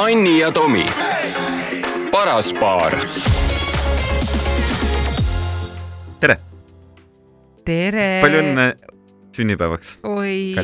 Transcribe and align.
Anni 0.00 0.38
ja 0.40 0.48
Tomi, 0.52 0.86
paras 2.12 2.54
paar. 2.56 2.94
tere, 6.20 6.36
tere. 7.64 8.06
palju 8.22 8.40
õnne 8.40 8.64
sünnipäevaks, 9.36 9.90
oi, 10.08 10.56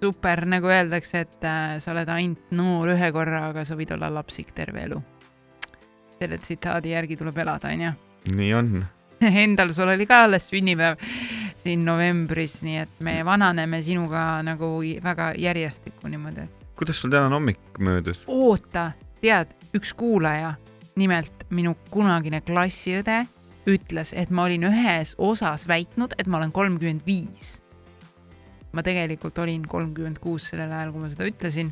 super, 0.00 0.46
nagu 0.48 0.72
öeldakse, 0.72 1.26
et 1.26 1.44
äh, 1.44 1.76
sa 1.76 1.92
oled 1.92 2.08
ainult 2.08 2.56
noor 2.56 2.94
ühe 2.94 3.12
korra, 3.12 3.50
aga 3.50 3.66
sa 3.68 3.76
võid 3.76 3.92
olla 3.98 4.08
lapsik 4.16 4.56
terve 4.56 4.86
elu. 4.88 5.02
selle 6.16 6.40
tsitaadi 6.40 6.96
järgi 6.96 7.20
tuleb 7.20 7.44
elada, 7.44 7.68
onju. 7.68 7.94
nii 8.32 8.52
on. 8.56 8.74
Endal 9.44 9.76
sul 9.76 9.92
oli 9.92 10.08
ka 10.08 10.24
alles 10.24 10.48
sünnipäev 10.48 10.96
siin 11.60 11.84
novembris, 11.84 12.62
nii 12.64 12.80
et 12.88 13.00
me 13.04 13.20
vananeme 13.28 13.84
sinuga 13.84 14.40
nagu 14.40 14.78
väga 15.04 15.34
järjestikku 15.36 16.08
niimoodi. 16.08 16.63
Kuidas 16.76 17.00
sul 17.00 17.10
tänane 17.10 17.34
hommik 17.34 17.60
möödus? 17.78 18.24
oota, 18.28 18.92
tead, 19.20 19.54
üks 19.76 19.94
kuulaja, 19.94 20.54
nimelt 20.96 21.46
minu 21.50 21.74
kunagine 21.90 22.40
klassiõde 22.44 23.24
ütles, 23.70 24.12
et 24.16 24.30
ma 24.30 24.44
olin 24.48 24.66
ühes 24.68 25.14
osas 25.18 25.68
väitnud, 25.68 26.14
et 26.18 26.28
ma 26.28 26.38
olen 26.40 26.52
kolmkümmend 26.52 27.06
viis. 27.06 27.60
ma 28.74 28.82
tegelikult 28.82 29.38
olin 29.38 29.62
kolmkümmend 29.68 30.18
kuus 30.18 30.48
sellel 30.50 30.72
ajal, 30.72 30.90
kui 30.92 31.04
ma 31.04 31.08
seda 31.12 31.28
ütlesin 31.30 31.70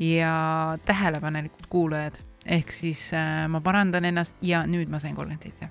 ja 0.00 0.32
tähelepanelikud 0.88 1.68
kuulajad, 1.68 2.16
ehk 2.46 2.72
siis 2.72 3.10
äh, 3.14 3.44
ma 3.48 3.60
parandan 3.60 4.04
ennast 4.08 4.40
ja 4.42 4.64
nüüd 4.66 4.88
ma 4.90 4.98
sain 4.98 5.16
kolmkümmend 5.16 5.44
seitse. 5.44 5.68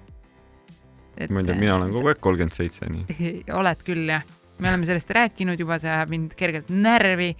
ma 1.30 1.41
ei 1.41 1.50
tea, 1.50 1.58
mina 1.58 1.80
olen 1.80 1.91
kogu 1.91 2.14
aeg 2.14 2.22
kolmkümmend 2.22 2.55
seitse, 2.55 2.86
nii. 2.94 3.34
oled 3.59 3.81
küll 3.88 4.05
jah, 4.14 4.23
me 4.59 4.70
oleme 4.70 4.86
sellest 4.86 5.09
rääkinud 5.17 5.59
juba, 5.59 5.80
see 5.81 5.91
ajab 5.91 6.14
mind 6.14 6.38
kergelt 6.38 6.70
närvi, 6.70 7.34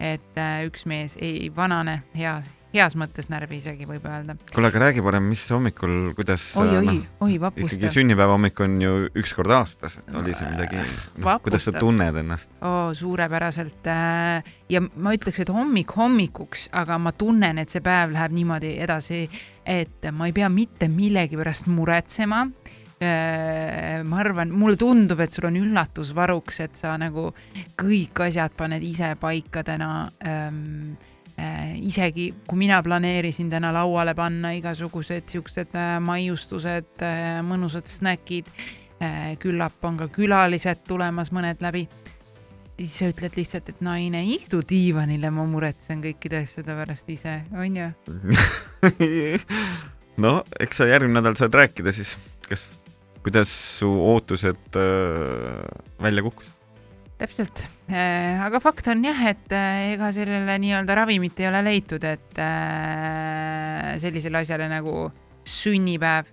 et 0.00 0.38
äh, 0.38 0.62
üks 0.68 0.86
mees 0.86 1.16
ei 1.20 1.48
vanane 1.54 2.02
heas, 2.16 2.46
heas 2.74 2.94
mõttes 2.98 3.30
närvi 3.32 3.58
isegi 3.58 3.86
võib 3.88 4.04
öelda. 4.06 4.36
kuule, 4.52 4.70
aga 4.70 4.82
räägi 4.86 5.02
parem, 5.04 5.26
mis 5.30 5.42
hommikul, 5.52 6.12
kuidas 6.16 6.44
oi, 6.60 6.68
oi 6.68 6.84
noh, 6.86 7.00
oi 7.24 7.38
ikkagi 7.38 7.40
vapustav. 7.42 7.92
sünnipäeva 7.94 8.34
hommik 8.36 8.60
on 8.60 8.76
ju 8.82 8.94
üks 9.18 9.34
kord 9.36 9.52
aastas, 9.54 9.98
et 10.00 10.14
oli 10.14 10.34
see 10.36 10.48
midagi, 10.50 10.82
noh, 11.22 11.40
kuidas 11.44 11.68
sa 11.68 11.74
tunned 11.76 12.20
ennast? 12.22 12.52
oo, 12.62 12.92
suurepäraselt 12.98 13.88
äh, 13.90 14.50
ja 14.68 14.82
ma 14.82 15.14
ütleks, 15.16 15.42
et 15.44 15.52
hommik 15.54 15.94
hommikuks, 15.96 16.68
aga 16.76 16.98
ma 16.98 17.12
tunnen, 17.16 17.58
et 17.62 17.72
see 17.72 17.84
päev 17.84 18.12
läheb 18.16 18.34
niimoodi 18.36 18.74
edasi, 18.84 19.24
et 19.68 20.10
ma 20.12 20.28
ei 20.28 20.36
pea 20.36 20.48
mitte 20.52 20.88
millegi 20.88 21.38
pärast 21.38 21.68
muretsema. 21.70 22.46
Ma 22.98 24.16
arvan, 24.18 24.50
mulle 24.50 24.74
tundub, 24.74 25.20
et 25.22 25.30
sul 25.30 25.46
on 25.46 25.58
üllatusvaruks, 25.60 26.56
et 26.64 26.80
sa 26.80 26.96
nagu 26.98 27.28
kõik 27.78 28.24
asjad 28.24 28.56
paned 28.58 28.82
ise 28.82 29.14
paika 29.20 29.62
täna 29.66 29.92
ähm,. 30.26 30.96
Äh, 31.38 31.76
isegi 31.86 32.32
kui 32.50 32.58
mina 32.58 32.80
planeerisin 32.82 33.46
täna 33.46 33.68
lauale 33.70 34.10
panna 34.18 34.50
igasugused 34.56 35.28
siuksed 35.30 35.76
äh, 35.78 35.92
maiustused 36.02 37.04
äh,, 37.06 37.36
mõnusad 37.46 37.86
snäkid 37.86 38.48
äh,, 38.98 39.36
küllap 39.38 39.78
on 39.86 40.00
ka 40.00 40.08
külalised 40.10 40.82
tulemas, 40.90 41.30
mõned 41.30 41.62
läbi 41.62 41.84
siis 42.78 42.94
sa 43.00 43.08
ütled 43.10 43.38
lihtsalt, 43.38 43.70
et 43.72 43.80
naine, 43.82 44.20
istu 44.34 44.60
diivanile, 44.66 45.30
ma 45.34 45.46
muretsen 45.50 46.02
kõikide 46.04 46.42
asjade 46.44 46.74
pärast 46.78 47.08
ise, 47.10 47.34
onju. 47.54 47.88
no 50.24 50.34
eks 50.62 50.82
sa 50.82 50.86
järgmine 50.90 51.18
nädal 51.18 51.38
saad 51.38 51.54
rääkida 51.58 51.94
siis, 51.94 52.14
kas, 52.46 52.70
kuidas 53.24 53.50
su 53.78 53.88
ootused 53.88 54.78
äh, 54.78 55.64
välja 56.02 56.24
kukkusid? 56.26 56.54
täpselt, 57.18 57.64
aga 57.90 58.60
fakt 58.62 58.86
on 58.92 59.00
jah, 59.02 59.22
et 59.26 59.54
äh, 59.54 59.94
ega 59.96 60.12
sellele 60.14 60.54
nii-öelda 60.62 60.94
ravimit 61.00 61.40
ei 61.42 61.48
ole 61.48 61.64
leitud, 61.66 62.04
et 62.06 62.38
äh, 62.38 63.96
sellisele 63.98 64.44
asjale 64.44 64.68
nagu 64.70 65.08
sünnipäev. 65.48 66.30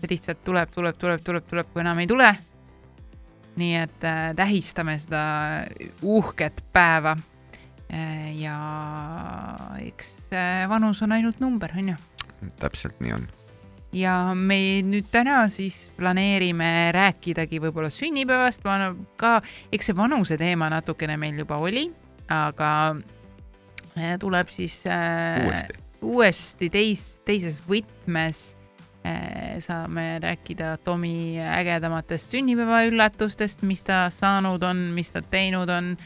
see 0.00 0.12
lihtsalt 0.12 0.44
tuleb, 0.46 0.70
tuleb, 0.72 0.96
tuleb, 0.96 1.24
tuleb, 1.26 1.48
tuleb, 1.48 1.72
kui 1.72 1.82
enam 1.82 1.98
ei 1.98 2.06
tule. 2.10 2.30
nii 3.60 3.74
et 3.80 4.06
äh, 4.06 4.30
tähistame 4.38 4.94
seda 4.98 5.24
uhket 6.02 6.62
päeva. 6.72 7.16
ja 8.38 8.56
eks 9.82 10.30
äh, 10.30 10.68
vanus 10.70 11.02
on 11.02 11.12
ainult 11.18 11.40
number, 11.42 11.74
onju 11.76 11.98
täpselt 12.60 13.00
nii 13.00 13.12
on. 13.16 13.28
Ja 13.92 14.34
me 14.34 14.58
nüüd 14.86 15.08
täna 15.10 15.42
siis 15.50 15.88
planeerime 15.98 16.90
rääkidagi 16.94 17.60
võib-olla 17.62 17.90
sünnipäevast, 17.92 18.64
ka 19.18 19.38
eks 19.72 19.90
see 19.90 19.96
vanuse 19.98 20.38
teema 20.40 20.70
natukene 20.70 21.16
meil 21.20 21.40
juba 21.42 21.58
oli, 21.62 21.88
aga 22.30 22.70
äh, 23.98 24.16
tuleb 24.22 24.52
siis 24.54 24.84
äh, 24.86 25.42
uuesti. 25.46 25.78
uuesti 26.02 26.70
teis, 26.70 27.04
teises 27.26 27.60
võtmes 27.66 28.42
äh, 29.06 29.58
saame 29.62 30.20
rääkida 30.22 30.76
Tomi 30.84 31.40
ägedamatest 31.42 32.36
sünnipäevaüllatustest, 32.36 33.66
mis 33.66 33.82
ta 33.82 34.06
saanud 34.14 34.62
on, 34.62 34.90
mis 34.94 35.10
ta 35.10 35.22
teinud 35.22 35.70
on 35.70 35.96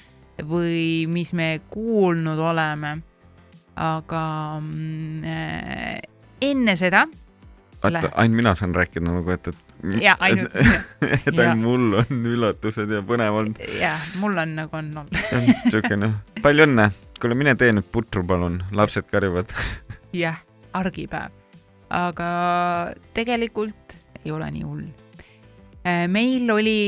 või 0.49 1.05
mis 1.06 1.34
me 1.37 1.61
kuulnud 1.71 2.39
oleme. 2.39 2.97
aga 3.75 4.25
mm, 4.62 5.25
äh, 5.27 6.00
enne 6.41 6.77
seda 6.78 7.09
vaata 7.84 8.11
ainult 8.22 8.41
mina 8.41 8.55
saan 8.59 8.75
rääkida 8.77 9.05
nagu, 9.06 9.31
et, 9.34 9.49
et. 9.53 10.03
ja 10.03 10.17
ainult, 10.25 10.55
et 10.56 11.31
Ja. 11.34 11.41
ainult 11.45 11.62
mul 11.62 11.99
on 12.00 12.27
üllatused 12.33 12.93
ja 12.97 13.03
põnev 13.06 13.39
olnud. 13.41 13.61
jah, 13.78 14.00
mul 14.22 14.39
on 14.41 14.56
nagu 14.59 14.78
on 14.81 14.91
olnud. 15.05 15.22
siuke 15.71 15.99
noh, 16.00 16.17
palju 16.43 16.67
õnne. 16.69 16.91
kuule, 17.21 17.39
mine 17.39 17.55
tee 17.61 17.73
nüüd 17.73 17.89
putru, 17.93 18.25
palun, 18.27 18.61
lapsed 18.73 19.09
karjuvad. 19.12 19.53
jah, 20.25 20.41
argipäev. 20.77 21.33
aga 21.94 22.28
tegelikult 23.17 23.99
ei 24.25 24.33
ole 24.33 24.50
nii 24.50 24.65
hull. 24.65 24.87
meil 26.09 26.50
oli 26.50 26.78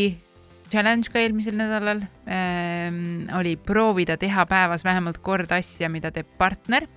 challenge 0.72 1.12
ka 1.12 1.20
eelmisel 1.22 1.56
nädalal 1.58 2.00
ähm,, 2.26 3.26
oli 3.36 3.56
proovida 3.56 4.16
teha 4.20 4.46
päevas 4.48 4.84
vähemalt 4.84 5.20
kord 5.22 5.52
asja, 5.54 5.90
mida 5.92 6.10
teeb 6.14 6.28
partner. 6.38 6.88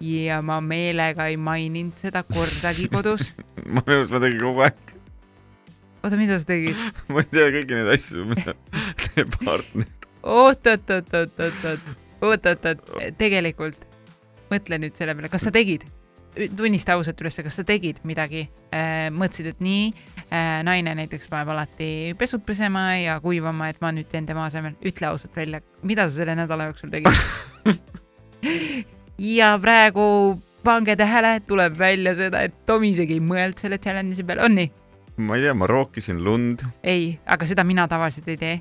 Ja 0.00 0.40
ma 0.44 0.60
meelega 0.64 1.28
ei 1.30 1.36
maininud 1.40 1.98
seda 2.00 2.22
kordagi 2.26 2.88
kodus. 2.92 3.34
ma 3.72 3.82
minu 3.82 4.00
arust 4.00 4.14
ma 4.14 4.22
tegin 4.22 4.40
kogu 4.42 4.64
aeg, 4.66 4.94
oota, 6.02 6.16
mida 6.20 6.38
sa 6.38 6.50
tegid? 6.52 6.80
ma 7.12 7.24
ei 7.24 7.30
tea 7.32 7.50
kõiki 7.58 7.78
neid 7.78 7.92
asju, 7.96 8.26
mida 8.30 8.56
teeb 9.04 9.36
partner. 9.44 9.92
oot, 10.22 10.72
oot, 10.72 10.96
oot, 10.96 11.14
oot, 11.14 11.14
oot, 11.14 11.38
oot, 11.44 11.92
oot, 12.22 12.50
oot, 12.50 12.66
oot, 12.72 13.14
tegelikult 13.20 13.86
mõtle 14.52 14.80
nüüd 14.80 14.96
selle 14.96 15.14
peale, 15.16 15.30
kas 15.32 15.44
sa 15.48 15.52
tegid, 15.54 15.84
tunnista 16.56 16.94
ausalt 16.96 17.20
üles, 17.22 17.38
kas 17.44 17.58
sa 17.60 17.64
tegid 17.68 18.00
midagi, 18.08 18.46
mõtlesid, 19.14 19.50
et 19.52 19.64
nii, 19.64 19.88
naine 20.66 20.94
näiteks 20.98 21.28
paneb 21.30 21.52
alati 21.54 21.90
pesud 22.18 22.44
pesema 22.46 22.90
ja 22.98 23.18
kuivama, 23.24 23.70
et 23.72 23.80
ma 23.84 23.92
nüüd 23.94 24.08
teen 24.12 24.28
tema 24.28 24.46
asemel, 24.48 24.76
ütle 24.86 25.10
ausalt 25.10 25.36
välja, 25.36 25.62
mida 25.82 26.08
sa 26.08 26.20
selle 26.20 26.38
nädala 26.38 26.70
jooksul 26.70 26.94
tegid? 26.94 27.12
ja 29.18 29.58
praegu 29.62 30.38
pange 30.64 30.96
tähele, 30.96 31.40
tuleb 31.46 31.78
välja 31.78 32.14
seda, 32.18 32.42
et 32.46 32.66
Tom 32.66 32.84
isegi 32.86 33.18
ei 33.18 33.24
mõelnud 33.24 33.60
selle 33.60 33.78
challenge'i 33.82 34.26
peale, 34.26 34.44
on 34.44 34.58
nii? 34.58 34.70
ma 35.18 35.36
ei 35.36 35.42
tea, 35.42 35.54
ma 35.54 35.66
rookisin 35.66 36.20
lund. 36.24 36.62
ei, 36.82 37.12
aga 37.26 37.46
seda 37.46 37.64
mina 37.66 37.88
tavaliselt 37.90 38.28
ei 38.28 38.36
tee. 38.40 38.58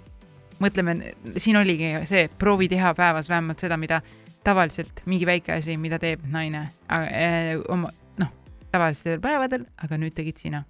mõtleme, 0.63 0.97
siin 1.37 1.59
oligi 1.59 1.93
see, 2.09 2.27
proovi 2.39 2.69
teha 2.71 2.93
päevas 2.97 3.29
vähemalt 3.29 3.61
seda, 3.61 3.77
mida 3.77 4.01
tavaliselt 4.47 5.03
mingi 5.05 5.27
väike 5.27 5.53
asi, 5.57 5.77
mida 5.77 5.99
teeb 6.01 6.23
naine 6.31 6.67
äh, 6.89 7.53
oma, 7.69 7.91
noh, 8.17 8.33
tavalistel 8.71 9.21
päevadel, 9.21 9.67
aga 9.83 10.01
nüüd 10.01 10.15
tegid 10.17 10.41
sina. 10.41 10.63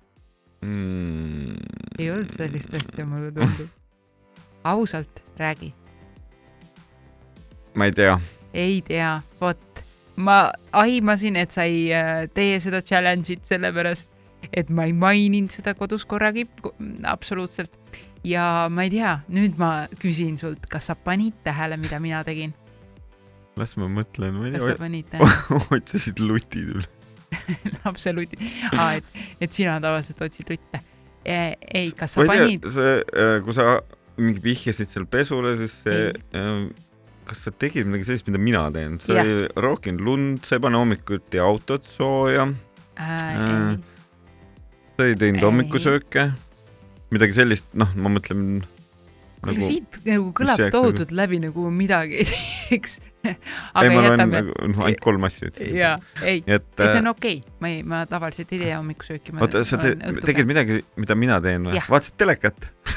Mm. 0.65 1.53
ei 1.99 2.09
olnud 2.09 2.33
sellist 2.33 2.73
asja, 2.73 3.05
mulle 3.05 3.29
tundub. 3.31 3.69
ausalt 4.67 5.21
räägi, 5.37 5.69
ma 7.77 7.85
ei 7.85 7.93
tea, 7.93 8.17
ei 8.57 8.81
tea, 8.81 9.11
vot, 9.41 9.61
ma 10.17 10.37
aimasin, 10.75 11.37
et 11.39 11.53
sa 11.53 11.65
ei 11.69 11.87
äh, 11.93 12.25
tee 12.33 12.57
seda 12.63 12.81
challenge'it 12.85 13.45
sellepärast, 13.47 14.11
et 14.53 14.69
ma 14.73 14.87
ei 14.87 14.93
maininud 14.97 15.53
seda 15.53 15.73
kodus 15.77 16.05
korragi, 16.09 16.47
absoluutselt. 17.05 17.73
ja 18.27 18.67
ma 18.73 18.87
ei 18.87 18.91
tea, 18.91 19.17
nüüd 19.31 19.59
ma 19.61 19.71
küsin 20.01 20.37
sult, 20.41 20.65
kas 20.71 20.89
sa 20.89 20.97
panid 20.97 21.37
tähele, 21.45 21.77
mida 21.81 22.01
mina 22.03 22.23
tegin? 22.27 22.55
las 23.57 23.73
ma 23.77 23.89
mõtlen, 23.89 24.35
ma 24.37 24.49
ei 24.49 24.55
kas 24.57 24.65
sa 24.65 24.73
tea, 24.73 24.81
panid 24.81 25.09
tähele? 25.11 25.61
otsisid 25.77 26.21
lutid 26.23 26.73
üle. 26.75 26.87
absoluutselt, 27.89 28.41
et, 28.97 29.21
et 29.43 29.53
sina 29.53 29.77
tavaliselt 29.83 30.21
otsid 30.23 30.49
lutte. 30.49 30.81
ei, 31.27 31.91
kas 31.97 32.15
sa 32.15 32.25
ei 32.25 32.31
panid 32.33 32.65
tea,, 32.65 32.73
see, 32.73 33.39
kui 33.45 33.55
sa 33.57 33.77
mingi 34.17 34.41
vihjasid 34.41 34.89
seal 34.89 35.05
pesule, 35.11 35.53
siis 35.59 35.81
see, 35.85 36.11
kas 37.27 37.43
sa 37.47 37.53
tegid 37.53 37.87
midagi 37.89 38.07
sellist, 38.11 38.27
mida 38.29 38.41
mina 38.41 38.63
teen, 38.75 38.97
sa 39.03 39.19
Jah. 39.19 39.27
ei 39.27 39.45
rookinud 39.59 40.03
lund, 40.03 40.47
sa 40.47 40.57
ei 40.57 40.63
pane 40.63 40.79
hommikuti 40.79 41.41
autot 41.43 41.87
sooja, 41.87 42.47
äh,? 42.95 43.75
sa 44.97 45.05
ei 45.05 45.19
teinud 45.19 45.43
Ei. 45.43 45.45
hommikusööke, 45.45 46.29
midagi 47.13 47.37
sellist, 47.37 47.69
noh, 47.77 47.91
ma 47.99 48.11
mõtlen, 48.15 48.61
nagu 49.45 49.61
siit 49.61 49.99
nagu 50.07 50.31
kõlab 50.35 50.63
tohutult 50.73 51.11
läbi 51.15 51.39
nagu 51.43 51.67
midagi 51.73 52.21
ei 52.23 52.27
teeks. 52.29 52.99
ei, 53.27 53.89
ma 53.91 54.03
loen 54.05 54.23
nagu 54.23 54.55
noh, 54.71 54.85
ainult 54.87 55.03
kolm 55.03 55.27
asja 55.27 55.51
ütlesin. 55.51 55.75
ja, 55.77 55.91
ei, 56.23 56.41
see 56.47 56.87
äh, 56.87 56.99
on 57.01 57.11
okei 57.11 57.41
okay., 57.41 57.57
ma 57.61 57.73
ei, 57.73 57.83
ma 57.83 58.03
tavaliselt 58.09 58.55
ei 58.55 58.63
tee 58.63 58.71
hommikusööki. 58.73 59.35
oota, 59.37 59.65
sa 59.67 59.79
teed, 59.81 60.23
tegid 60.25 60.49
midagi, 60.49 60.79
mida 60.99 61.19
mina 61.19 61.41
teen 61.43 61.67
või 61.69 61.83
vaatasid 61.83 62.17
telekat? 62.23 62.71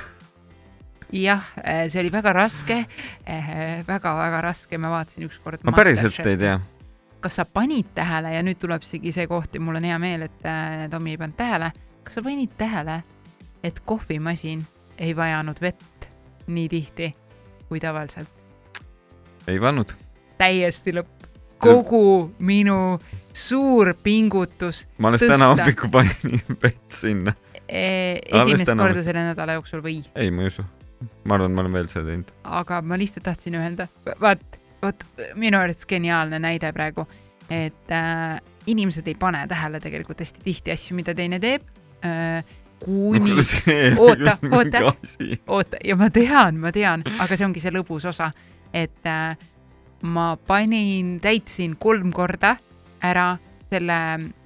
jah, 1.13 1.47
see 1.89 2.01
oli 2.01 2.13
väga 2.13 2.33
raske 2.33 2.83
väga,, 3.27 3.87
väga-väga 3.89 4.43
raske, 4.45 4.79
ma 4.79 4.91
vaatasin 4.91 5.27
ükskord. 5.27 5.65
ma 5.65 5.75
päriselt 5.77 6.27
ei 6.27 6.39
tea. 6.39 6.59
kas 7.21 7.37
sa 7.41 7.45
panid 7.45 7.93
tähele 7.95 8.35
ja 8.35 8.43
nüüd 8.47 8.61
tuleb 8.61 8.85
isegi 8.87 9.13
see 9.13 9.27
koht 9.31 9.55
ja 9.55 9.61
mul 9.61 9.81
on 9.81 9.89
hea 9.89 9.99
meel, 9.99 10.27
et 10.29 10.47
äh, 10.49 10.89
Tomi 10.91 11.15
ei 11.15 11.21
pannud 11.21 11.37
tähele, 11.37 11.73
kas 12.05 12.19
sa 12.19 12.25
panid 12.25 12.53
tähele, 12.59 13.03
et 13.63 13.81
kohvimasin 13.85 14.65
ei 14.99 15.17
vajanud 15.17 15.61
vett 15.61 16.11
nii 16.51 16.69
tihti 16.69 17.15
kui 17.69 17.81
tavaliselt? 17.81 18.31
ei 19.49 19.61
pannud. 19.61 19.93
täiesti 20.39 20.95
lõpp, 20.97 21.29
kogu 21.61 22.31
minu 22.39 22.99
suur 23.33 23.95
pingutus 24.03 24.87
ma 24.99 25.11
alles 25.11 25.25
Tõsta. 25.25 25.37
täna 25.37 25.53
hommikul 25.53 25.93
panin 25.93 26.43
vett 26.65 27.01
sinna. 27.01 27.35
esimest 27.69 28.75
korda 28.77 29.03
selle 29.07 29.25
nädala 29.31 29.59
jooksul 29.59 29.85
või, 29.85 30.01
ei, 30.15 30.31
ma 30.35 30.47
ei 30.47 30.55
usu. 30.55 30.65
Ma 31.25 31.37
arvan, 31.37 31.55
ma 31.57 31.65
olen 31.65 31.77
veel 31.79 31.91
seda 31.91 32.07
teinud. 32.11 32.31
aga 32.61 32.81
ma 32.83 32.99
lihtsalt 33.01 33.27
tahtsin 33.29 33.57
öelda, 33.61 33.89
vaat, 34.21 34.61
vot 34.83 35.05
minu 35.41 35.59
arvates 35.61 35.89
geniaalne 35.89 36.41
näide 36.43 36.73
praegu, 36.77 37.07
et 37.51 37.95
äh, 37.95 38.41
inimesed 38.71 39.09
ei 39.09 39.17
pane 39.19 39.45
tähele 39.49 39.81
tegelikult 39.81 40.21
hästi 40.21 40.45
tihti 40.45 40.75
asju, 40.75 40.97
mida 40.99 41.15
teine 41.17 41.41
teeb 41.43 41.67
äh,. 42.05 42.45
kuni 42.81 43.37
Oota, 44.05 44.39
oota. 44.51 44.93
oota 45.47 45.81
ja 45.85 45.97
ma 46.01 46.11
tean, 46.11 46.61
ma 46.61 46.73
tean, 46.73 47.05
aga 47.19 47.37
see 47.37 47.45
ongi 47.45 47.61
see 47.61 47.73
lõbus 47.75 48.07
osa, 48.09 48.31
et 48.73 49.09
äh, 49.09 49.37
ma 50.03 50.33
panin, 50.37 51.19
täitsin 51.21 51.77
kolm 51.81 52.13
korda 52.13 52.57
ära 53.05 53.35
selle, 53.71 53.99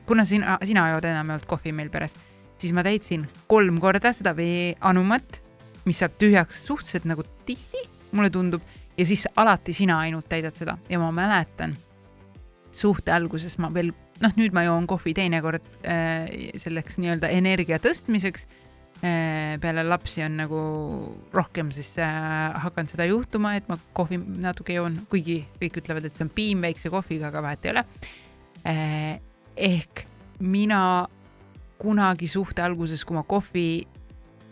kuna 0.07 0.25
sina, 0.29 0.59
sina 0.67 0.89
jood 0.93 1.07
enamjaolt 1.09 1.47
kohvi 1.49 1.73
meil 1.73 1.91
peres, 1.95 2.17
siis 2.59 2.75
ma 2.77 2.85
täitsin 2.87 3.27
kolm 3.51 3.79
korda 3.83 4.13
seda 4.15 4.35
veeanumat, 4.37 5.41
mis 5.85 6.01
saab 6.01 6.17
tühjaks 6.21 6.65
suhteliselt 6.67 7.09
nagu 7.09 7.25
tihti, 7.47 7.83
mulle 8.15 8.31
tundub, 8.33 8.63
ja 8.99 9.07
siis 9.07 9.27
alati 9.37 9.75
sina 9.77 9.99
ainult 10.05 10.29
täidad 10.31 10.57
seda. 10.57 10.79
Ja 10.89 11.01
ma 11.03 11.11
mäletan 11.15 11.77
suhte 12.75 13.13
alguses 13.15 13.57
ma 13.63 13.71
veel, 13.75 13.93
noh, 14.23 14.35
nüüd 14.39 14.55
ma 14.55 14.65
joon 14.67 14.87
kohvi 14.91 15.15
teinekord 15.17 15.65
äh, 15.87 16.29
selleks 16.61 16.99
nii-öelda 17.03 17.31
energia 17.35 17.81
tõstmiseks. 17.83 18.49
Äh, 19.05 19.57
peale 19.61 19.83
lapsi 19.85 20.23
on 20.25 20.39
nagu 20.39 20.61
rohkem 21.35 21.71
siis 21.75 21.93
äh, 22.03 22.55
hakanud 22.65 22.95
seda 22.95 23.07
juhtuma, 23.11 23.55
et 23.59 23.69
ma 23.69 23.79
kohvi 23.97 24.19
natuke 24.43 24.79
joon, 24.79 25.03
kuigi 25.13 25.43
kõik 25.61 25.83
ütlevad, 25.83 26.07
et 26.09 26.17
see 26.17 26.25
on 26.27 26.33
piim 26.35 26.65
väikse 26.65 26.93
kohviga, 26.95 27.29
aga 27.31 27.45
vahet 27.45 27.67
ei 27.67 27.75
ole. 27.75 27.85
Äh,. 28.65 29.21
ehk 29.55 30.07
mina 30.41 31.07
kunagi 31.79 32.27
suhte 32.31 32.63
alguses, 32.65 33.05
kui 33.05 33.15
ma 33.15 33.23
kohvi 33.29 33.85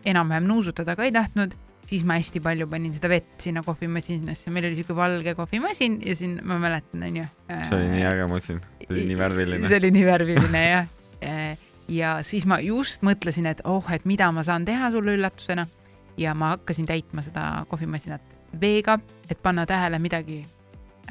enam-vähem 0.08 0.48
nuusutada 0.48 0.96
ka 0.98 1.06
ei 1.06 1.12
tahtnud, 1.14 1.54
siis 1.88 2.04
ma 2.08 2.16
hästi 2.18 2.40
palju 2.44 2.68
panin 2.70 2.94
seda 2.94 3.10
vett 3.12 3.34
sinna 3.42 3.62
kohvimasinasse, 3.66 4.52
meil 4.54 4.68
oli 4.68 4.78
siuke 4.78 4.96
valge 4.96 5.34
kohvimasin 5.38 5.98
ja 6.06 6.16
siin 6.16 6.38
ma 6.48 6.58
mäletan, 6.62 7.04
onju. 7.08 7.26
see 7.50 7.76
oli 7.78 7.90
nii 7.96 8.06
äge 8.12 8.30
masin, 8.30 8.62
see 8.80 8.94
oli 8.94 9.04
nii 9.10 9.18
värviline 9.20 9.68
see. 9.68 9.82
oli 9.82 9.92
nii 9.98 10.06
värviline 10.08 10.64
jah. 10.68 10.88
ja 11.92 12.16
siis 12.26 12.46
ma 12.48 12.60
just 12.64 13.04
mõtlesin, 13.06 13.48
et 13.50 13.62
oh, 13.68 13.86
et 13.92 14.06
mida 14.08 14.30
ma 14.32 14.44
saan 14.46 14.64
teha 14.68 14.90
sulle 14.94 15.18
üllatusena 15.18 15.66
ja 16.20 16.34
ma 16.34 16.54
hakkasin 16.56 16.88
täitma 16.88 17.24
seda 17.24 17.66
kohvimasinat 17.68 18.24
veega, 18.60 18.98
et 19.30 19.40
panna 19.42 19.64
tähele 19.68 19.98
midagi 20.02 20.42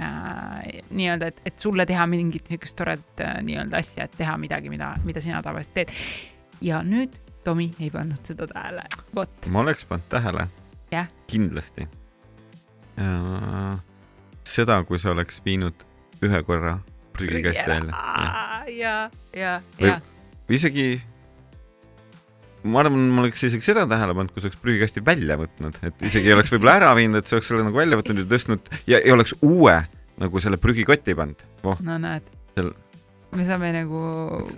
äh, 0.01 0.81
nii-öelda, 0.89 1.31
et, 1.31 1.41
et 1.45 1.59
sulle 1.59 1.85
teha 1.89 2.05
mingit 2.09 2.49
niisugust 2.49 2.77
toredat 2.77 3.25
äh, 3.25 3.39
nii-öelda 3.45 3.81
asja, 3.81 4.05
et 4.05 4.17
teha 4.17 4.37
midagi, 4.41 4.69
mida, 4.73 4.93
mida 5.05 5.23
sina 5.23 5.41
tavaliselt 5.45 5.77
teed. 5.77 5.93
ja 6.61 6.83
nüüd 6.85 7.15
Tomi 7.43 7.71
ei 7.79 7.89
pannud 7.89 8.21
seda 8.27 8.45
tähele, 8.47 8.83
vot. 9.15 9.49
ma 9.49 9.63
oleks 9.63 9.85
pannud 9.89 10.09
tähele. 10.09 10.47
Kindlasti. 11.31 11.87
seda, 14.43 14.81
kui 14.83 14.99
sa 14.99 15.13
oleks 15.13 15.39
viinud 15.45 15.85
ühe 16.21 16.43
korra 16.43 16.79
prügikasti 17.15 17.69
välja. 17.69 17.95
ja, 18.67 18.95
ja, 19.33 19.61
ja 19.79 19.99
või 20.51 20.59
isegi, 20.59 20.85
ma 22.67 22.83
arvan, 22.83 23.07
ma 23.15 23.23
oleks 23.23 23.45
isegi 23.47 23.63
seda 23.63 23.85
tähele 23.87 24.15
pannud, 24.17 24.33
kui 24.35 24.43
sa 24.43 24.49
oleks 24.49 24.59
prügikasti 24.59 25.03
välja 25.07 25.37
võtnud, 25.39 25.79
et 25.87 26.05
isegi 26.09 26.27
ei 26.27 26.35
oleks 26.35 26.51
võib-olla 26.51 26.75
ära 26.81 26.91
viinud, 26.97 27.21
et 27.21 27.29
sa 27.29 27.37
oleks 27.37 27.51
selle 27.53 27.63
nagu 27.63 27.79
välja 27.79 27.99
võtnud 28.01 28.19
ja 28.19 28.27
tõstnud 28.33 28.71
ja 28.91 28.99
ei 28.99 29.15
oleks 29.15 29.37
uue 29.39 29.77
nagu 30.21 30.43
selle 30.43 30.59
prügikotti 30.61 31.15
pannud. 31.17 31.45
oh, 31.63 31.79
no 31.87 31.95
näed. 32.03 32.27
Seal-, 32.57 32.75
me 33.35 33.45
saame 33.47 33.71
nagu. 33.75 34.01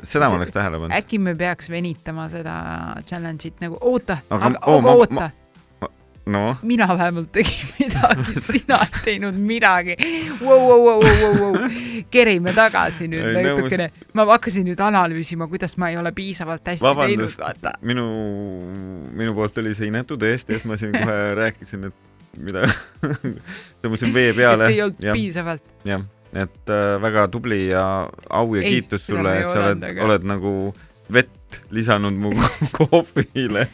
seda 0.03 0.29
ma 0.29 0.39
oleks 0.39 0.55
tähele 0.55 0.79
pannud. 0.81 0.95
äkki 0.97 1.19
me 1.21 1.35
peaks 1.37 1.69
venitama 1.69 2.27
seda 2.31 2.55
challenge'it 3.09 3.61
nagu, 3.63 3.77
oota, 3.81 4.17
Aga- 4.29 4.53
aga, 4.53 4.61
oo, 4.67 4.81
ma- 4.81 4.93
oota, 4.97 5.29
noh, 6.25 6.57
mina 6.63 6.87
vähemalt 6.87 7.31
tegin 7.35 7.67
midagi, 7.79 8.37
sina 8.49 8.77
ei 8.85 9.01
teinud 9.05 9.35
midagi 9.35 9.97
wow,. 10.41 10.61
Wow, 10.69 10.85
wow, 10.85 11.03
wow, 11.03 11.33
wow. 11.41 11.67
kerime 12.13 12.53
tagasi 12.55 13.09
nüüd 13.11 13.25
Ei, 13.27 13.35
nõus. 13.43 13.59
natukene, 13.59 13.89
ma 14.15 14.25
hakkasin 14.31 14.65
nüüd 14.69 14.79
analüüsima, 14.85 15.49
kuidas 15.51 15.75
ma 15.81 15.91
ei 15.91 15.97
ole 15.99 16.13
piisavalt 16.15 16.65
hästi 16.71 16.85
vabandust 16.87 17.37
teinud, 17.41 17.59
vaata., 17.61 17.75
minu, 17.83 18.07
minu 19.19 19.35
poolt 19.37 19.59
oli 19.61 19.75
see 19.77 19.91
inetu 19.91 20.17
tõesti, 20.21 20.57
et 20.61 20.65
ma 20.69 20.79
siin 20.79 20.95
kohe 20.99 21.19
rääkisin, 21.43 21.89
et 21.91 22.39
mida 22.39 22.63
tõmbasin 23.83 24.13
vee 24.15 24.31
et 24.31 24.37
peale 24.39 24.65
see 24.69 24.77
ei 24.79 24.81
olnud 24.87 25.03
jah, 25.05 25.13
piisavalt. 25.19 25.65
jah, 25.85 26.01
et 26.33 26.69
äh, 26.73 27.01
väga 27.01 27.27
tubli 27.31 27.67
ja 27.69 28.09
au 28.29 28.55
ja 28.55 28.63
Ei, 28.63 28.77
kiitus 28.77 29.07
sulle, 29.07 29.37
et 29.41 29.49
sa 29.51 29.67
oled 29.67 29.85
oled 30.01 30.27
nagu 30.27 30.53
vett 31.13 31.61
lisanud 31.73 32.15
mu 32.17 32.31
kohvile. 32.79 33.67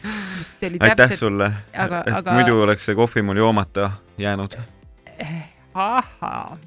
aitäh 0.60 0.96
täpselt, 0.96 1.18
sulle, 1.18 1.52
aga, 1.72 2.02
et 2.06 2.16
aga 2.20 2.36
muidu 2.36 2.60
oleks 2.66 2.88
see 2.90 2.98
kohvi 2.98 3.22
mul 3.24 3.40
joomata 3.40 3.90
jäänud. 4.20 4.56
ahhaa, 5.74 6.58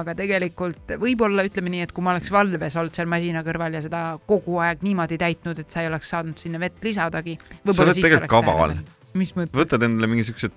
aga 0.00 0.14
tegelikult 0.18 0.96
võib-olla 1.00 1.44
ütleme 1.46 1.72
nii, 1.72 1.86
et 1.86 1.94
kui 1.94 2.04
ma 2.04 2.14
oleks 2.14 2.32
valves 2.34 2.76
olnud 2.80 2.96
seal 2.96 3.08
masina 3.10 3.44
kõrval 3.46 3.78
ja 3.78 3.84
seda 3.84 4.02
kogu 4.28 4.58
aeg 4.64 4.84
niimoodi 4.84 5.18
täitnud, 5.20 5.62
et 5.62 5.70
sa 5.70 5.84
ei 5.84 5.90
oleks 5.92 6.10
saanud 6.12 6.40
sinna 6.40 6.60
vett 6.60 6.84
lisadagi. 6.84 7.38
Sa 7.70 7.86
oled 7.86 8.00
tegelikult 8.00 8.32
kaval.. 8.32 8.76
võtad 9.54 9.86
endale 9.86 10.10
mingisugused 10.10 10.52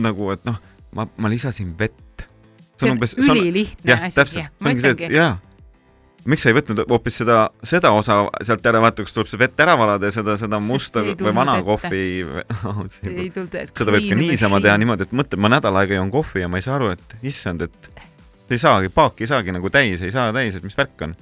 nagu, 0.00 0.30
et 0.34 0.44
noh, 0.48 0.60
ma, 0.96 1.08
ma 1.16 1.32
lisasin 1.32 1.74
vett. 1.78 2.26
See 2.76 2.92
on 2.92 3.00
ülilihtne 3.40 3.92
jah, 3.92 4.06
asi, 4.06 4.18
täpselt 4.20 4.62
ma 4.62 4.72
ongi 4.72 4.84
see, 4.84 4.94
et 4.96 5.14
jaa. 5.16 5.34
miks 6.26 6.46
sa 6.46 6.50
ei 6.52 6.56
võtnud 6.58 6.82
hoopis 6.90 7.20
seda, 7.22 7.38
seda 7.66 7.92
osa 7.96 8.18
sealt 8.44 8.66
ära, 8.70 8.82
vaata, 8.84 9.06
kus 9.06 9.16
tuleb 9.16 9.30
see 9.32 9.42
vett 9.44 9.62
ära 9.66 9.76
valada 9.78 10.10
ja 10.10 10.16
seda, 10.18 10.38
seda 10.40 10.60
musta 10.62 11.04
või 11.06 11.36
vana 11.36 11.58
ette. 11.60 11.68
kohvi. 11.68 12.02
seda 13.78 13.94
võib 13.94 14.10
ka 14.10 14.20
niisama 14.20 14.62
teha. 14.64 14.76
niimoodi, 14.82 15.08
et 15.08 15.14
mõtle, 15.16 15.40
ma 15.40 15.52
nädal 15.56 15.82
aega 15.82 16.00
joon 16.00 16.12
kohvi 16.14 16.44
ja 16.44 16.50
ma 16.52 16.60
ei 16.60 16.66
saa 16.66 16.78
aru, 16.80 16.92
et 16.96 17.16
issand, 17.26 17.68
et 17.68 17.92
ei 18.50 18.60
saagi, 18.62 18.92
paak 18.94 19.22
ei 19.22 19.30
saagi 19.30 19.54
nagu 19.54 19.70
täis, 19.74 20.02
ei 20.06 20.14
saa 20.14 20.32
täis, 20.34 20.58
et 20.58 20.66
mis 20.66 20.76
värk 20.78 21.08
on 21.08 21.16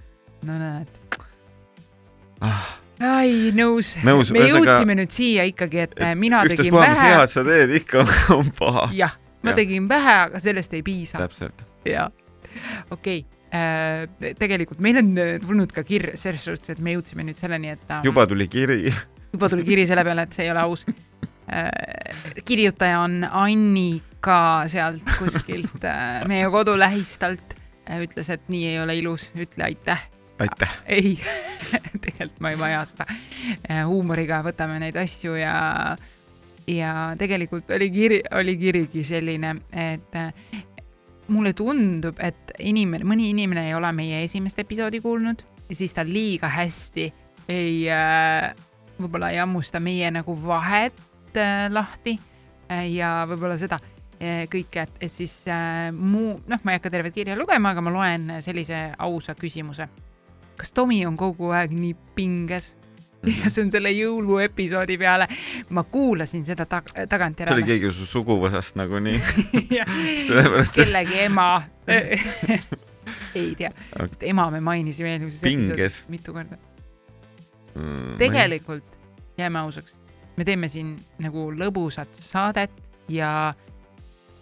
no 0.44 0.56
näed. 0.60 1.20
ah,. 2.44 2.64
ai, 3.00 3.52
nõus, 3.56 3.94
Nõus, 4.04 4.32
me 4.34 4.44
jõudsime 4.48 4.96
nüüd 4.98 5.12
siia 5.14 5.46
ikkagi, 5.48 5.86
et 5.86 5.94
mina 6.20 6.42
tegin 6.44 6.68
ükstaspuha, 6.68 6.88
mis 6.92 7.02
vähe, 7.02 7.18
head 7.18 7.32
sa 7.32 7.44
teed, 7.46 7.76
ikka 7.80 8.04
on 8.36 8.50
paha. 8.58 8.88
jah, 8.96 9.16
ma 9.44 9.52
Jah. 9.52 9.60
tegin 9.60 9.88
vähe, 9.88 10.18
aga 10.28 10.40
sellest 10.42 10.74
ei 10.76 10.82
piisa. 10.86 11.20
täpselt. 11.22 11.64
jaa, 11.88 12.08
okei 12.90 13.24
okay.. 13.24 14.34
tegelikult 14.38 14.80
meil 14.82 14.98
on 15.02 15.10
äh, 15.20 15.34
tulnud 15.42 15.72
ka 15.74 15.84
kirj 15.86 16.16
selles 16.18 16.46
suhtes, 16.48 16.74
et 16.74 16.80
me 16.82 16.96
jõudsime 16.96 17.26
nüüd 17.26 17.38
selleni, 17.40 17.74
et 17.76 17.90
äh, 17.92 18.06
juba 18.06 18.26
tuli 18.30 18.48
kiri. 18.50 18.88
juba 19.34 19.50
tuli 19.52 19.66
kiri 19.66 19.84
selle 19.88 20.06
peale, 20.06 20.24
et 20.26 20.36
see 20.36 20.48
ei 20.48 20.54
ole 20.54 20.64
aus. 20.64 20.86
kirjutaja 22.48 23.02
on 23.04 23.18
Annika 23.28 24.64
sealt 24.72 25.04
kuskilt 25.18 25.84
äh, 25.84 26.24
meie 26.30 26.48
kodu 26.50 26.78
lähistalt. 26.80 27.52
ütles, 28.00 28.30
et 28.32 28.48
nii 28.48 28.66
ei 28.70 28.78
ole 28.80 28.96
ilus, 28.96 29.28
ütle 29.36 29.66
aitäh. 29.66 30.06
aitäh. 30.40 30.78
ei, 30.96 31.18
tegelikult 32.04 32.40
ma 32.40 32.54
ei 32.54 32.58
vaja 32.58 32.82
seda. 32.88 33.06
huumoriga 33.90 34.40
võtame 34.46 34.80
neid 34.80 34.96
asju 34.96 35.36
ja, 35.36 35.54
ja 36.66 37.14
tegelikult 37.18 37.70
oli 37.70 37.90
kiri, 37.90 38.20
oli 38.32 38.56
kirigi 38.56 39.04
selline, 39.04 39.54
et 39.72 40.16
äh, 40.16 40.30
mulle 41.28 41.52
tundub, 41.56 42.18
et 42.20 42.54
inimene, 42.58 43.04
mõni 43.08 43.30
inimene 43.32 43.68
ei 43.68 43.74
ole 43.74 43.90
meie 43.96 44.22
esimest 44.24 44.58
episoodi 44.60 45.00
kuulnud 45.04 45.44
ja 45.68 45.76
siis 45.76 45.94
ta 45.96 46.04
liiga 46.06 46.48
hästi 46.52 47.08
ei 47.48 47.82
äh,, 47.92 48.52
võib-olla 49.00 49.32
ei 49.32 49.40
hammusta 49.42 49.80
meie 49.80 50.10
nagu 50.14 50.36
vahet 50.46 50.96
äh, 51.36 51.66
lahti 51.72 52.18
ja 52.88 53.26
võib-olla 53.28 53.58
seda 53.60 53.76
kõike, 54.24 54.86
et, 54.86 55.10
siis 55.12 55.32
muu, 55.92 56.38
noh, 56.48 56.60
ma 56.64 56.72
ei 56.72 56.78
hakka 56.78 56.88
tervet 56.94 57.12
kirja 57.12 57.34
lugema, 57.36 57.74
aga 57.74 57.82
ma 57.84 57.92
loen 57.92 58.30
sellise 58.40 58.78
ausa 59.02 59.34
küsimuse. 59.36 59.84
Kas 60.56 60.72
Tomi 60.72 61.02
on 61.04 61.18
kogu 61.20 61.50
aeg 61.52 61.74
nii 61.76 61.92
pinges 62.16 62.70
ja 63.26 63.50
see 63.50 63.64
on 63.64 63.72
selle 63.74 63.92
jõuluepisoodi 63.94 64.98
peale. 65.00 65.28
ma 65.70 65.84
kuulasin 65.84 66.44
seda 66.46 66.66
tag 66.70 66.90
tagantjärele. 67.08 67.54
see 67.54 67.62
oli 67.62 67.68
keegi 67.72 67.92
su 67.94 68.06
suguvõsast 68.08 68.78
nagunii 68.80 69.18
sellepärast 70.28 70.78
et. 70.78 70.80
kellegi 70.82 71.20
ema 71.26 71.48
ei 73.40 73.52
tea, 73.58 73.72
sest 73.98 74.22
ema 74.28 74.48
me 74.54 74.62
mainisime 74.64 75.16
eelmises 75.16 75.42
episoodis 75.44 76.02
mitu 76.08 76.36
korda 76.36 76.56
mm,. 77.74 78.16
tegelikult, 78.18 78.98
jääme 79.38 79.58
ausaks, 79.64 80.00
me 80.36 80.44
teeme 80.44 80.68
siin 80.72 80.96
nagu 81.22 81.50
lõbusat 81.52 82.16
saadet 82.18 82.82
ja 83.08 83.54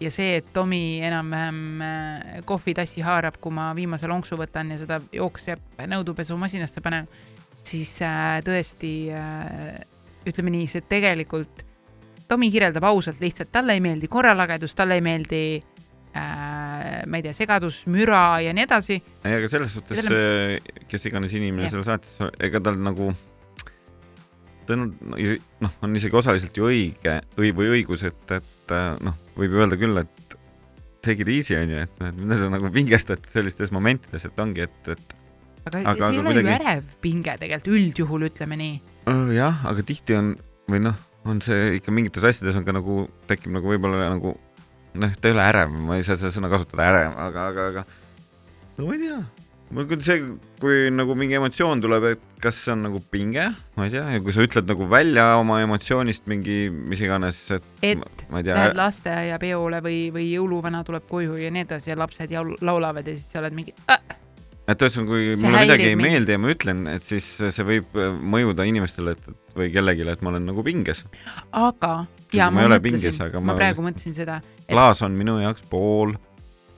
ja 0.03 0.11
see, 0.11 0.37
et 0.41 0.47
Tomi 0.53 0.99
enam-vähem 1.05 1.59
äh, 1.81 2.39
kohvitassi 2.45 3.03
haarab, 3.05 3.37
kui 3.41 3.53
ma 3.55 3.69
viimase 3.75 4.09
lonksu 4.09 4.37
võtan 4.39 4.73
ja 4.73 4.79
seda 4.81 4.99
jooksjab 5.13 5.83
nõudupesumasinasse 5.87 6.83
panen, 6.83 7.07
siis 7.67 7.97
äh, 8.05 8.39
tõesti 8.45 8.93
äh, 9.15 9.83
ütleme 10.27 10.53
nii, 10.53 10.69
see 10.71 10.85
tegelikult, 10.89 11.63
Tomi 12.27 12.47
kirjeldab 12.53 12.85
ausalt 12.87 13.19
lihtsalt, 13.21 13.51
talle 13.51 13.75
ei 13.75 13.81
meeldi 13.83 14.07
korralagedus, 14.09 14.73
talle 14.79 14.95
ei 14.97 15.03
meeldi 15.03 15.41
äh, 15.59 17.03
ma 17.05 17.19
ei 17.19 17.25
tea, 17.25 17.33
segadus, 17.35 17.83
müra 17.91 18.39
ja 18.41 18.53
nii 18.55 18.65
edasi. 18.65 18.97
ei, 19.25 19.35
aga 19.35 19.51
selles 19.51 19.75
suhtes 19.75 19.99
Selle... 19.99 20.79
kes 20.89 21.09
iganes 21.11 21.35
inimene 21.35 21.69
selle 21.69 21.85
saatis, 21.87 22.15
ega 22.43 22.63
tal 22.63 22.79
nagu 22.81 23.11
on 24.71 24.85
noh, 25.59 25.73
on 25.83 25.95
isegi 25.99 26.15
osaliselt 26.15 26.55
ju 26.57 26.69
õige 26.69 27.17
õi, 27.35 27.51
või 27.55 27.73
õigus, 27.77 28.05
et, 28.07 28.23
et 28.31 28.75
noh, 29.03 29.17
võib 29.35 29.57
ju 29.57 29.65
öelda 29.65 29.79
küll, 29.79 29.99
et 29.99 30.37
take 31.03 31.25
it 31.25 31.31
easy 31.33 31.57
onju, 31.59 31.83
et 31.83 32.05
mida 32.15 32.37
sa 32.39 32.47
nagu 32.51 32.71
pingestad 32.73 33.27
sellistes 33.27 33.73
momentides, 33.75 34.29
et 34.29 34.39
ongi, 34.39 34.65
et, 34.69 34.95
et. 34.95 35.19
Aga, 35.65 35.83
aga 35.93 36.07
see 36.07 36.15
ei 36.15 36.21
ole 36.21 36.29
kuidagi... 36.29 36.47
ju 36.47 36.55
ärev 36.57 36.95
pinge 37.03 37.35
tegelikult 37.41 37.75
üldjuhul, 37.77 38.27
ütleme 38.29 38.59
nii. 38.59 38.73
jah, 39.37 39.61
aga 39.69 39.85
tihti 39.87 40.17
on 40.19 40.33
või 40.71 40.81
noh, 40.87 40.97
on 41.29 41.43
see 41.43 41.77
ikka 41.79 41.93
mingites 41.95 42.25
asjades 42.27 42.57
on 42.59 42.67
ka 42.67 42.75
nagu 42.75 43.03
tekib 43.29 43.53
nagu 43.55 43.71
võib-olla 43.73 44.09
nagu 44.13 44.35
noh, 44.93 45.15
ta 45.19 45.29
ei 45.29 45.37
ole 45.37 45.45
ärev, 45.45 45.77
ma 45.87 45.99
ei 45.99 46.07
saa 46.07 46.19
seda 46.19 46.33
sõna 46.35 46.51
kasutada 46.53 46.89
ärev, 46.91 47.15
aga, 47.27 47.47
aga, 47.53 47.69
aga 47.73 47.87
no 48.77 48.89
ma 48.89 48.97
ei 48.97 49.05
tea 49.05 49.21
mul 49.73 49.87
küll 49.89 50.03
see, 50.05 50.19
kui 50.61 50.89
nagu 50.93 51.15
mingi 51.17 51.37
emotsioon 51.39 51.81
tuleb, 51.83 52.05
et 52.13 52.25
kas 52.43 52.59
see 52.61 52.73
on 52.75 52.83
nagu 52.87 53.01
pinge, 53.13 53.47
ma 53.77 53.87
ei 53.87 53.93
tea, 53.93 54.03
ja 54.15 54.21
kui 54.23 54.35
sa 54.35 54.45
ütled 54.45 54.67
nagu 54.69 54.87
välja 54.91 55.25
oma 55.39 55.59
emotsioonist 55.63 56.27
mingi 56.29 56.67
mis 56.73 57.01
iganes, 57.03 57.39
et. 57.57 57.69
et 57.81 58.25
ma, 58.29 58.43
tea, 58.43 58.53
lähed 58.53 58.77
lasteaiapeole 58.77 59.81
või, 59.85 59.99
või 60.13 60.27
jõuluvana 60.29 60.83
tuleb 60.87 61.07
koju 61.09 61.39
ja 61.41 61.49
nii 61.53 61.65
edasi 61.65 61.93
ja 61.93 61.97
lapsed 61.99 62.33
jaul, 62.33 62.53
laulavad 62.61 63.07
ja 63.09 63.15
siis 63.17 63.33
sa 63.33 63.41
oled 63.41 63.57
mingi 63.57 63.75
äh! 63.89 64.01
Et 64.67 64.85
ühesõnaga, 64.85 65.09
kui 65.09 65.29
see 65.33 65.45
mulle 65.45 65.63
midagi 65.65 65.87
ei 65.91 65.97
meeldi 65.99 66.35
ja 66.35 66.41
ma 66.41 66.51
ütlen, 66.53 66.83
et 66.91 67.05
siis 67.05 67.29
see 67.43 67.65
võib 67.67 67.97
äh, 67.99 68.11
mõjuda 68.35 68.67
inimestele, 68.69 69.15
et 69.17 69.57
või 69.57 69.71
kellelegi, 69.73 70.05
et 70.13 70.23
ma 70.23 70.33
olen 70.33 70.47
nagu 70.49 70.65
pinges. 70.65 71.03
aga, 71.51 71.95
ja 72.35 72.49
ma, 72.53 72.67
ma 72.67 72.77
mõtlesin, 72.77 73.19
ma, 73.35 73.47
ma 73.51 73.57
praegu 73.59 73.85
mõtlesin 73.85 74.15
seda 74.17 74.39
et.... 74.43 74.71
klaas 74.71 75.03
on 75.05 75.17
minu 75.17 75.39
jaoks 75.43 75.65
pool 75.69 76.15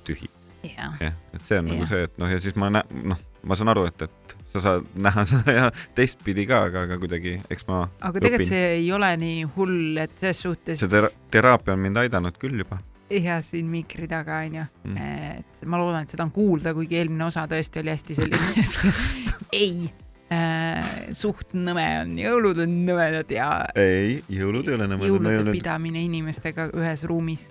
tühi 0.08 0.30
jah 0.66 0.98
yeah,, 1.02 1.14
et 1.34 1.46
see 1.46 1.60
on 1.60 1.70
yeah. 1.70 1.78
nagu 1.78 1.90
see, 1.90 2.08
et 2.08 2.18
noh, 2.22 2.32
ja 2.32 2.42
siis 2.42 2.58
ma 2.60 2.72
näen, 2.74 3.06
noh, 3.14 3.22
ma 3.46 3.58
saan 3.58 3.72
aru, 3.74 3.86
et, 3.90 4.08
et 4.08 4.36
sa 4.50 4.64
saad 4.64 4.90
näha 5.08 5.26
seda 5.30 5.56
ja 5.56 5.70
teistpidi 5.98 6.48
ka, 6.50 6.66
aga, 6.70 6.86
aga 6.90 7.00
kuidagi, 7.02 7.38
eks 7.52 7.68
ma. 7.70 7.86
aga 8.00 8.24
tegelikult 8.24 8.50
see 8.50 8.66
ei 8.80 8.90
ole 8.96 9.12
nii 9.22 9.46
hull, 9.58 10.02
et 10.02 10.18
ses 10.22 10.44
suhtes. 10.48 10.80
see 10.82 10.92
tera 10.92 11.12
teraapia 11.34 11.76
on 11.76 11.86
mind 11.86 12.06
aidanud 12.06 12.42
küll 12.42 12.64
juba. 12.64 12.80
Ja 13.10 13.38
siin 13.46 13.68
mikri 13.70 14.08
taga 14.10 14.40
onju 14.46 14.64
mm., 14.84 15.12
et 15.36 15.62
ma 15.70 15.80
loodan, 15.82 16.06
et 16.06 16.16
seda 16.16 16.26
on 16.26 16.34
kuulda, 16.34 16.74
kuigi 16.78 16.98
eelmine 17.00 17.28
osa 17.28 17.46
tõesti 17.50 17.84
oli 17.84 17.94
hästi 17.94 18.18
selline 18.18 18.66
ei 19.64 19.86
äh, 20.34 20.98
suht 21.16 21.54
nõme 21.58 21.86
on, 22.02 22.18
jõulud 22.20 22.64
on 22.66 22.76
nõmedad 22.88 23.32
ja. 23.36 23.50
ei, 23.78 24.20
jõulud 24.34 24.68
ei 24.70 24.78
ole 24.80 24.90
nõmedad. 24.90 25.10
jõulude 25.12 25.56
pidamine 25.56 26.06
inimestega 26.08 26.72
ühes 26.74 27.06
ruumis 27.10 27.50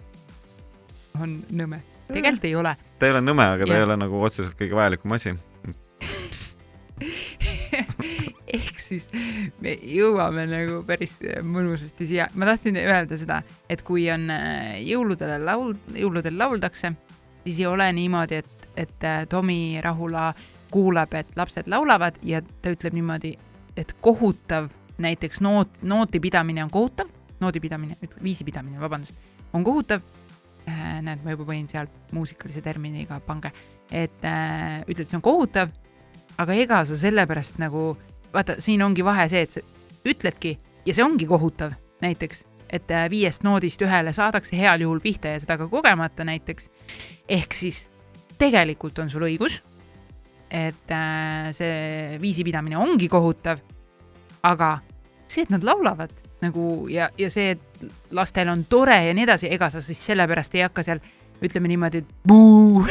on 1.21 1.39
nõme 1.55 1.85
tegelikult 2.11 2.45
ei 2.51 2.55
ole. 2.59 2.77
ta 2.99 3.09
ei 3.09 3.15
ole 3.15 3.25
nõme, 3.25 3.47
aga 3.57 3.67
ta 3.67 3.77
ja. 3.77 3.83
ei 3.83 3.89
ole 3.89 3.99
nagu 4.01 4.23
otseselt 4.27 4.59
kõige 4.59 4.77
vajalikum 4.79 5.15
asi 5.17 5.35
siis 8.95 9.55
me 9.63 9.75
jõuame 9.83 10.47
nagu 10.51 10.81
päris 10.87 11.19
mõnusasti 11.43 12.09
siia, 12.09 12.29
ma 12.35 12.49
tahtsin 12.49 12.79
öelda 12.81 13.19
seda, 13.21 13.41
et 13.71 13.83
kui 13.87 14.07
on 14.13 14.29
äh, 14.33 14.79
jõuludele 14.85 15.39
laul, 15.45 15.75
jõuludel 15.99 16.39
lauldakse, 16.39 16.95
siis 17.45 17.61
ei 17.63 17.69
ole 17.71 17.91
niimoodi, 17.97 18.41
et, 18.43 18.69
et 18.87 19.09
äh, 19.09 19.25
Tomi 19.31 19.81
Rahula 19.85 20.31
kuulab, 20.75 21.15
et 21.15 21.37
lapsed 21.39 21.69
laulavad 21.71 22.19
ja 22.27 22.43
ta 22.63 22.73
ütleb 22.75 22.97
niimoodi, 22.97 23.35
et 23.79 23.95
kohutav, 24.03 24.71
näiteks 25.03 25.43
noot, 25.45 25.81
nooti 25.83 26.21
pidamine 26.23 26.65
on 26.65 26.73
kohutav, 26.73 27.11
noodi 27.41 27.63
pidamine, 27.63 27.99
viisi 28.23 28.47
pidamine, 28.47 28.81
vabandust, 28.81 29.19
on 29.53 29.65
kohutav 29.67 30.03
äh,. 30.69 31.01
näed, 31.03 31.23
ma 31.25 31.35
juba 31.35 31.47
panin 31.51 31.69
seal 31.71 31.91
muusikalise 32.15 32.63
terminiga 32.65 33.21
pange, 33.27 33.53
et 33.91 34.27
äh, 34.27 34.83
ütled, 34.89 35.07
see 35.07 35.19
on 35.19 35.25
kohutav, 35.25 35.73
aga 36.41 36.57
ega 36.59 36.83
sa 36.89 36.99
sellepärast 36.99 37.61
nagu, 37.63 37.93
vaata, 38.35 38.59
siin 38.59 38.83
ongi 38.83 39.05
vahe 39.05 39.29
see, 39.31 39.45
et 39.47 39.55
sa 39.57 39.63
ütledki 40.05 40.57
ja 40.87 40.95
see 40.95 41.05
ongi 41.05 41.27
kohutav, 41.29 41.75
näiteks, 42.05 42.45
et 42.75 42.91
äh, 42.91 43.07
viiest 43.11 43.45
noodist 43.47 43.83
ühele 43.85 44.13
saadakse 44.13 44.57
heal 44.59 44.83
juhul 44.85 45.03
pihta 45.05 45.35
ja 45.35 45.43
seda 45.43 45.59
ka 45.61 45.69
kogemata 45.71 46.25
näiteks. 46.25 46.71
ehk 47.29 47.55
siis 47.55 47.89
tegelikult 48.39 48.99
on 48.99 49.11
sul 49.11 49.27
õigus, 49.29 49.63
et 50.51 50.91
äh, 50.91 51.53
see 51.53 52.19
viisipidamine 52.21 52.79
ongi 52.79 53.09
kohutav, 53.09 53.63
aga 54.43 54.79
see, 55.27 55.43
et 55.43 55.51
nad 55.51 55.65
laulavad 55.65 56.13
nagu 56.45 56.87
ja, 56.93 57.09
ja 57.19 57.31
see, 57.33 57.55
et 57.55 57.85
lastel 58.15 58.51
on 58.53 58.65
tore 58.69 58.97
ja 59.07 59.15
nii 59.17 59.25
edasi, 59.25 59.49
ega 59.53 59.71
sa 59.73 59.81
siis 59.85 60.01
sellepärast 60.11 60.55
ei 60.59 60.65
hakka 60.67 60.85
seal 60.85 61.01
ütleme 61.43 61.69
niimoodi, 61.69 62.03
et 62.03 62.13
buu. 62.29 62.85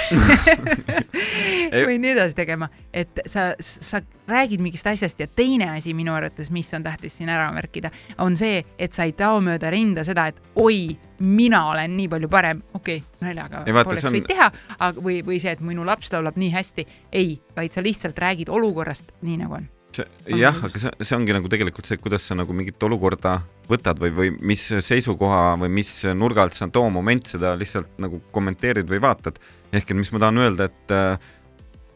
Või 1.87 1.97
nii 2.01 2.11
edasi 2.13 2.35
tegema, 2.37 2.67
et 2.93 3.23
sa, 3.29 3.51
sa 3.59 4.01
räägid 4.29 4.61
mingist 4.63 4.87
asjast 4.87 5.19
ja 5.19 5.27
teine 5.27 5.71
asi 5.73 5.93
minu 5.97 6.13
arvates, 6.13 6.51
mis 6.53 6.69
on 6.73 6.85
tähtis 6.85 7.17
siin 7.17 7.31
ära 7.33 7.49
märkida, 7.55 7.91
on 8.23 8.37
see, 8.39 8.61
et 8.77 8.93
sa 8.93 9.07
ei 9.07 9.15
tao 9.17 9.41
mööda 9.43 9.71
rinda 9.73 10.05
seda, 10.07 10.27
et 10.29 10.41
oi, 10.61 10.97
mina 11.23 11.65
olen 11.71 11.97
nii 11.97 12.09
palju 12.11 12.29
parem, 12.31 12.63
okei 12.73 13.01
okay,, 13.01 13.19
naljaga 13.23 13.63
poleks 13.65 14.05
on... 14.05 14.17
võinud 14.17 14.31
teha, 14.31 14.49
aga, 14.79 15.05
või, 15.05 15.21
või 15.25 15.39
see, 15.43 15.55
et 15.55 15.63
minu 15.65 15.85
laps 15.87 16.13
laulab 16.13 16.37
nii 16.39 16.51
hästi, 16.53 16.87
ei, 17.15 17.37
vaid 17.57 17.75
sa 17.75 17.85
lihtsalt 17.85 18.19
räägid 18.21 18.53
olukorrast 18.53 19.15
nii 19.23 19.39
nagu 19.45 19.61
on 19.61 19.72
see 19.99 20.39
jah, 20.39 20.57
aga 20.67 20.81
see, 20.81 20.91
see 21.01 21.17
ongi 21.17 21.35
nagu 21.35 21.51
tegelikult 21.51 21.89
see, 21.89 21.99
kuidas 22.01 22.25
sa 22.27 22.37
nagu 22.37 22.55
mingit 22.55 22.81
olukorda 22.83 23.37
võtad 23.69 24.01
või, 24.01 24.13
või 24.15 24.33
mis 24.53 24.65
seisukoha 24.85 25.55
või 25.61 25.71
mis 25.81 25.91
nurga 26.17 26.45
alt 26.45 26.57
sa 26.57 26.67
too 26.71 26.89
moment 26.93 27.29
seda 27.35 27.53
lihtsalt 27.59 28.01
nagu 28.03 28.21
kommenteerid 28.35 28.89
või 28.89 29.01
vaatad. 29.03 29.39
ehk 29.73 29.91
et 29.91 29.97
mis 29.97 30.11
ma 30.13 30.21
tahan 30.23 30.43
öelda, 30.43 30.69
et 30.69 30.93
äh, 30.93 31.31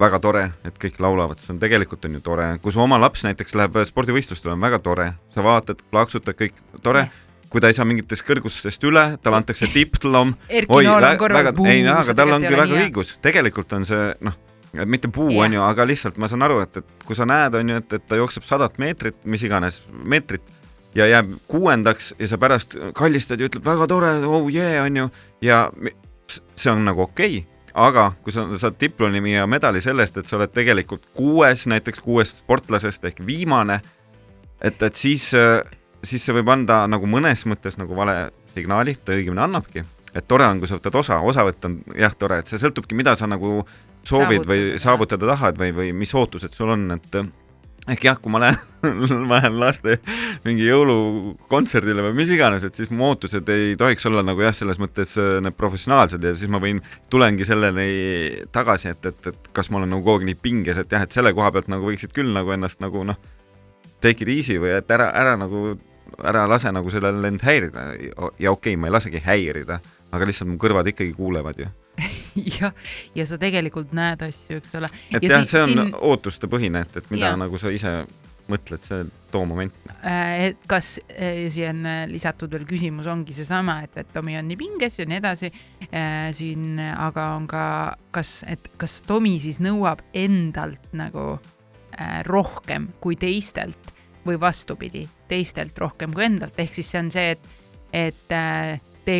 väga 0.01 0.19
tore, 0.21 0.43
et 0.67 0.77
kõik 0.81 0.99
laulavad, 1.01 1.41
see 1.41 1.53
on 1.53 1.61
tegelikult 1.61 2.05
on 2.05 2.17
ju 2.17 2.23
tore, 2.25 2.47
kui 2.61 2.73
su 2.73 2.81
oma 2.81 2.99
laps 3.01 3.25
näiteks 3.25 3.55
läheb 3.57 3.79
spordivõistlustele, 3.89 4.53
on 4.53 4.65
väga 4.65 4.79
tore, 4.85 5.11
sa 5.33 5.45
vaatad, 5.45 5.81
plaksutad, 5.91 6.37
kõik 6.37 6.57
tore. 6.85 7.07
Kui 7.47 7.61
ta 7.63 7.69
ei 7.71 7.75
saa 7.77 7.85
mingitest 7.87 8.25
kõrgustest 8.27 8.83
üle, 8.83 9.03
talle 9.23 9.37
antakse 9.39 9.69
diplom. 9.71 10.33
oi, 10.51 10.81
väga, 10.83 11.53
ei, 11.71 11.85
aga 11.87 12.15
tal 12.17 12.33
ongi 12.35 12.51
väga 12.51 12.81
õigus, 12.81 13.13
tegelikult 13.23 13.71
on 13.77 13.87
see 13.87 14.09
noh 14.27 14.35
mitte 14.85 15.09
puu 15.13 15.31
yeah., 15.31 15.45
onju, 15.47 15.63
aga 15.65 15.87
lihtsalt 15.87 16.19
ma 16.21 16.29
saan 16.29 16.45
aru, 16.45 16.61
et, 16.65 16.77
et 16.81 17.07
kui 17.07 17.17
sa 17.17 17.25
näed, 17.29 17.55
onju, 17.57 17.81
et, 17.81 17.97
et 17.99 18.07
ta 18.07 18.19
jookseb 18.19 18.45
sadat 18.45 18.77
meetrit, 18.81 19.17
mis 19.25 19.43
iganes 19.47 19.81
meetrit 20.03 20.45
ja 20.97 21.07
jääb 21.09 21.33
kuuendaks 21.51 22.13
ja 22.19 22.29
sa 22.29 22.39
pärast 22.41 22.77
kallistad 22.97 23.41
ja 23.41 23.49
ütled 23.49 23.65
väga 23.65 23.87
tore, 23.89 24.15
oh 24.25 24.49
yeah, 24.53 24.83
onju, 24.85 25.09
ja 25.45 25.67
see 26.27 26.71
on 26.73 26.85
nagu 26.87 27.07
okei 27.07 27.39
okay 27.41 27.57
aga 27.77 28.09
kui 28.25 28.33
sa 28.33 28.45
saad 28.57 28.77
diplomi 28.81 29.35
ja 29.35 29.45
medali 29.49 29.81
sellest, 29.83 30.17
et 30.17 30.29
sa 30.29 30.37
oled 30.39 30.51
tegelikult 30.53 31.05
kuues, 31.17 31.67
näiteks 31.69 32.01
kuuest 32.03 32.41
sportlasest 32.41 33.05
ehk 33.05 33.21
viimane, 33.25 33.79
et, 34.61 34.81
et 34.81 34.97
siis, 34.97 35.29
siis 36.03 36.25
see 36.25 36.35
võib 36.39 36.49
anda 36.53 36.83
nagu 36.89 37.09
mõnes 37.09 37.45
mõttes 37.49 37.77
nagu 37.77 37.95
vale 37.97 38.31
signaali, 38.55 38.97
ta 38.97 39.13
õigemini 39.13 39.45
annabki, 39.45 39.85
et 40.13 40.27
tore 40.27 40.47
on, 40.49 40.61
kui 40.61 40.69
sa 40.69 40.79
võtad 40.79 40.97
osa, 40.97 41.19
osavõtt 41.21 41.69
on 41.69 41.77
jah 41.93 42.15
tore, 42.17 42.41
et 42.41 42.49
see 42.49 42.61
sõltubki, 42.61 42.97
mida 42.97 43.13
sa 43.19 43.29
nagu 43.29 43.59
soovid 44.07 44.43
saavutada. 44.43 44.53
või 44.53 44.79
saavutada 44.83 45.33
tahad 45.33 45.59
või, 45.59 45.73
või 45.75 45.91
mis 46.05 46.15
ootused 46.15 46.55
sul 46.55 46.71
on, 46.73 46.87
et 46.95 47.21
ehk 47.87 48.03
jah, 48.03 48.17
kui 48.19 48.31
ma 48.31 48.41
lähen 48.43 48.57
ma 49.29 49.37
lähen 49.39 49.57
laste 49.61 49.97
mingi 50.45 50.65
jõulukontserdile 50.67 52.03
või 52.09 52.17
mis 52.19 52.31
iganes, 52.33 52.65
et 52.67 52.75
siis 52.77 52.91
mu 52.91 53.07
ootused 53.11 53.47
ei 53.53 53.75
tohiks 53.79 54.05
olla 54.09 54.23
nagu 54.25 54.43
jah, 54.43 54.55
selles 54.55 54.79
mõttes 54.81 55.15
äh, 55.21 55.37
need 55.43 55.55
professionaalsed 55.59 56.23
ja 56.23 56.33
siis 56.37 56.51
ma 56.51 56.61
võin, 56.63 56.81
tulengi 57.11 57.47
selleni 57.47 57.87
tagasi, 58.55 58.91
et, 58.95 59.09
et, 59.11 59.31
et 59.31 59.51
kas 59.55 59.71
ma 59.71 59.81
olen 59.81 59.95
nagu 59.95 60.03
kogu 60.03 60.21
aeg 60.21 60.29
nii 60.31 60.39
pinges, 60.43 60.81
et 60.81 60.91
jah, 60.93 61.07
et 61.07 61.15
selle 61.15 61.33
koha 61.37 61.53
pealt 61.55 61.71
nagu 61.71 61.87
võiksid 61.87 62.15
küll 62.15 62.33
nagu 62.35 62.53
ennast 62.55 62.83
nagu 62.83 63.05
noh, 63.07 63.19
take 64.03 64.25
it 64.25 64.33
easy 64.35 64.59
või 64.61 64.75
et 64.77 64.91
ära, 64.93 65.09
ära 65.15 65.37
nagu, 65.39 65.77
ära 66.19 66.45
lase 66.49 66.73
nagu 66.75 66.91
sellel 66.93 67.23
end 67.31 67.43
häirida 67.47 67.89
ja 67.95 68.51
okei 68.51 68.51
okay,, 68.51 68.79
ma 68.79 68.91
ei 68.91 68.97
lasegi 68.99 69.23
häirida, 69.23 69.79
aga 70.11 70.27
lihtsalt 70.27 70.51
mu 70.51 70.59
kõrvad 70.61 70.91
ikkagi 70.91 71.15
kuulevad 71.15 71.63
ju 71.63 71.71
jah, 72.59 72.73
ja 73.15 73.25
sa 73.29 73.39
tegelikult 73.41 73.95
näed 73.97 74.23
asju, 74.27 74.61
eks 74.61 74.77
ole. 74.79 74.91
et 75.11 75.23
ja 75.23 75.37
jah, 75.37 75.49
see 75.49 75.65
on 75.65 75.75
siin... 75.75 75.97
ootustepõhine, 76.11 76.85
et, 76.87 77.01
et 77.01 77.11
mida 77.13 77.33
ja. 77.33 77.35
nagu 77.39 77.59
sa 77.61 77.73
ise 77.73 77.99
mõtled, 78.51 78.83
see 78.83 79.05
too 79.31 79.45
moment. 79.47 79.75
Äh, 80.07 80.47
et 80.49 80.63
kas 80.69 80.97
äh, 81.11 81.47
siia 81.51 81.71
on 81.73 81.83
äh, 81.87 82.03
lisatud 82.09 82.51
veel 82.53 82.65
küsimus, 82.69 83.07
ongi 83.11 83.35
seesama, 83.35 83.79
et, 83.85 83.97
et 83.99 84.13
Tomi 84.13 84.37
on 84.39 84.47
nii 84.47 84.59
pinges 84.59 84.99
ja 84.99 85.07
nii 85.07 85.19
edasi 85.19 85.51
siin, 86.37 86.79
aga 86.79 87.29
on 87.37 87.45
ka, 87.49 87.65
kas, 88.15 88.41
et 88.49 88.71
kas 88.79 88.99
Tomi 89.07 89.37
siis 89.43 89.61
nõuab 89.63 90.03
endalt 90.17 90.91
nagu 90.97 91.37
rohkem 92.27 92.91
kui 93.01 93.15
teistelt 93.17 93.93
või 94.27 94.37
vastupidi, 94.41 95.05
teistelt 95.31 95.77
rohkem 95.81 96.11
kui 96.13 96.27
endalt, 96.27 96.57
ehk 96.59 96.75
siis 96.75 96.91
see 96.91 96.99
on 96.99 97.09
see, 97.13 97.31
et, 97.33 97.47
et 97.95 98.35
te, 99.07 99.15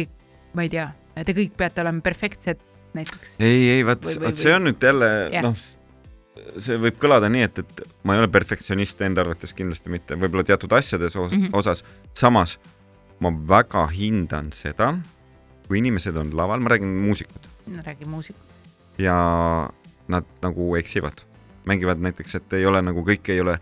ma 0.54 0.68
ei 0.68 0.74
tea, 0.74 0.90
te 1.16 1.34
kõik 1.38 1.56
peate 1.58 1.82
olema 1.82 2.04
perfektsed 2.06 2.67
näiteks. 2.98 3.36
ei, 3.40 3.66
ei, 3.78 3.84
või- 3.88 4.22
vot 4.26 4.40
see 4.40 4.54
on 4.56 4.68
nüüd 4.70 4.88
jälle 4.90 5.12
Jah. 5.34 5.46
noh, 5.46 5.66
see 6.64 6.80
võib 6.82 6.98
kõlada 7.02 7.30
nii, 7.34 7.50
et, 7.50 7.62
et 7.64 7.84
ma 8.08 8.16
ei 8.16 8.24
ole 8.24 8.32
perfektsionist 8.34 9.02
enda 9.06 9.24
arvates 9.26 9.54
kindlasti 9.58 9.94
mitte, 9.94 10.18
võib-olla 10.20 10.46
teatud 10.48 10.74
asjades 10.78 11.16
os 11.16 11.32
mm. 11.32 11.48
-hmm. 11.48 11.58
osas. 11.58 11.84
samas 12.14 12.58
ma 13.20 13.32
väga 13.50 13.88
hindan 13.90 14.52
seda, 14.54 14.94
kui 15.68 15.80
inimesed 15.82 16.18
on 16.18 16.36
laval, 16.38 16.62
ma 16.62 16.76
räägin 16.76 16.92
muusikud 17.08 17.48
räägi 17.84 18.06
muusik. 18.06 18.36
ja 18.98 19.70
nad 20.08 20.24
nagu 20.42 20.76
eksivad, 20.76 21.14
mängivad 21.66 22.00
näiteks, 22.00 22.36
et 22.36 22.54
ei 22.54 22.66
ole 22.66 22.82
nagu 22.82 23.04
kõik 23.04 23.30
ei 23.30 23.42
ole 23.42 23.60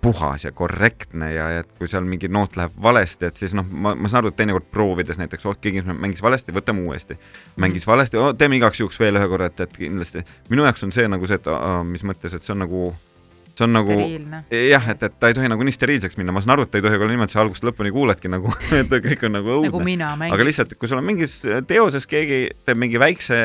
puhas 0.00 0.44
ja 0.44 0.52
korrektne 0.52 1.32
ja, 1.32 1.48
et 1.60 1.70
kui 1.78 1.88
seal 1.90 2.06
mingi 2.06 2.30
noot 2.30 2.56
läheb 2.58 2.76
valesti, 2.82 3.28
et 3.28 3.38
siis 3.38 3.54
noh, 3.56 3.66
ma, 3.66 3.94
ma 3.98 4.10
saan 4.10 4.22
aru, 4.22 4.32
et 4.32 4.38
teinekord 4.38 4.68
proovides 4.72 5.18
näiteks, 5.18 5.46
oh 5.50 5.58
keegi 5.60 5.82
mängis 5.88 6.22
valesti, 6.22 6.54
võtame 6.54 6.84
uuesti. 6.86 7.18
mängis 7.58 7.86
valesti 7.86 8.20
oh,, 8.20 8.30
teeme 8.38 8.58
igaks 8.60 8.80
juhuks 8.82 9.00
veel 9.00 9.18
ühe 9.18 9.28
korra, 9.30 9.50
et, 9.50 9.60
et 9.66 9.76
kindlasti 9.82 10.22
minu 10.52 10.66
jaoks 10.66 10.86
on 10.86 10.94
see 10.94 11.08
nagu 11.10 11.28
see, 11.28 11.40
et 11.40 11.50
aa, 11.50 11.82
mis 11.86 12.04
mõttes, 12.06 12.34
et 12.34 12.46
see 12.46 12.54
on 12.54 12.62
nagu, 12.62 12.84
see 13.58 13.66
on 13.66 13.74
nagu 13.74 13.98
jah, 13.98 14.88
et, 14.94 15.02
et 15.08 15.18
ta 15.18 15.32
ei 15.32 15.38
tohi 15.38 15.50
nagu 15.50 15.66
nii 15.66 15.74
steriilseks 15.74 16.18
minna, 16.20 16.34
ma 16.36 16.44
saan 16.44 16.54
aru, 16.56 16.68
et 16.68 16.74
ta 16.74 16.78
ei 16.78 16.86
tohi 16.86 17.00
olla 17.00 17.10
niimoodi, 17.14 17.34
sa 17.34 17.42
algusest 17.42 17.66
lõpuni 17.66 17.94
kuuledki 17.94 18.30
nagu, 18.30 18.54
et 18.80 18.98
kõik 19.10 19.26
on 19.26 19.38
nagu 19.40 19.60
nagu 19.66 19.82
õudne. 19.82 19.98
mängin. 20.14 20.34
aga 20.36 20.46
lihtsalt, 20.46 20.78
kui 20.78 20.90
sul 20.90 21.02
on 21.02 21.08
mingis 21.10 21.40
teoses 21.66 22.06
keegi 22.06 22.44
teeb 22.62 22.78
mingi 22.78 23.02
väikse 23.02 23.42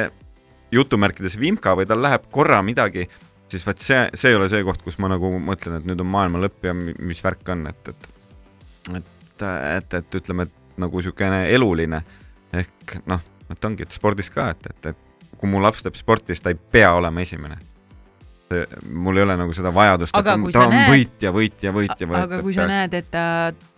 jutumärkides 0.73 1.37
vimka 1.41 1.73
või 1.77 1.89
tal 1.89 2.01
läheb 2.01 2.29
korra 2.33 2.61
midagi, 2.65 3.07
siis 3.53 3.65
vot 3.67 3.77
see, 3.81 4.01
see 4.17 4.31
ei 4.33 4.37
ole 4.39 4.49
see 4.51 4.63
koht, 4.65 4.81
kus 4.85 4.97
ma 5.01 5.09
nagu 5.13 5.29
mõtlen, 5.39 5.77
et 5.79 5.85
nüüd 5.89 6.01
on 6.01 6.09
maailma 6.09 6.41
lõpp 6.47 6.65
ja 6.67 6.73
mi- 6.77 6.95
mis 6.99 7.21
värk 7.23 7.53
on, 7.53 7.67
et, 7.71 7.93
et 7.93 8.09
et, 8.97 9.43
et, 9.77 9.93
et 10.01 10.15
ütleme, 10.19 10.47
et 10.49 10.79
nagu 10.81 10.97
niisugune 10.99 11.43
eluline 11.53 12.01
ehk 12.53 12.97
noh, 13.09 13.21
et 13.53 13.65
ongi, 13.69 13.85
et 13.85 13.93
spordis 13.95 14.29
ka, 14.33 14.49
et, 14.53 14.67
et, 14.73 14.89
et 14.93 15.37
kui 15.39 15.49
mu 15.51 15.61
laps 15.63 15.83
teeb 15.85 15.95
sporti, 15.99 16.33
siis 16.33 16.41
ta 16.45 16.51
ei 16.53 16.57
pea 16.71 16.91
olema 16.97 17.21
esimene. 17.23 17.57
mul 18.91 19.17
ei 19.17 19.23
ole 19.23 19.33
nagu 19.39 19.53
seda 19.55 19.71
vajadust, 19.73 20.13
et 20.17 20.25
ta, 20.27 20.35
ta 20.53 20.65
on 20.67 20.73
näed- 20.75 20.91
võitja, 20.91 21.31
võitja, 21.33 21.71
võitja, 21.73 22.07
aga 22.19 22.41
kui 22.45 22.53
sa 22.53 22.67
näed, 22.69 22.93
et 22.99 23.07
ta 23.11 23.23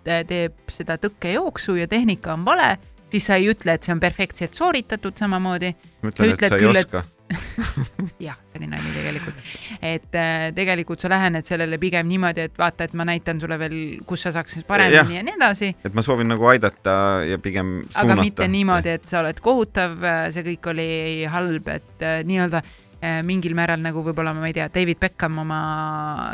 te- 0.03 0.23
teeb 0.27 0.57
seda 0.73 0.97
tõkkejooksu 0.99 1.77
ja 1.79 1.87
tehnika 1.87 2.33
on 2.35 2.43
vale, 2.45 2.73
siis 3.11 3.25
sa 3.29 3.37
ei 3.39 3.47
ütle, 3.53 3.77
et 3.77 3.83
see 3.87 3.93
on 3.95 4.01
perfektselt 4.03 4.53
sooritatud 4.57 5.15
samamoodi. 5.17 5.69
ma 6.03 6.11
ütlen, 6.11 6.33
et 6.33 6.43
sa 6.43 6.49
ei 6.57 6.65
küll, 6.65 6.75
et- 6.75 6.85
oska. 6.89 7.03
jah, 8.27 8.37
see 8.45 8.59
oli 8.59 8.67
nali 8.69 8.91
tegelikult. 8.93 9.39
et 9.81 10.17
äh, 10.19 10.51
tegelikult 10.55 11.01
sa 11.01 11.09
lähened 11.11 11.47
sellele 11.47 11.79
pigem 11.81 12.07
niimoodi, 12.09 12.45
et 12.49 12.57
vaata, 12.59 12.85
et 12.85 12.95
ma 12.97 13.07
näitan 13.07 13.41
sulle 13.41 13.57
veel, 13.59 13.77
kus 14.07 14.27
sa 14.27 14.33
saaks 14.35 14.57
siis 14.57 14.67
paremini 14.67 14.99
Jah. 14.99 15.11
ja 15.17 15.25
nii 15.25 15.35
edasi, 15.39 15.71
et 15.85 15.97
ma 15.97 16.05
soovin 16.05 16.29
nagu 16.29 16.47
aidata 16.51 16.95
ja 17.25 17.39
pigem 17.41 17.77
suunata. 17.83 18.05
aga 18.05 18.17
mitte 18.21 18.49
niimoodi, 18.51 18.95
et 18.99 19.09
sa 19.09 19.23
oled 19.23 19.41
kohutav, 19.43 19.97
see 20.35 20.45
kõik 20.51 20.73
oli 20.75 20.89
halb, 21.31 21.69
et 21.73 22.05
äh, 22.05 22.19
nii-öelda 22.27 22.61
äh, 22.61 23.21
mingil 23.25 23.57
määral 23.57 23.81
nagu 23.81 24.03
võib-olla 24.05 24.35
ma 24.37 24.49
ei 24.49 24.57
tea, 24.57 24.69
David 24.73 25.01
Beckham 25.01 25.41
oma 25.41 25.61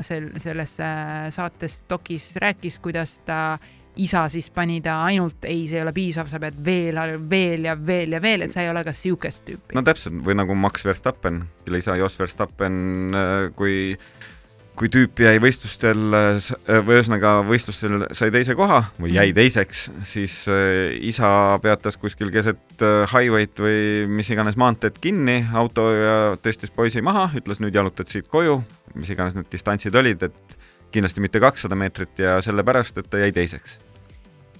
sel-, 0.05 0.33
selles 0.41 0.77
äh, 0.83 1.29
saates 1.33 1.83
dokis 1.89 2.33
rääkis, 2.41 2.81
kuidas 2.83 3.19
ta 3.25 3.41
isa 3.95 4.24
siis 4.31 4.50
pani 4.50 4.79
ta 4.81 5.01
ainult 5.03 5.43
ei, 5.50 5.65
see 5.67 5.77
ei 5.79 5.83
ole 5.83 5.91
piisav, 5.93 6.29
sa 6.31 6.39
pead 6.39 6.57
veel, 6.65 7.00
veel 7.29 7.65
ja 7.67 7.75
veel 7.75 8.15
ja 8.15 8.21
veel, 8.24 8.45
et 8.45 8.53
sa 8.55 8.63
ei 8.63 8.69
ole 8.71 8.83
ka 8.88 8.93
siukest 8.95 9.43
tüüpi 9.50 9.75
no 9.75 9.83
täpselt 9.83 10.15
või 10.25 10.38
nagu 10.39 10.55
Max 10.55 10.86
Verstappen, 10.88 11.43
kelle 11.65 11.81
isa 11.83 11.95
Jos 12.00 12.15
Verstappen, 12.19 13.12
kui, 13.60 13.98
kui 14.79 14.88
tüüp 14.89 15.19
jäi 15.25 15.41
võistlustel 15.43 16.00
või 16.07 16.95
ühesõnaga 16.95 17.34
võistlustel 17.45 18.08
sai 18.15 18.32
teise 18.32 18.56
koha 18.56 18.80
või 18.95 19.12
jäi 19.12 19.27
Mhm. 19.34 19.36
teiseks, 19.41 19.84
siis 20.08 20.38
äh, 20.47 20.95
isa 21.12 21.60
peatas 21.62 21.97
kuskil 21.99 22.32
keset 22.32 22.82
äh, 22.82 23.04
highway'd 23.12 23.60
või 23.60 24.08
mis 24.08 24.32
iganes 24.32 24.56
maanteed 24.58 24.97
kinni 25.04 25.41
auto 25.54 25.89
ja 25.93 26.15
tõstis 26.41 26.71
poisi 26.71 27.04
maha, 27.04 27.27
ütles 27.36 27.60
nüüd 27.60 27.75
jalutad 27.75 28.08
siit 28.08 28.32
koju, 28.32 28.62
mis 28.95 29.12
iganes 29.12 29.36
need 29.36 29.51
distantsid 29.51 29.95
olid, 29.95 30.23
et 30.32 30.58
kindlasti 30.91 31.23
mitte 31.23 31.39
kakssada 31.39 31.77
meetrit 31.80 32.19
ja 32.19 32.38
sellepärast, 32.43 32.97
et 32.97 33.10
ta 33.10 33.21
jäi 33.21 33.32
teiseks. 33.36 33.80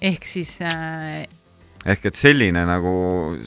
ehk 0.00 0.26
siis 0.26 0.58
äh, 0.66 1.26
ehk 1.86 2.06
et 2.10 2.18
selline 2.18 2.64
nagu, 2.66 2.94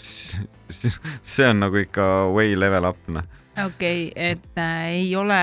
see 0.69 1.49
on 1.49 1.63
nagu 1.65 1.83
ikka 1.83 2.09
way 2.35 2.55
level 2.59 2.91
up, 2.91 3.01
noh. 3.07 3.27
okei 3.65 4.07
okay,, 4.09 4.31
et 4.31 4.61
äh, 4.61 4.87
ei 5.01 5.15
ole 5.15 5.41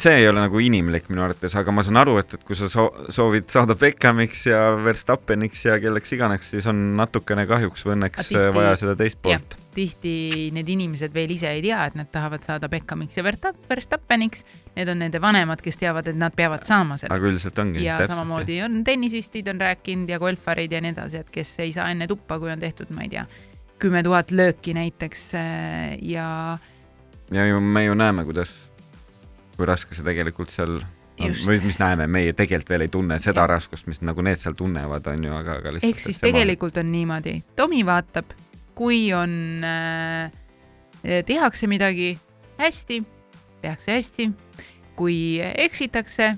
see 0.00 0.14
ei 0.20 0.28
ole 0.28 0.40
nagu 0.40 0.58
inimlik 0.62 1.08
minu 1.12 1.22
arvates, 1.24 1.54
aga 1.60 1.72
ma 1.74 1.82
saan 1.84 1.96
aru, 2.00 2.16
et, 2.22 2.34
et 2.34 2.44
kui 2.44 2.56
sa 2.56 2.68
soo- 2.72 3.06
soovid 3.12 3.48
saada 3.52 3.74
Beckhamiks 3.78 4.46
ja 4.46 4.62
Verstappeniks 4.84 5.64
ja 5.66 5.78
kelleks 5.82 6.12
iganes, 6.16 6.48
siis 6.50 6.66
on 6.70 6.96
natukene 6.96 7.44
kahjuks 7.46 7.84
või 7.86 7.96
õnneks 7.98 8.22
Aga 8.22 8.28
tihti- 8.30 8.54
vaja 8.56 8.76
seda 8.80 8.96
teist 8.96 9.20
poolt. 9.22 9.56
tihti 9.74 10.50
need 10.54 10.68
inimesed 10.70 11.12
veel 11.14 11.30
ise 11.34 11.48
ei 11.50 11.62
tea, 11.62 11.84
et 11.90 11.94
nad 11.98 12.06
tahavad 12.12 12.42
saada 12.46 12.68
Beckhamiks 12.70 13.16
ja 13.18 13.24
Versta- 13.26 13.54
Verstappeniks. 13.70 14.44
Need 14.76 14.88
on 14.88 14.98
nende 15.02 15.20
vanemad, 15.20 15.60
kes 15.62 15.76
teavad, 15.76 16.08
et 16.08 16.16
nad 16.16 16.34
peavad 16.34 16.64
saama 16.64 16.94
aga 16.94 17.04
selleks. 17.06 17.24
üldiselt 17.30 17.58
ongi. 17.58 17.84
ja 17.84 17.98
samamoodi 18.06 18.60
on 18.62 18.84
tennisistid 18.84 19.48
on 19.48 19.60
rääkinud 19.60 20.08
ja 20.10 20.18
golfarid 20.18 20.72
ja 20.72 20.80
nii 20.80 20.94
edasi, 20.94 21.16
et 21.24 21.30
kes 21.30 21.58
ei 21.60 21.72
saa 21.72 21.90
enne 21.90 22.06
tuppa, 22.10 22.38
kui 22.38 22.50
on 22.50 22.60
tehtud, 22.60 22.90
ma 22.90 23.02
ei 23.02 23.08
tea, 23.08 23.26
kümme 23.78 24.02
tuhat 24.02 24.30
lööki 24.30 24.74
näiteks 24.74 25.34
äh, 25.34 25.98
ja 26.02 26.58
ja 27.32 27.46
ju 27.46 27.60
me 27.60 27.84
ju 27.84 27.94
näeme, 27.94 28.24
kuidas, 28.24 28.70
kui 29.56 29.66
raske 29.68 29.96
see 29.96 30.06
tegelikult 30.06 30.52
seal 30.52 30.80
Just. 31.14 31.46
või 31.46 31.60
mis 31.62 31.78
näeme, 31.78 32.08
meie 32.10 32.32
tegelikult 32.34 32.72
veel 32.72 32.86
ei 32.88 32.90
tunne 32.90 33.20
seda 33.22 33.44
Jah. 33.44 33.52
raskust, 33.54 33.86
mis 33.86 34.02
nagu 34.02 34.22
need 34.26 34.40
seal 34.40 34.56
tunnevad, 34.58 35.06
on 35.12 35.26
ju, 35.28 35.34
aga, 35.36 35.58
aga 35.62 35.74
lihtsalt. 35.76 35.94
ehk 35.94 36.02
siis 36.02 36.18
tegelikult 36.22 36.78
on 36.82 36.90
niimoodi, 36.90 37.36
Tomi 37.56 37.84
vaatab, 37.86 38.34
kui 38.74 39.06
on 39.14 39.62
äh,, 39.62 40.32
tehakse 41.26 41.70
midagi 41.70 42.16
hästi, 42.58 43.00
tehakse 43.62 43.94
hästi, 43.94 44.28
kui 44.98 45.38
eksitakse, 45.38 46.34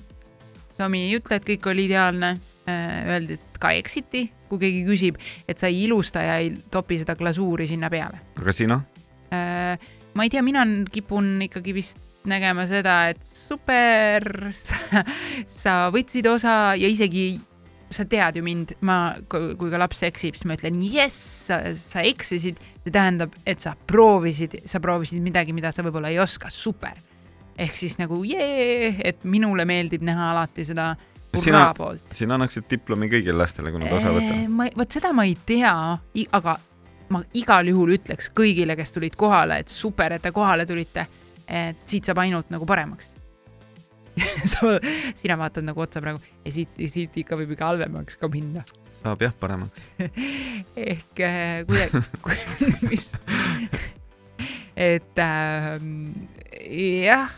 Tomi 0.76 1.06
ei 1.06 1.16
ütle, 1.16 1.40
et 1.40 1.48
kõik 1.48 1.72
oli 1.72 1.88
ideaalne 1.88 2.34
äh,, 2.68 3.12
öeldi, 3.16 3.40
et 3.40 3.60
ka 3.62 3.72
eksiti, 3.80 4.26
kui 4.50 4.60
keegi 4.60 4.84
küsib, 4.86 5.16
et 5.48 5.56
sa 5.56 5.72
ei 5.72 5.86
ilusta 5.88 6.20
ja 6.22 6.36
ei 6.44 6.52
topi 6.70 7.00
seda 7.00 7.16
glasuuri 7.16 7.64
sinna 7.66 7.88
peale 7.90 8.20
aga 8.36 8.52
sina? 8.52 8.82
äh,. 9.32 9.80
ma 10.12 10.28
ei 10.28 10.32
tea, 10.32 10.44
mina 10.44 10.68
kipun 10.92 11.38
ikkagi 11.48 11.72
vist 11.80 12.04
nägema 12.28 12.66
seda, 12.68 12.96
et 13.12 13.22
super, 13.26 14.50
sa, 15.60 15.76
võtsid 15.94 16.28
osa 16.30 16.74
ja 16.78 16.90
isegi 16.90 17.36
sa 17.92 18.04
tead 18.10 18.38
ju 18.38 18.42
mind, 18.42 18.74
ma, 18.86 19.14
kui 19.30 19.70
ka 19.70 19.78
laps 19.78 20.02
eksib, 20.08 20.36
siis 20.36 20.46
ma 20.48 20.56
ütlen 20.58 20.80
jess, 20.90 21.50
sa, 21.78 22.02
eksisid, 22.02 22.58
see 22.82 22.94
tähendab, 22.94 23.34
et 23.46 23.62
sa 23.62 23.76
proovisid, 23.88 24.58
sa 24.66 24.82
proovisid 24.82 25.22
midagi, 25.22 25.54
mida 25.56 25.70
sa 25.74 25.84
võib-olla 25.86 26.10
ei 26.12 26.18
oska, 26.22 26.50
super. 26.50 26.98
ehk 27.56 27.72
siis 27.78 27.94
nagu 27.96 28.18
jee, 28.28 28.90
et 29.00 29.22
minule 29.24 29.64
meeldib 29.64 30.02
näha 30.04 30.32
alati 30.34 30.64
seda 30.68 30.90
hurraa 31.32 31.74
poolt. 31.74 32.10
sina 32.12 32.36
annaksid 32.36 32.66
diplomi 32.70 33.08
kõigile 33.08 33.38
lastele, 33.38 33.72
kui 33.72 33.80
nad 33.80 33.92
osa 33.96 34.12
võtavad. 34.12 34.48
ma, 34.52 34.66
vot 34.76 34.98
seda 34.98 35.12
ma 35.16 35.24
ei 35.24 35.36
tea, 35.46 35.72
aga 36.36 36.58
ma 37.14 37.22
igal 37.38 37.70
juhul 37.70 37.94
ütleks 37.96 38.30
kõigile, 38.36 38.76
kes 38.78 38.94
tulid 38.96 39.16
kohale, 39.18 39.60
et 39.62 39.72
super, 39.72 40.16
et 40.16 40.22
te 40.22 40.32
kohale 40.34 40.66
tulite. 40.66 41.06
Et 41.46 41.78
siit 41.86 42.06
saab 42.06 42.20
ainult 42.24 42.50
nagu 42.50 42.66
paremaks 42.68 43.14
sa, 44.52 44.76
sina 45.14 45.36
vaatad 45.38 45.66
nagu 45.66 45.82
otsa 45.84 46.00
praegu 46.04 46.20
ja 46.44 46.52
siit, 46.54 46.72
siit 46.72 47.16
ikka 47.22 47.38
võib 47.38 47.54
ikka 47.54 47.70
halvemaks 47.70 48.18
ka 48.20 48.30
minna. 48.32 48.64
saab 49.02 49.22
jah 49.22 49.34
paremaks. 49.40 49.84
ehk 50.90 51.22
äh, 51.24 51.64
kuidagi, 51.68 52.02
mis, 52.90 53.10
et 54.76 55.22
äh, 55.22 55.76
jah, 57.04 57.36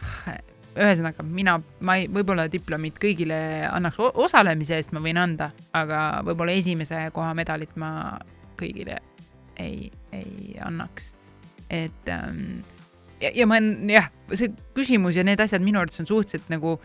ühesõnaga 0.78 1.26
mina, 1.26 1.58
ma 1.82 1.98
ei, 1.98 2.08
võib-olla 2.12 2.46
diplomit 2.52 2.98
kõigile 3.02 3.38
annaks, 3.68 4.00
osalemise 4.14 4.78
eest 4.78 4.94
ma 4.94 5.02
võin 5.04 5.18
anda, 5.20 5.50
aga 5.76 6.22
võib-olla 6.26 6.54
esimese 6.54 7.08
koha 7.14 7.34
medalit 7.38 7.74
ma 7.80 7.90
kõigile 8.58 9.00
ei, 9.58 9.90
ei 10.14 10.54
annaks. 10.62 11.16
et 11.68 12.06
ähm, 12.08 12.60
ja, 13.22 13.30
ja 13.34 13.46
ma 13.48 13.58
olen 13.58 13.90
jah, 13.92 14.08
see 14.32 14.50
küsimus 14.76 15.18
ja 15.18 15.24
need 15.26 15.40
asjad 15.40 15.64
minu 15.64 15.80
arvates 15.80 16.00
on 16.04 16.08
suhteliselt 16.10 16.48
nagu, 16.52 16.78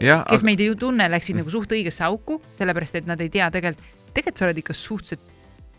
Jah, 0.00 0.22
kes 0.24 0.40
aga- 0.40 0.46
meid 0.48 0.60
ei 0.64 0.74
tunne, 0.80 1.04
läksid 1.12 1.36
nagu 1.36 1.50
suht 1.52 1.72
õigesse 1.76 2.00
auku, 2.06 2.38
sellepärast 2.56 2.96
et 3.02 3.08
nad 3.10 3.20
ei 3.20 3.28
tea 3.32 3.50
tegelikult, 3.52 3.84
tegelikult 4.16 4.40
sa 4.40 4.46
oled 4.48 4.60
ikka 4.62 4.76
suhteliselt 4.76 5.34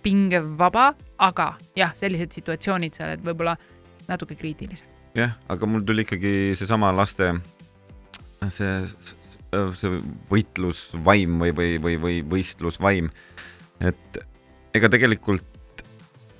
pingevaba, 0.05 0.91
aga 1.19 1.47
jah, 1.75 1.95
sellised 1.97 2.31
situatsioonid 2.37 2.95
sa 2.95 3.07
oled 3.09 3.25
võib-olla 3.25 3.55
natuke 4.07 4.37
kriitilisem. 4.39 4.87
jah, 5.17 5.33
aga 5.49 5.65
mul 5.65 5.81
tuli 5.83 6.05
ikkagi 6.05 6.53
seesama 6.55 6.93
laste, 6.95 7.33
see 8.47 8.75
see 9.73 9.97
võitlusvaim 10.29 11.39
või, 11.41 11.53
või, 11.57 11.77
või, 11.81 11.95
või 11.97 12.17
võistlusvaim, 12.29 13.09
et 13.81 14.19
ega 14.77 14.89
tegelikult 14.93 15.48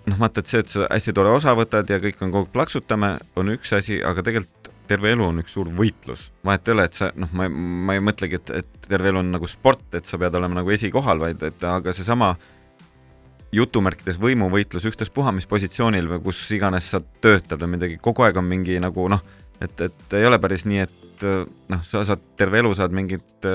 noh, 0.10 0.20
vaata, 0.20 0.44
et 0.44 0.52
see, 0.52 0.64
et 0.64 0.74
sa 0.74 0.88
hästi 0.90 1.14
tore 1.16 1.32
osa 1.34 1.54
võtad 1.58 1.90
ja 1.90 2.00
kõik 2.02 2.22
on 2.24 2.34
kogu 2.34 2.48
aeg 2.48 2.54
plaksutame, 2.56 3.16
on 3.40 3.54
üks 3.56 3.74
asi, 3.78 4.00
aga 4.06 4.24
tegelikult 4.26 4.72
terve 4.90 5.12
elu 5.14 5.26
on 5.28 5.42
üks 5.44 5.54
suur 5.54 5.70
võitlus. 5.78 6.30
vahet 6.46 6.68
ei 6.68 6.74
ole, 6.74 6.86
et 6.90 6.98
sa 6.98 7.12
noh, 7.16 7.30
ma, 7.38 7.50
ma 7.50 7.98
ei 7.98 8.04
mõtlegi, 8.04 8.40
et, 8.40 8.54
et 8.64 8.88
terve 8.90 9.12
elu 9.12 9.22
on 9.22 9.34
nagu 9.36 9.50
sport, 9.50 9.86
et 9.98 10.10
sa 10.10 10.18
pead 10.22 10.38
olema 10.40 10.62
nagu 10.62 10.74
esikohal, 10.74 11.22
vaid 11.22 11.44
et 11.46 11.68
aga 11.68 11.94
seesama 11.94 12.34
jutumärkides 13.54 14.20
võimuvõitlus 14.22 14.86
ükstaspuha 14.90 15.34
mis 15.34 15.48
positsioonil 15.50 16.10
või 16.10 16.24
kus 16.30 16.42
iganes 16.54 16.90
sa 16.94 17.02
töötad 17.22 17.62
või 17.62 17.76
midagi, 17.78 18.00
kogu 18.02 18.26
aeg 18.26 18.38
on 18.42 18.50
mingi 18.50 18.78
nagu 18.82 19.08
noh, 19.10 19.22
et, 19.62 19.86
et 19.86 20.18
ei 20.18 20.26
ole 20.26 20.42
päris 20.42 20.66
nii, 20.70 20.82
et 20.86 21.30
noh, 21.74 21.86
sa 21.86 22.04
saad 22.06 22.26
terve 22.38 22.62
elu 22.62 22.74
saad 22.78 22.94
mingit 22.96 23.48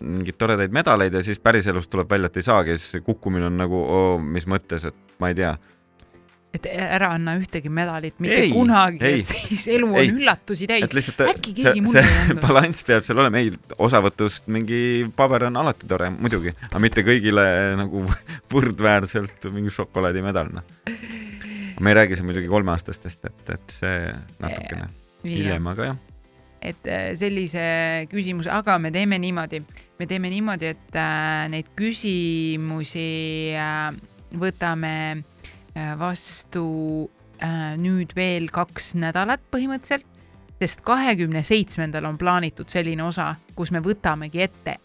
mingeid 0.00 0.36
toredaid 0.40 0.72
medaleid 0.72 1.14
ja 1.14 1.22
siis 1.24 1.40
päriselus 1.42 1.88
tuleb 1.92 2.08
välja, 2.10 2.30
et 2.30 2.40
ei 2.40 2.44
saagi 2.46 2.76
siis 2.80 3.04
kukkumine 3.04 3.50
on 3.50 3.58
nagu 3.60 3.80
oo, 3.80 4.18
mis 4.20 4.46
mõttes, 4.48 4.86
et 4.88 5.09
ma 5.20 5.30
ei 5.30 5.36
tea. 5.38 5.52
et 6.50 6.66
ära 6.66 7.12
anna 7.14 7.36
ühtegi 7.38 7.70
medalit 7.70 8.16
mitte 8.18 8.40
Ei, 8.42 8.50
kunagi, 8.50 8.98
et 9.06 9.28
siis 9.28 9.68
elu 9.70 9.86
on 9.86 10.00
ei. 10.00 10.10
üllatusi 10.10 10.66
täis 10.66 10.90
lihtsalt 10.96 11.22
äkki 11.28 11.52
see, 11.54 11.62
keegi 11.62 11.84
mulle 11.84 12.02
ei 12.02 12.16
andnud. 12.24 12.40
balanss 12.42 12.86
peab 12.88 13.06
seal 13.06 13.22
olema, 13.22 13.38
ei 13.38 13.52
osavõtust 13.78 14.50
mingi 14.50 14.80
paber 15.16 15.46
on 15.46 15.60
alati 15.62 15.90
tore, 15.90 16.10
muidugi, 16.16 16.56
aga 16.70 16.82
mitte 16.82 17.06
kõigile 17.06 17.46
nagu 17.78 18.02
võrdväärselt 18.54 19.46
mingi 19.54 19.70
šokolaadimedal, 19.76 20.50
noh. 20.58 20.96
me 21.80 21.94
ei 21.94 22.00
räägi 22.02 22.18
siin 22.18 22.26
muidugi 22.32 22.50
kolmeaastastest, 22.50 23.30
et, 23.30 23.54
et 23.54 23.78
see 23.78 24.00
natukene 24.42 24.90
hiljem, 25.24 25.66
aga 25.70 25.90
jah. 25.90 25.98
et 26.60 26.88
äh, 26.90 27.10
sellise 27.18 27.62
küsimuse, 28.10 28.50
aga 28.52 28.76
me 28.82 28.90
teeme 28.94 29.18
niimoodi, 29.20 29.62
me 30.00 30.08
teeme 30.08 30.30
niimoodi, 30.32 30.74
et 30.74 30.98
äh, 30.98 31.46
neid 31.52 31.70
küsimusi 31.78 33.06
äh, 33.56 33.90
võtame 34.38 34.92
äh, 35.16 35.98
vastu 35.98 36.64
äh, 37.42 37.76
nüüd 37.80 38.14
veel 38.16 38.50
kaks 38.52 38.94
nädalat 39.00 39.42
põhimõtteliselt, 39.52 40.06
sest 40.60 40.84
kahekümne 40.84 41.42
seitsmendal 41.46 42.04
on 42.04 42.18
plaanitud 42.20 42.68
selline 42.68 43.02
osa, 43.02 43.34
kus 43.56 43.70
me 43.72 43.80
võtamegi 43.80 44.42
ette 44.44 44.76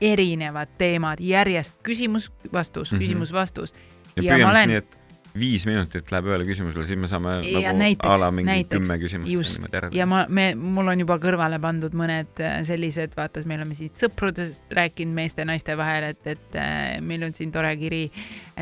erinevad 0.00 0.74
teemad 0.78 1.20
järjest 1.24 1.78
küsimus-vastus 1.82 2.92
mm, 2.92 2.96
-hmm. 2.96 3.02
küsimus-vastus. 3.02 3.74
ja 4.16 4.22
Ja 4.22 4.32
ma 4.32 4.36
püüame 4.36 4.50
olen- 4.50 4.56
siis 4.56 4.66
nii, 4.66 4.76
et 4.76 4.98
viis 5.38 5.66
minutit 5.68 6.10
läheb 6.12 6.28
ühele 6.30 6.46
küsimusele, 6.48 6.84
siis 6.88 6.98
me 7.00 7.08
saame 7.10 7.36
Ja 7.46 7.72
nagu 7.72 7.78
näiteks- 7.82 8.10
a 8.12 8.18
la 8.20 8.30
mingi 8.34 8.50
näiteks, 8.50 8.80
kümme 8.80 8.98
küsimust 9.02 9.94
ja 9.94 10.06
ma, 10.06 10.24
me, 10.28 10.48
mul 10.54 10.88
on 10.92 11.02
juba 11.04 11.18
kõrvale 11.22 11.58
pandud 11.62 11.94
mõned 11.96 12.40
äh, 12.42 12.58
sellised, 12.68 13.14
vaata, 13.16 13.42
me 13.46 13.58
oleme 13.58 13.74
siin 13.78 13.92
sõprudest 13.96 14.64
rääkinud 14.76 15.14
meeste 15.14 15.42
ja 15.44 15.48
naiste 15.48 15.76
vahel, 15.78 16.10
et, 16.12 16.26
et 16.26 16.58
äh, 16.60 16.98
meil 17.04 17.22
on 17.26 17.34
siin 17.36 17.52
tore 17.54 17.72
kiri 17.80 18.06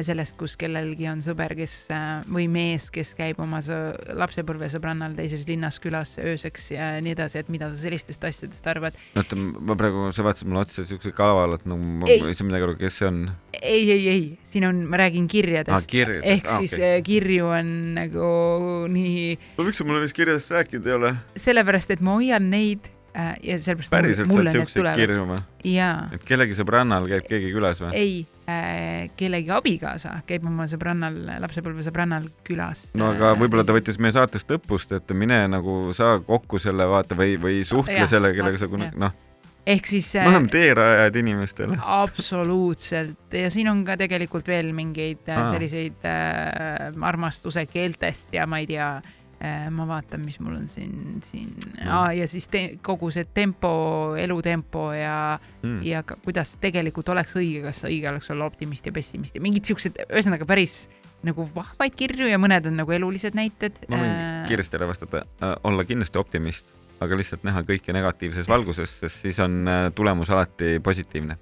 sellest, 0.03 0.37
kus 0.41 0.57
kellelgi 0.59 1.07
on 1.11 1.23
sõber, 1.25 1.55
kes 1.59 1.77
äh, 1.95 2.25
või 2.29 2.49
mees, 2.51 2.91
kes 2.95 3.15
käib 3.19 3.39
oma 3.43 3.61
sõ- 3.65 3.95
lapsepõlvesõbrannal 4.19 5.15
teises 5.17 5.47
linnas 5.49 5.79
külas 5.83 6.17
ööseks 6.19 6.71
ja 6.75 6.91
nii 7.05 7.15
edasi, 7.15 7.39
et 7.43 7.51
mida 7.53 7.71
sa 7.71 7.79
sellistest 7.79 8.25
asjadest 8.27 8.67
arvad. 8.71 8.99
oota, 9.17 9.37
ma 9.39 9.77
praegu, 9.79 10.09
sa 10.15 10.27
vaatasid 10.27 10.51
mulle 10.51 10.65
otsa 10.67 10.85
siukse 10.87 11.13
kavalalt, 11.15 11.67
nagu 11.71 11.81
ma 12.03 12.09
Ei. 12.11 12.21
ei 12.27 12.35
saa 12.35 12.49
midagi 12.49 12.67
aru, 12.69 12.77
kes 12.81 12.99
see 13.01 13.09
on. 13.11 13.21
ei, 13.61 13.91
ei, 13.91 14.09
ei, 14.09 14.25
siin 14.55 14.69
on, 14.69 14.83
ma 14.91 15.01
räägin 15.01 15.29
kirjadest 15.31 15.77
Aa, 15.77 15.91
kirjadest. 15.91 16.31
ehk 16.33 16.51
Aa, 16.51 16.59
siis 16.63 16.75
okay. 16.79 17.05
kirju 17.07 17.51
on 17.55 17.71
nagu 17.99 18.27
nii, 18.93 19.39
no 19.59 19.69
miks 19.69 19.81
sa 19.81 19.87
mulle 19.89 20.05
neist 20.05 20.17
kirjadest 20.17 20.53
rääkinud 20.55 20.91
ei 20.91 20.99
ole? 20.99 21.15
sellepärast 21.47 21.95
et 21.95 22.05
ma 22.05 22.17
hoian 22.19 22.47
neid 22.53 22.87
äh, 23.17 23.35
ja 23.43 23.59
sellepärast 23.59 23.95
päriselt 23.95 24.31
saad 24.31 24.53
siukseid 24.55 24.91
kirju 25.01 25.27
või? 25.33 25.43
et 26.15 26.29
kellegi 26.29 26.57
sõbrannal 26.59 27.09
käib 27.11 27.29
keegi 27.31 27.53
külas 27.55 27.83
või? 27.83 27.93
ei 27.99 28.15
äh,, 28.51 29.11
kellegi 29.19 29.53
abikaasa 29.55 30.21
käib 30.29 30.47
oma 30.51 30.69
sõbrannal, 30.71 31.19
lapsepõlvesõbrannal 31.45 32.31
külas. 32.47 32.87
no 32.99 33.11
aga 33.15 33.35
võib-olla 33.41 33.67
ta 33.67 33.77
võttis 33.77 33.99
meie 33.99 34.15
saatest 34.15 34.55
õppust, 34.59 34.95
et 34.97 35.15
mine 35.17 35.45
nagu 35.51 35.79
saa 35.97 36.21
kokku 36.25 36.63
selle 36.63 36.87
vaata 36.91 37.19
või, 37.19 37.39
või 37.41 37.63
suhtle 37.67 38.05
Jah, 38.05 38.11
sellega, 38.17 38.39
kellega 38.41 38.63
sa 38.63 38.71
kunagi 38.71 39.01
noh, 39.01 39.15
ehk 39.67 39.87
siis 39.89 40.13
me 40.21 40.29
oleme 40.29 40.49
teerajajad 40.53 41.17
inimestele. 41.17 41.79
absoluutselt 41.81 43.35
ja 43.35 43.51
siin 43.51 43.69
on 43.73 43.85
ka 43.85 43.97
tegelikult 44.01 44.49
veel 44.49 44.73
mingeid 44.77 45.29
äh, 45.29 45.41
Aa. 45.41 45.53
selliseid 45.53 46.09
äh, 46.09 46.91
armastuse 47.01 47.67
keeltest 47.67 48.35
ja 48.37 48.47
ma 48.47 48.61
ei 48.61 48.69
tea 48.69 48.89
äh, 48.99 49.71
ma 49.73 49.87
vaatan, 49.89 50.25
mis 50.25 50.37
mul 50.41 50.59
on 50.59 50.69
siin, 50.69 51.23
siin 51.25 51.55
ah, 51.89 52.11
ja 52.17 52.29
siis 52.29 52.49
te, 52.53 52.65
kogu 52.85 53.11
see 53.15 53.25
tempo, 53.35 53.73
elutempo 54.21 54.91
ja 54.93 55.41
Mm. 55.65 55.81
ja 55.83 56.03
ka, 56.05 56.19
kuidas 56.21 56.59
tegelikult 56.61 57.09
oleks 57.09 57.33
õige, 57.41 57.63
kas 57.65 57.79
õige 57.89 58.11
oleks 58.11 58.29
olla 58.31 58.45
optimist 58.45 58.85
ja 58.85 58.93
pessimist 58.93 59.35
ja 59.35 59.41
mingid 59.41 59.65
siuksed, 59.65 59.97
ühesõnaga 60.11 60.45
päris 60.45 60.91
nagu 61.25 61.47
vahvaid 61.55 61.95
kirju 61.97 62.29
ja 62.29 62.37
mõned 62.37 62.67
on 62.69 62.77
nagu 62.77 62.93
elulised 62.93 63.33
näited. 63.33 63.79
ma 63.89 63.97
võin 63.97 64.19
kiiresti 64.51 64.77
ära 64.77 64.89
vastata, 64.91 65.23
olla 65.65 65.87
kindlasti 65.89 66.21
optimist, 66.21 66.69
aga 67.03 67.19
lihtsalt 67.19 67.45
näha 67.47 67.63
kõike 67.67 67.95
negatiivses 67.95 68.49
valguses, 68.51 68.99
sest 69.03 69.25
siis 69.27 69.39
on 69.43 69.63
äh, 69.69 69.87
tulemus 69.95 70.31
alati 70.31 70.79
positiivne. 70.83 71.39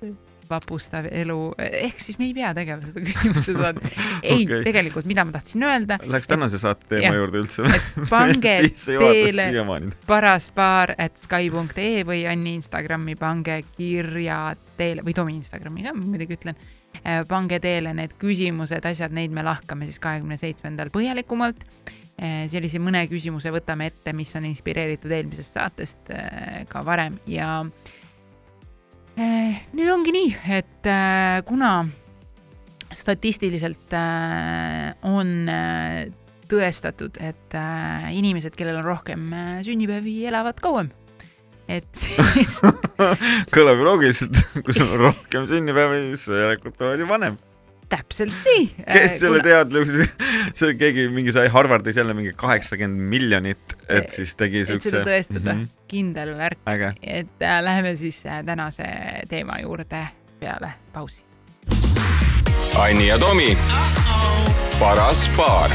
vapustav 0.53 1.07
elu, 1.09 1.37
ehk 1.65 2.01
siis 2.03 2.19
me 2.21 2.27
ei 2.29 2.35
pea 2.37 2.51
tegema 2.53 2.85
seda 2.85 3.01
küsimuste 3.01 3.55
saadet. 3.57 3.87
ei 4.23 4.35
Okei. 4.35 4.45
okay., 4.45 4.65
tegelikult, 4.67 5.07
mida 5.09 5.25
ma 5.25 5.33
tahtsin 5.33 5.65
öelda, 5.65 5.97
Läheks 6.05 6.29
tänase 6.29 6.61
saate 6.61 6.91
teema 6.91 7.15
juurde 7.17 7.41
üldse 7.41 7.65
et 7.71 8.03
pange 8.11 8.53
teele 8.85 9.47
siiamaani. 9.55 9.95
paraspaar 10.07 10.93
at 11.01 11.17
Sky.ee 11.17 12.05
või 12.09 12.27
Anni 12.29 12.59
Instagrami 12.59 13.17
pange 13.17 13.63
kirja 13.71 14.43
teele 14.77 15.07
või 15.07 15.17
Tomi 15.17 15.39
Instagrami 15.39 15.87
ka 15.87 15.97
ma 15.97 16.05
muidugi 16.05 16.37
ütlen. 16.37 16.61
pange 17.29 17.57
teele 17.65 17.95
need 17.97 18.13
küsimused, 18.21 18.85
asjad, 18.85 19.15
neid 19.17 19.33
me 19.33 19.47
lahkame 19.47 19.89
siis 19.89 20.03
kahekümne 20.03 20.37
seitsmendal 20.37 20.93
põhjalikumalt. 20.93 21.65
Sellise 22.53 22.79
mõne 22.83 23.05
küsimuse 23.11 23.51
võtame 23.55 23.89
ette, 23.91 24.13
mis 24.17 24.31
on 24.39 24.47
inspireeritud 24.49 25.13
eelmisest 25.13 25.59
saatest 25.59 26.13
eh, 26.15 26.63
ka 26.71 26.85
varem 26.87 27.19
ja 27.31 27.63
eh, 29.17 29.61
nüüd 29.77 29.91
ongi 29.93 30.15
nii, 30.15 30.33
et 30.59 30.89
eh, 30.91 31.43
kuna 31.49 31.75
statistiliselt 32.93 33.95
eh, 33.97 34.89
on 35.09 35.37
eh, 35.51 36.11
tõestatud, 36.53 37.17
et 37.25 37.55
inimesed, 38.13 38.53
kellel 38.59 38.83
on 38.83 38.85
rohkem 38.85 39.31
sünnipäevi, 39.65 40.19
elavad 40.29 40.59
kauem. 40.61 40.91
et 41.65 41.89
siis 42.03 42.59
kõlab 43.55 43.81
ju 43.81 43.87
loogiliselt, 43.87 44.43
kui 44.67 44.77
sul 44.77 44.91
on 44.93 45.07
rohkem 45.09 45.49
sünnipäevi, 45.49 46.11
siis 46.11 46.29
järelikult 46.29 46.85
oled 46.85 47.01
ju 47.01 47.09
vanem. 47.09 47.41
Täpselt 47.93 48.35
nii. 48.47 48.69
kes 48.87 49.19
selle 49.21 49.43
teadluse, 49.45 50.07
see 50.59 50.77
keegi 50.81 51.09
mingi 51.13 51.35
sai 51.35 51.51
Harvardis 51.53 51.99
jälle 52.01 52.15
mingi 52.17 52.33
kaheksakümmend 52.37 53.09
miljonit, 53.13 53.77
et 53.89 54.11
siis 54.13 54.35
tegi 54.39 54.65
et 54.65 54.71
seda 54.71 54.81
siukse. 54.81 55.03
tõestada 55.09 55.55
mm. 55.55 55.61
-hmm. 55.61 55.85
kindel 55.93 56.35
värk, 56.39 56.63
et 57.03 57.45
äh, 57.45 57.61
läheme 57.65 57.97
siis 57.97 58.25
äh, 58.27 58.41
tänase 58.47 58.89
teema 59.29 59.61
juurde 59.63 60.07
peale 60.41 60.73
pausi. 60.93 61.25
Anni 62.79 63.07
ja 63.09 63.19
Tomi, 63.19 63.59
paras 64.81 65.31
paar. 65.37 65.71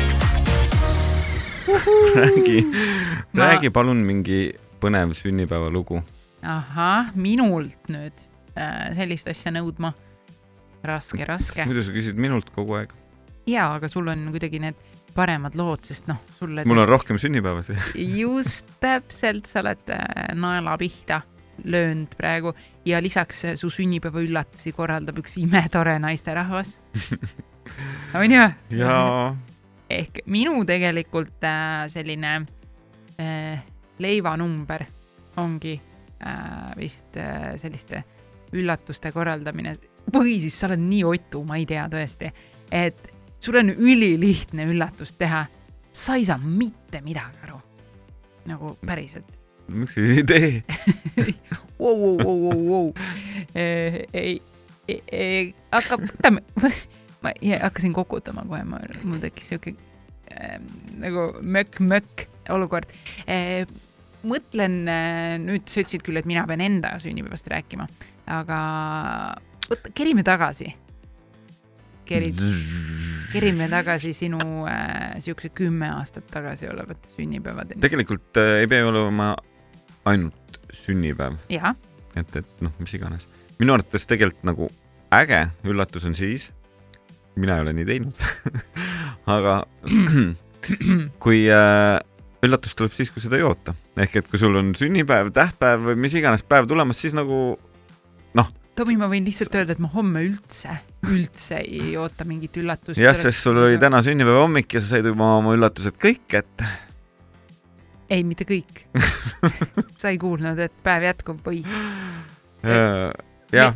räägi, 2.16 2.64
Ma- 3.34 3.44
räägi 3.44 3.70
palun 3.70 3.98
mingi 3.98 4.54
põnev 4.82 5.14
sünnipäevalugu. 5.14 6.02
ahah, 6.42 7.12
minult 7.16 7.90
nüüd 7.90 8.26
äh, 8.58 8.96
sellist 8.96 9.28
asja 9.28 9.52
nõudma. 9.52 9.94
raske, 10.88 11.24
raske. 11.28 11.66
muidu 11.70 11.86
sa 11.86 11.96
küsid 11.96 12.20
minult 12.20 12.52
kogu 12.56 12.78
aeg. 12.80 12.94
jaa, 13.48 13.74
aga 13.78 13.90
sul 13.92 14.08
on 14.12 14.28
kuidagi 14.34 14.62
need 14.64 14.80
paremad 15.18 15.56
lood, 15.58 15.82
sest 15.88 16.10
noh, 16.12 16.20
sulle 16.38 16.66
mul 16.68 16.84
on 16.84 16.90
rohkem 16.90 17.20
sünnipäevasid. 17.22 17.80
just 18.22 18.70
täpselt, 18.84 19.50
sa 19.50 19.64
oled 19.64 19.94
äh, 19.94 20.30
naela 20.38 20.78
pihta 20.80 21.22
löönud 21.66 22.14
praegu 22.18 22.54
ja 22.86 23.02
lisaks 23.02 23.44
äh, 23.46 23.58
su 23.58 23.72
sünnipäeva 23.74 24.22
üllatusi 24.22 24.74
korraldab 24.78 25.18
üks 25.24 25.40
imetore 25.42 25.98
naisterahvas. 26.04 26.78
on 28.20 28.32
ju? 28.32 28.46
ja 28.78 28.94
ehk 29.90 30.22
minu 30.32 30.62
tegelikult 30.68 31.44
äh, 31.48 31.88
selline 31.92 32.36
äh, 33.18 33.66
leivanumber 34.00 34.86
ongi 35.38 35.78
äh, 36.20 36.78
vist 36.78 37.18
äh, 37.18 37.56
selliste 37.58 38.04
üllatuste 38.54 39.12
korraldamine 39.12 39.76
või 40.14 40.38
siis 40.42 40.58
sa 40.60 40.70
oled 40.70 40.84
nii 40.84 41.04
otu, 41.08 41.44
ma 41.48 41.60
ei 41.60 41.66
tea 41.70 41.88
tõesti, 41.92 42.32
et 42.72 43.08
sul 43.44 43.60
on 43.62 43.72
ülilihtne 43.72 44.68
üllatust 44.72 45.18
teha, 45.20 45.46
sa 45.92 46.18
ei 46.18 46.26
saa 46.28 46.38
mitte 46.42 47.02
midagi 47.06 47.44
aru. 47.48 47.62
nagu 48.48 48.78
päriselt. 48.86 49.28
miks 49.68 49.98
sa 49.98 50.06
siis 50.06 50.22
ei 50.22 50.28
tee? 50.28 50.52
Vau, 51.78 51.94
vau, 52.00 52.18
vau, 52.18 52.38
vau, 52.42 52.62
vau. 52.70 52.94
ei, 53.54 54.40
ei, 54.88 55.54
hakkab, 55.72 56.06
võtame, 56.08 56.42
ma 57.22 57.34
hakkasin 57.64 57.94
kokutama 57.94 58.46
kohe, 58.48 58.64
ma, 58.68 58.80
mul 59.04 59.20
tekkis 59.22 59.52
siuke 59.52 59.76
äh, 60.32 60.58
nagu 61.02 61.30
mökk-mökk 61.42 62.28
olukord 62.56 62.94
äh,. 63.28 63.68
mõtlen 64.28 64.80
äh, 64.90 65.36
nüüd, 65.44 65.68
sa 65.70 65.84
ütlesid 65.84 66.06
küll, 66.06 66.18
et 66.20 66.30
mina 66.30 66.48
pean 66.50 66.64
enda 66.64 66.96
sünnipäevast 67.04 67.52
rääkima, 67.54 67.86
aga 68.34 68.62
võta, 69.70 69.92
kerime 69.96 70.24
tagasi. 70.28 70.72
kerid, 72.08 72.40
kerime 73.34 73.68
tagasi 73.72 74.14
sinu 74.16 74.40
äh, 74.70 75.18
siukse 75.24 75.52
kümme 75.56 75.90
aastat 75.98 76.28
tagasi 76.32 76.70
olevat 76.72 77.10
sünnipäevadeni. 77.16 77.82
tegelikult 77.84 78.40
äh, 78.40 78.62
ei 78.64 78.68
pea 78.72 78.86
ju 78.86 78.92
olema 78.94 79.34
ainult 80.08 80.60
sünnipäev, 80.74 81.40
et, 81.52 82.36
et 82.36 82.62
noh, 82.64 82.74
mis 82.80 82.94
iganes. 82.96 83.28
minu 83.60 83.76
arvates 83.76 84.08
tegelikult 84.08 84.48
nagu 84.48 84.70
äge 85.14 85.48
üllatus 85.68 86.08
on 86.08 86.16
siis, 86.16 86.52
mina 87.36 87.58
ei 87.58 87.66
ole 87.66 87.74
nii 87.78 87.88
teinud, 87.88 88.28
aga 89.38 89.62
kui 91.24 91.44
äh, 91.52 91.98
üllatus 92.48 92.76
tuleb 92.78 92.96
siis, 92.96 93.12
kui 93.12 93.24
seda 93.24 93.40
ei 93.40 93.44
oota. 93.48 93.76
ehk 94.00 94.22
et 94.22 94.32
kui 94.32 94.40
sul 94.40 94.56
on 94.56 94.72
sünnipäev, 94.78 95.34
tähtpäev 95.36 95.92
või 95.92 96.00
mis 96.08 96.16
iganes 96.16 96.46
päev 96.48 96.70
tulemas, 96.72 97.02
siis 97.02 97.16
nagu 97.18 97.58
Tomi, 98.78 98.94
ma 99.00 99.08
võin 99.10 99.26
lihtsalt 99.26 99.56
öelda, 99.58 99.74
et 99.74 99.80
ma 99.82 99.90
homme 99.90 100.22
üldse, 100.28 100.76
üldse 101.10 101.58
ei 101.64 101.96
oota 101.98 102.26
mingit 102.30 102.58
üllatust. 102.62 103.00
jah, 103.02 103.16
sest 103.18 103.42
sul 103.42 103.58
oli 103.58 103.80
täna 103.82 104.04
sünnipäeva 104.06 104.44
hommik 104.44 104.76
ja 104.78 104.82
sa 104.84 104.92
said 104.96 105.08
juba 105.10 105.32
oma 105.40 105.56
üllatused 105.58 105.98
kõik 106.02 106.28
kätte. 106.30 106.68
ei, 108.14 108.22
mitte 108.28 108.46
kõik 108.48 108.84
sa 110.02 110.12
ei 110.14 110.20
kuulnud, 110.22 110.60
et 110.62 110.76
päev 110.86 111.08
jätkub 111.08 111.42
või? 111.48 111.64
jah, 113.56 113.74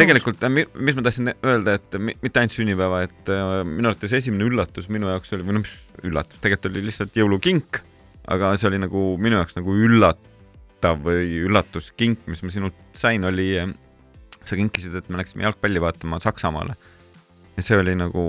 tegelikult, 0.00 0.42
mis 0.74 0.98
ma 0.98 1.04
tahtsin 1.06 1.32
öelda, 1.36 1.76
et 1.78 1.96
mi- 2.00 2.16
mitte 2.24 2.42
ainult 2.42 2.56
sünnipäeva, 2.56 3.02
et 3.06 3.30
äh, 3.30 3.52
minu 3.68 3.92
arvates 3.92 4.16
esimene 4.18 4.48
üllatus 4.50 4.90
minu 4.92 5.10
jaoks 5.12 5.32
oli, 5.36 5.46
või 5.46 5.58
noh, 5.60 5.64
mis 5.66 6.02
üllatus, 6.08 6.42
tegelikult 6.42 6.72
oli 6.72 6.84
lihtsalt 6.88 7.14
jõulukink, 7.20 7.82
aga 8.32 8.54
see 8.58 8.70
oli 8.72 8.82
nagu 8.82 9.06
minu 9.22 9.38
jaoks 9.38 9.54
nagu 9.58 9.78
üllatav 9.86 10.98
või 11.06 11.42
üllatuskink, 11.46 12.26
mis 12.26 12.42
ma 12.42 12.52
sinult 12.58 12.78
sain, 12.96 13.22
oli, 13.28 13.52
sa 14.48 14.56
kinkisid, 14.58 14.94
et 14.98 15.08
me 15.08 15.18
läksime 15.20 15.44
jalgpalli 15.46 15.80
vaatama 15.82 16.20
Saksamaale. 16.22 16.76
ja 17.56 17.62
see 17.62 17.76
oli 17.78 17.94
nagu 17.98 18.24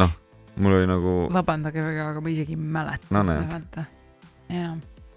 noh, 0.00 0.10
mul 0.56 0.76
oli 0.80 0.86
nagu 0.90 1.14
vabandage 1.32 1.82
väga, 1.84 2.10
aga 2.12 2.20
ma 2.20 2.28
isegi 2.32 2.56
ei 2.56 2.60
mäleta 2.78 3.14
No 3.14 3.22
seda, 3.24 3.46
vaata. 3.54 3.84
jaa, 4.52 4.74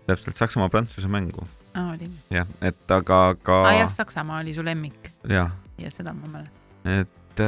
täpselt 0.08 0.36
Saksamaa-Prantsuse 0.39 1.08
mängu, 1.12 1.48
oli. 1.89 2.10
jah, 2.34 2.48
et 2.62 2.91
aga, 2.91 3.19
aga 3.34 3.60
aa 3.67 3.76
jah, 3.82 3.91
Saksamaa 3.91 4.39
oli 4.43 4.54
su 4.56 4.63
lemmik 4.65 5.12
jah 5.30 5.52
ja 5.82 5.91
seda 5.91 6.13
ma 6.13 6.28
mäletan. 6.28 6.54
et, 7.02 7.43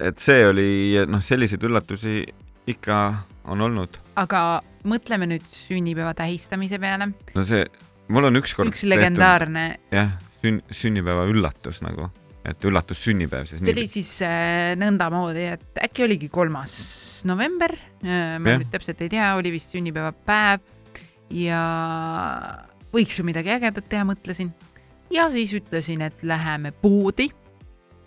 et 0.00 0.18
see 0.18 0.46
oli 0.48 0.68
noh, 1.06 1.20
selliseid 1.22 1.62
üllatusi 1.68 2.22
ikka 2.68 2.98
on 3.48 3.60
olnud. 3.64 3.98
aga 4.20 4.62
mõtleme 4.88 5.26
nüüd 5.30 5.44
sünnipäeva 5.48 6.14
tähistamise 6.16 6.78
peale. 6.82 7.10
no 7.34 7.44
see, 7.46 7.64
mul 8.08 8.28
on 8.30 8.40
ükskord 8.40 8.72
üks 8.72 8.84
legendaarne, 8.88 9.66
jah, 9.92 10.14
sünn-, 10.40 10.62
sünnipäeva 10.70 11.26
üllatus 11.30 11.82
nagu, 11.84 12.08
et 12.48 12.64
üllatus 12.64 13.02
sünnipäev 13.04 13.48
siis. 13.50 13.62
see 13.64 13.74
oli 13.74 13.86
siis 13.90 14.14
äh, 14.26 14.72
nõndamoodi, 14.80 15.44
et 15.58 15.84
äkki 15.84 16.06
oligi 16.06 16.30
kolmas 16.32 16.74
november, 17.28 17.74
ma 18.02 18.08
Jah. 18.08 18.62
nüüd 18.62 18.72
täpselt 18.72 19.02
ei 19.04 19.12
tea, 19.12 19.34
oli 19.38 19.52
vist 19.54 19.74
sünnipäevapäev 19.74 20.74
ja 21.34 21.60
võiks 22.94 23.18
ju 23.18 23.26
midagi 23.26 23.52
ägedat 23.52 23.88
teha, 23.90 24.06
mõtlesin. 24.08 24.52
ja 25.12 25.28
siis 25.32 25.52
ütlesin, 25.56 26.02
et 26.06 26.22
läheme 26.22 26.72
poodi. 26.72 27.30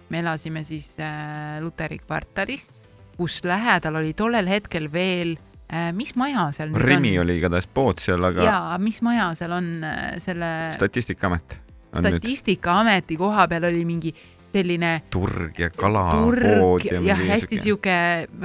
me 0.10 0.20
elasime 0.20 0.64
siis 0.68 0.98
äh, 1.00 1.62
Luteri 1.64 2.00
kvartalis, 2.02 2.72
kus 3.18 3.44
lähedal 3.44 3.96
oli 4.02 4.14
tollel 4.14 4.48
hetkel 4.48 4.92
veel 4.92 5.38
äh,, 5.72 5.92
mis 5.94 6.16
maja 6.16 6.50
seal 6.52 6.74
Rimi 6.76 7.18
on? 7.18 7.26
oli 7.26 7.38
igatahes 7.40 7.68
pood 7.68 8.00
seal, 8.00 8.24
aga 8.24 8.44
ja, 8.44 8.52
jaa, 8.52 8.78
mis 8.78 9.02
maja 9.02 9.32
seal 9.40 9.56
on 9.56 9.70
äh, 9.84 10.18
selle 10.20 10.72
Statistikaamet 10.76 11.61
Statistikaameti 12.00 13.18
koha 13.18 13.48
peal 13.52 13.64
oli 13.70 13.84
mingi 13.86 14.14
selline 14.52 14.90
turg 15.10 15.60
ja 15.60 15.70
kalapood 15.72 16.84
ja 16.84 17.00
ja 17.06 17.16
hästi 17.16 17.60
sihuke 17.64 17.94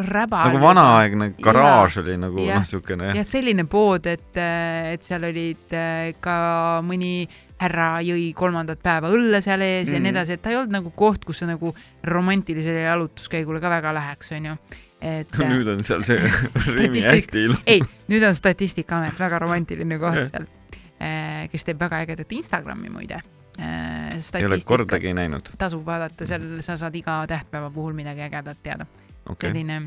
räba. 0.07 0.45
nagu 0.47 0.61
vanaaegne 0.63 1.33
garaaž 1.43 1.97
oli 2.05 2.15
nagu 2.23 2.45
jah, 2.47 2.61
noh, 2.61 2.67
siukene 2.69 3.09
jah, 3.17 3.27
selline 3.27 3.65
pood, 3.67 4.07
et, 4.07 4.39
et 4.93 5.03
seal 5.03 5.27
olid 5.27 5.75
äh, 5.75 6.13
ka 6.23 6.37
mõni 6.87 7.27
härra 7.59 7.89
jõi 8.07 8.29
kolmandat 8.39 8.79
päeva 8.85 9.11
õlle 9.11 9.41
seal 9.43 9.63
ees 9.67 9.89
mm. 9.89 9.95
ja 9.95 9.99
nii 9.99 10.11
Mhm. 10.11 10.15
edasi, 10.15 10.33
et 10.37 10.43
ta 10.45 10.51
ei 10.53 10.57
olnud 10.61 10.77
nagu 10.77 10.91
koht, 10.95 11.25
kus 11.25 11.39
sa 11.43 11.47
nagu 11.51 11.75
romantilisele 12.05 12.83
jalutuskäigule 12.87 13.61
ka 13.61 13.71
väga 13.73 13.95
läheks, 13.97 14.31
onju. 14.37 14.55
et 15.01 15.41
äh, 15.41 15.49
nüüd 15.53 15.69
on 15.75 15.83
seal 15.83 16.05
see 16.07 16.21
Rimi 16.77 17.01
Statistik- 17.03 17.11
hästi 17.11 17.45
ilus. 17.49 17.63
ei, 17.67 17.81
nüüd 18.13 18.29
on 18.29 18.35
Statistikaamet, 18.39 19.19
väga 19.19 19.39
romantiline 19.43 19.99
koht 19.99 20.23
seal, 20.31 20.47
kes 21.51 21.67
teeb 21.67 21.81
väga 21.81 22.01
ägedat 22.05 22.33
Instagrami 22.33 22.89
muide. 22.91 23.21
ei 23.59 24.47
ole 24.47 24.59
kordagi 24.65 25.13
näinud, 25.17 25.49
tasub 25.59 25.85
vaadata, 25.87 26.27
seal 26.29 26.59
sa 26.65 26.77
saad 26.77 26.97
iga 26.97 27.23
tähtpäeva 27.29 27.71
puhul 27.71 27.97
midagi 27.97 28.25
ägedat 28.27 28.59
teada. 28.63 28.87
okay.. 29.29 29.51
selline 29.51 29.81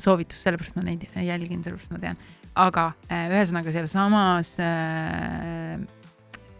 soovitus, 0.00 0.42
sellepärast 0.44 0.78
ma 0.78 0.84
neid 0.86 1.06
jälgin, 1.14 1.64
sellepärast 1.64 1.94
ma 1.94 2.02
tean. 2.02 2.20
aga 2.54 2.86
äh, 3.10 3.28
ühesõnaga 3.30 3.74
sealsamas 3.74 4.54
äh, 4.62 5.82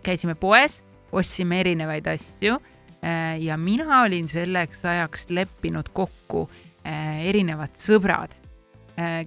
käisime 0.07 0.37
poes, 0.39 0.81
ostsime 1.13 1.61
erinevaid 1.65 2.07
asju 2.11 2.57
äh, 2.57 3.39
ja 3.43 3.59
mina 3.59 4.03
olin 4.05 4.29
selleks 4.31 4.85
ajaks 4.87 5.29
leppinud 5.35 5.91
kokku 5.95 6.47
äh, 6.87 7.27
erinevad 7.31 7.75
sõbrad 7.79 8.39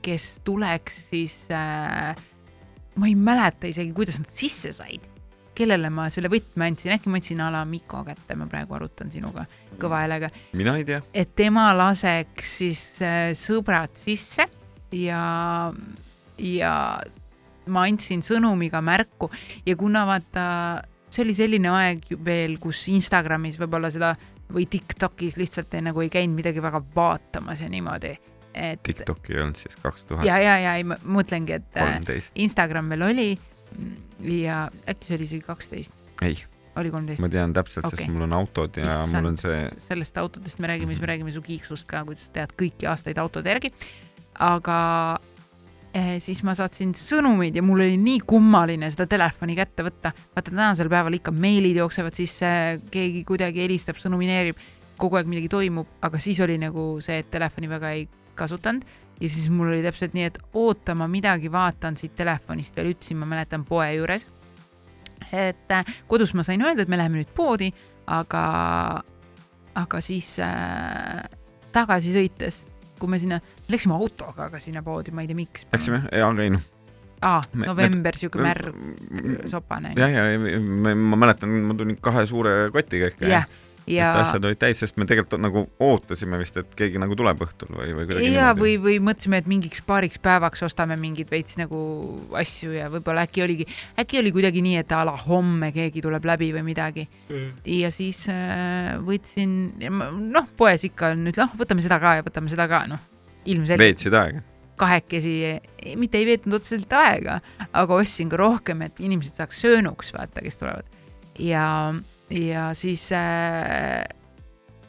kes 0.04 0.26
tuleks 0.46 0.98
siis 1.10 1.34
äh,, 1.50 2.14
ma 3.00 3.10
ei 3.10 3.16
mäleta 3.18 3.70
isegi, 3.70 3.94
kuidas 3.96 4.20
nad 4.22 4.32
sisse 4.34 4.74
said, 4.76 5.08
kellele 5.58 5.90
ma 5.94 6.08
selle 6.14 6.32
võtme 6.34 6.68
andsin, 6.70 6.94
äkki 6.96 7.12
ma 7.12 7.20
andsin 7.20 7.42
a 7.46 7.50
la 7.54 7.64
Mikko 7.70 8.04
kätte, 8.08 8.38
ma 8.38 8.48
praegu 8.50 8.78
arutan 8.78 9.12
sinuga 9.14 9.46
kõva 9.82 10.04
häälega. 10.04 10.30
Mina 10.58 10.78
ei 10.80 10.88
tea, 10.88 11.02
et 11.14 11.34
tema 11.38 11.70
laseks 11.78 12.56
siis 12.62 12.84
äh, 13.06 13.32
sõbrad 13.38 13.94
sisse 13.98 14.48
ja, 14.98 15.24
ja 16.42 16.74
ma 17.74 17.86
andsin 17.88 18.24
sõnumiga 18.26 18.82
märku. 18.84 19.30
Ja 19.66 19.78
kuna 19.80 20.06
vaata, 20.10 20.46
see 21.10 21.26
oli 21.26 21.38
selline 21.38 21.72
aeg 21.74 22.06
veel, 22.26 22.58
kus 22.62 22.86
Instagramis 22.94 23.60
võib-olla 23.62 23.92
seda 23.94 24.14
või 24.54 24.68
Tiktokis 24.70 25.38
lihtsalt 25.40 25.74
ei, 25.74 25.86
nagu 25.86 26.04
ei 26.04 26.12
käinud 26.14 26.38
midagi 26.38 26.62
väga 26.62 26.82
vaatamas 26.96 27.64
ja 27.64 27.70
niimoodi, 27.72 28.14
et 28.54 28.84
TikTok 28.86 29.30
ei 29.32 29.42
olnud 29.42 29.60
siis 29.60 29.78
kaks 29.82 30.06
tuhat 30.10 30.28
ja, 30.28 30.38
ja, 30.42 30.58
ja 30.62 30.78
ei, 30.78 30.86
ma 30.88 30.98
mõtlengi, 31.04 31.58
et 31.58 31.78
äh, 31.78 31.90
kolmteist, 31.96 32.34
Instagram 32.46 32.92
veel 32.94 33.06
oli 33.10 33.30
ja 34.30 34.66
äkki 34.90 35.10
see 35.10 35.18
oli 35.18 35.28
isegi 35.28 35.46
kaksteist, 35.48 35.98
ei, 36.26 36.38
oli 36.80 36.94
kolmteist 36.94 37.24
ma 37.24 37.30
tean 37.34 37.56
täpselt 37.56 37.90
okay., 37.90 38.04
sest 38.04 38.14
mul 38.14 38.28
on 38.28 38.38
autod 38.38 38.78
ja 38.80 39.02
Issand. 39.02 39.18
mul 39.18 39.34
on 39.34 39.42
see 39.42 39.60
sellest 39.88 40.22
autodest 40.22 40.62
me 40.62 40.70
räägime, 40.70 40.94
siis 40.94 41.04
me 41.04 41.12
räägime 41.14 41.34
su 41.34 41.44
kiiksust 41.46 41.90
ka, 41.90 42.04
kuidas 42.08 42.28
sa 42.28 42.40
tead 42.40 42.56
kõiki 42.60 42.90
aastaid 42.90 43.22
autode 43.22 43.50
järgi. 43.50 43.74
aga 44.46 44.78
eh, 45.94 46.16
siis 46.24 46.44
ma 46.46 46.54
saatsin 46.58 46.94
sõnumeid 46.98 47.58
ja 47.58 47.66
mul 47.66 47.86
oli 47.88 47.98
nii 48.02 48.22
kummaline 48.30 48.90
seda 48.94 49.10
telefoni 49.10 49.58
kätte 49.58 49.90
võtta. 49.90 50.14
vaata 50.36 50.54
tänasel 50.54 50.94
päeval 50.94 51.18
ikka 51.18 51.34
meilid 51.34 51.82
jooksevad 51.82 52.18
sisse, 52.18 52.54
keegi 52.94 53.26
kuidagi 53.26 53.66
helistab, 53.66 53.98
sõnumineerib, 54.02 54.62
kogu 55.02 55.18
aeg 55.18 55.30
midagi 55.30 55.50
toimub, 55.50 55.98
aga 56.06 56.22
siis 56.22 56.38
oli 56.46 56.60
nagu 56.62 57.00
see, 57.02 57.24
et 57.24 57.34
telefoni 57.34 57.70
väga 57.72 57.98
ei 57.98 58.06
kasutanud 58.36 58.86
ja 59.22 59.30
siis 59.30 59.50
mul 59.50 59.72
oli 59.72 59.84
täpselt 59.84 60.16
nii, 60.18 60.26
et 60.30 60.40
oota, 60.60 60.96
ma 60.98 61.08
midagi 61.08 61.52
vaatan 61.52 61.98
siit 62.00 62.16
telefonist 62.18 62.76
veel, 62.78 62.94
ütlesin, 62.94 63.20
ma 63.22 63.30
mäletan 63.30 63.66
poe 63.68 63.88
juures. 63.96 64.28
et 65.32 65.72
äh, 65.72 65.86
kodus 66.08 66.34
ma 66.34 66.44
sain 66.44 66.62
öelda, 66.62 66.84
et 66.84 66.92
me 66.92 66.98
läheme 67.00 67.22
nüüd 67.22 67.32
poodi, 67.36 67.72
aga, 68.12 68.44
aga 69.80 70.02
siis 70.04 70.36
äh, 70.44 71.24
tagasi 71.74 72.14
sõites, 72.14 72.64
kui 73.00 73.10
me 73.10 73.20
sinna, 73.22 73.40
läksime 73.72 73.96
autoga 73.96 74.50
aga 74.50 74.62
sinna 74.62 74.84
poodi, 74.86 75.14
ma 75.16 75.24
ei 75.24 75.32
tea, 75.32 75.40
miks. 75.40 75.66
Läksime, 75.72 76.04
aga 76.12 76.44
ei 76.44 76.54
noh. 76.54 76.70
aa, 77.24 77.40
november, 77.64 78.20
sihuke 78.20 78.44
märg, 78.44 78.76
sopane. 79.50 79.96
ja, 79.98 80.10
ja 80.12 80.60
ma, 80.60 80.94
ma 80.94 81.22
mäletan, 81.26 81.56
ma 81.70 81.78
tulin 81.80 81.98
kahe 82.04 82.26
suure 82.30 82.58
kotiga 82.76 83.14
ikka 83.14 83.32
jah, 83.32 83.48
et 83.48 83.62
ja, 83.90 84.12
asjad 84.22 84.46
olid 84.48 84.60
täis, 84.62 84.80
sest 84.84 84.98
me 85.00 85.08
tegelikult 85.10 85.42
nagu 85.44 85.66
ootasime 85.84 86.40
vist, 86.42 86.58
et 86.60 86.76
keegi 86.78 87.02
nagu 87.02 87.18
tuleb 87.20 87.42
õhtul 87.46 87.74
või, 87.76 87.92
või 87.98 88.08
kuidagi 88.10 88.32
ja 88.32 88.52
või, 88.58 88.76
või 88.82 89.00
mõtlesime, 89.04 89.42
et 89.44 89.50
mingiks 89.50 89.84
paariks 89.86 90.22
päevaks 90.24 90.64
ostame 90.68 90.98
mingeid 91.00 91.32
veits 91.32 91.58
nagu 91.60 91.80
asju 92.40 92.76
ja 92.78 92.90
võib-olla 92.94 93.26
äkki 93.28 93.44
oligi, 93.46 93.68
äkki 94.00 94.22
oli 94.22 94.34
kuidagi 94.36 94.64
nii, 94.66 94.78
et 94.84 94.96
a 94.96 95.04
la 95.08 95.16
homme 95.26 95.74
keegi 95.76 96.04
tuleb 96.06 96.26
läbi 96.28 96.52
või 96.56 96.66
midagi. 96.70 97.08
ja 97.68 97.92
siis 97.94 98.26
äh, 98.32 98.94
võtsin, 99.04 99.74
noh, 99.90 100.48
poes 100.58 100.88
ikka 100.88 101.14
nüüd 101.20 101.40
noh, 101.40 101.54
võtame 101.60 101.84
seda 101.86 102.00
ka 102.04 102.18
ja 102.20 102.26
võtame 102.26 102.52
seda 102.54 102.68
ka, 102.72 102.86
noh, 102.92 103.04
ilmselgelt 103.46 103.84
veetsid 103.84 104.18
aega. 104.18 104.44
kahekesi, 104.80 105.36
mitte 106.00 106.20
ei 106.20 106.28
veetnud 106.32 106.58
otseselt 106.58 106.94
aega, 106.98 107.40
aga 107.72 108.00
ostsin 108.00 108.32
ka 108.32 108.40
rohkem, 108.40 108.82
et 108.88 109.00
inimesed 109.04 109.38
saaks 109.38 109.62
söönuks, 109.64 110.14
vaata, 110.16 110.44
kes 110.46 110.60
tulevad. 110.62 110.98
ja, 111.40 111.66
ja 112.32 112.70
siis 112.78 113.10
äh, 113.12 114.04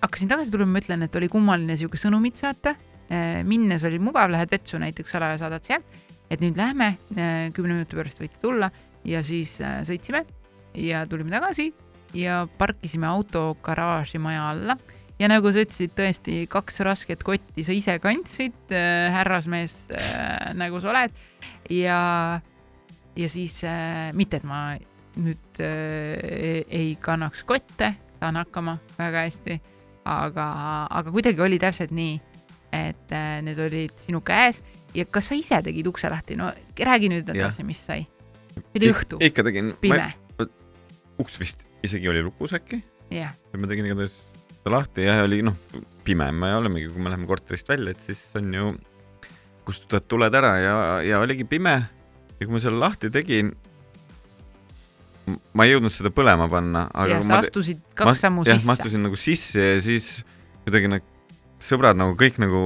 hakkasin 0.04 0.30
tagasi 0.30 0.52
tulema, 0.52 0.76
ma 0.76 0.82
ütlen, 0.82 1.04
et 1.06 1.16
oli 1.18 1.28
kummaline 1.32 1.76
sihuke 1.80 2.00
sõnumit 2.00 2.40
saata. 2.40 2.74
Äh,. 3.12 3.42
minnes 3.44 3.84
oli 3.84 3.98
mugav, 4.00 4.30
lähed 4.32 4.48
vetsu 4.52 4.78
näiteks 4.80 5.12
salaja 5.12 5.36
saadad 5.42 5.64
sealt, 5.66 5.84
et 6.32 6.40
nüüd 6.40 6.56
lähme 6.56 6.94
äh,, 7.16 7.50
kümne 7.52 7.76
minuti 7.76 7.98
pärast 7.98 8.22
võite 8.22 8.40
tulla. 8.42 8.70
Ja 9.04 9.20
siis 9.26 9.58
äh, 9.60 9.82
sõitsime 9.84 10.24
ja 10.80 11.04
tulime 11.06 11.34
tagasi 11.34 11.68
ja 12.16 12.44
parkisime 12.58 13.06
auto 13.10 13.50
garaaži 13.62 14.20
maja 14.22 14.48
alla. 14.54 14.78
Ja 15.20 15.28
nagu 15.30 15.52
sa 15.54 15.62
ütlesid, 15.62 15.92
tõesti 15.94 16.40
kaks 16.50 16.80
rasket 16.82 17.22
kotti 17.26 17.62
sa 17.66 17.76
ise 17.76 17.98
kandsid 18.02 18.72
äh,, 18.72 19.12
härrasmees 19.14 19.76
äh, 19.92 20.50
nagu 20.58 20.80
sa 20.82 20.90
oled. 20.94 21.14
Ja, 21.70 22.00
ja 23.14 23.28
siis 23.30 23.60
äh, 23.68 24.10
mitte, 24.16 24.40
et 24.40 24.48
ma 24.48 24.74
nüüd 25.20 25.61
äh, 25.62 26.64
ei 26.68 26.94
kannaks 27.00 27.44
kotte, 27.46 27.92
saan 28.18 28.38
hakkama 28.40 28.79
väga 28.98 29.27
hästi, 29.27 29.59
aga, 30.11 30.46
aga 30.90 31.14
kuidagi 31.14 31.44
oli 31.44 31.59
täpselt 31.62 31.94
nii, 31.94 32.16
et 32.74 33.14
äh, 33.14 33.38
need 33.46 33.61
olid 33.62 33.94
sinu 34.00 34.22
käes 34.27 34.62
ja 34.94 35.07
kas 35.11 35.31
sa 35.31 35.38
ise 35.38 35.61
tegid 35.66 35.87
ukse 35.90 36.11
lahti, 36.11 36.38
no 36.38 36.50
räägi 36.79 37.11
nüüd 37.12 37.31
edasi, 37.35 37.66
mis 37.66 37.83
sai? 37.87 38.05
see 38.55 38.81
oli 38.81 38.90
õhtu, 38.94 39.18
ikka 39.24 39.44
tegin. 39.46 39.72
pime. 39.83 40.12
uks 41.18 41.38
vist 41.40 41.66
isegi 41.87 42.11
oli 42.11 42.22
lukus 42.27 42.55
äkki 42.57 42.81
jah, 43.14 43.35
ja 43.35 43.61
ma 43.61 43.70
tegin 43.70 43.88
igatahes 43.88 44.20
ta 44.64 44.72
lahti 44.72 45.07
ja 45.07 45.20
oli 45.24 45.42
noh, 45.46 45.57
pime 46.07 46.31
me 46.33 46.55
olemegi, 46.57 46.88
kui 46.92 47.03
me 47.03 47.12
läheme 47.12 47.29
korterist 47.29 47.68
välja, 47.68 47.94
et 47.94 48.03
siis 48.03 48.22
on 48.38 48.55
ju, 48.55 48.70
kustutad 49.66 50.07
tuled 50.09 50.35
ära 50.35 50.55
ja, 50.62 50.77
ja 51.05 51.20
oligi 51.24 51.46
pime. 51.48 51.77
ja 52.38 52.46
kui 52.46 52.55
ma 52.55 52.62
selle 52.62 52.81
lahti 52.83 53.11
tegin, 53.14 53.53
ma 55.26 55.66
ei 55.66 55.74
jõudnud 55.74 55.92
seda 55.94 56.12
põlema 56.14 56.46
panna, 56.52 56.87
aga 56.92 57.18
ja 57.18 57.24
sa 57.24 57.32
ma, 57.32 57.40
astusid 57.40 57.80
kaks 57.96 58.24
sammu 58.26 58.44
jah, 58.44 58.58
ma 58.60 58.60
sisse. 58.60 58.74
astusin 58.76 59.04
nagu 59.06 59.18
sisse 59.20 59.66
ja 59.72 59.78
siis 59.82 60.08
kuidagi 60.66 60.90
need 60.92 61.06
sõbrad 61.64 61.96
nagu 61.96 62.16
kõik 62.20 62.37
nagu 62.42 62.60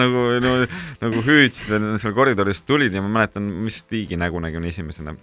nagu 0.00 0.24
no, 0.42 0.56
nagu 1.02 1.22
hüüdsid 1.26 1.70
seal 2.00 2.16
koridoris 2.16 2.64
tulid 2.66 2.94
ja 2.94 3.04
ma 3.04 3.12
mäletan, 3.20 3.46
mis 3.64 3.82
Tiigi 3.86 4.18
nägu 4.18 4.42
nägin 4.42 4.66
esimesena. 4.66 5.14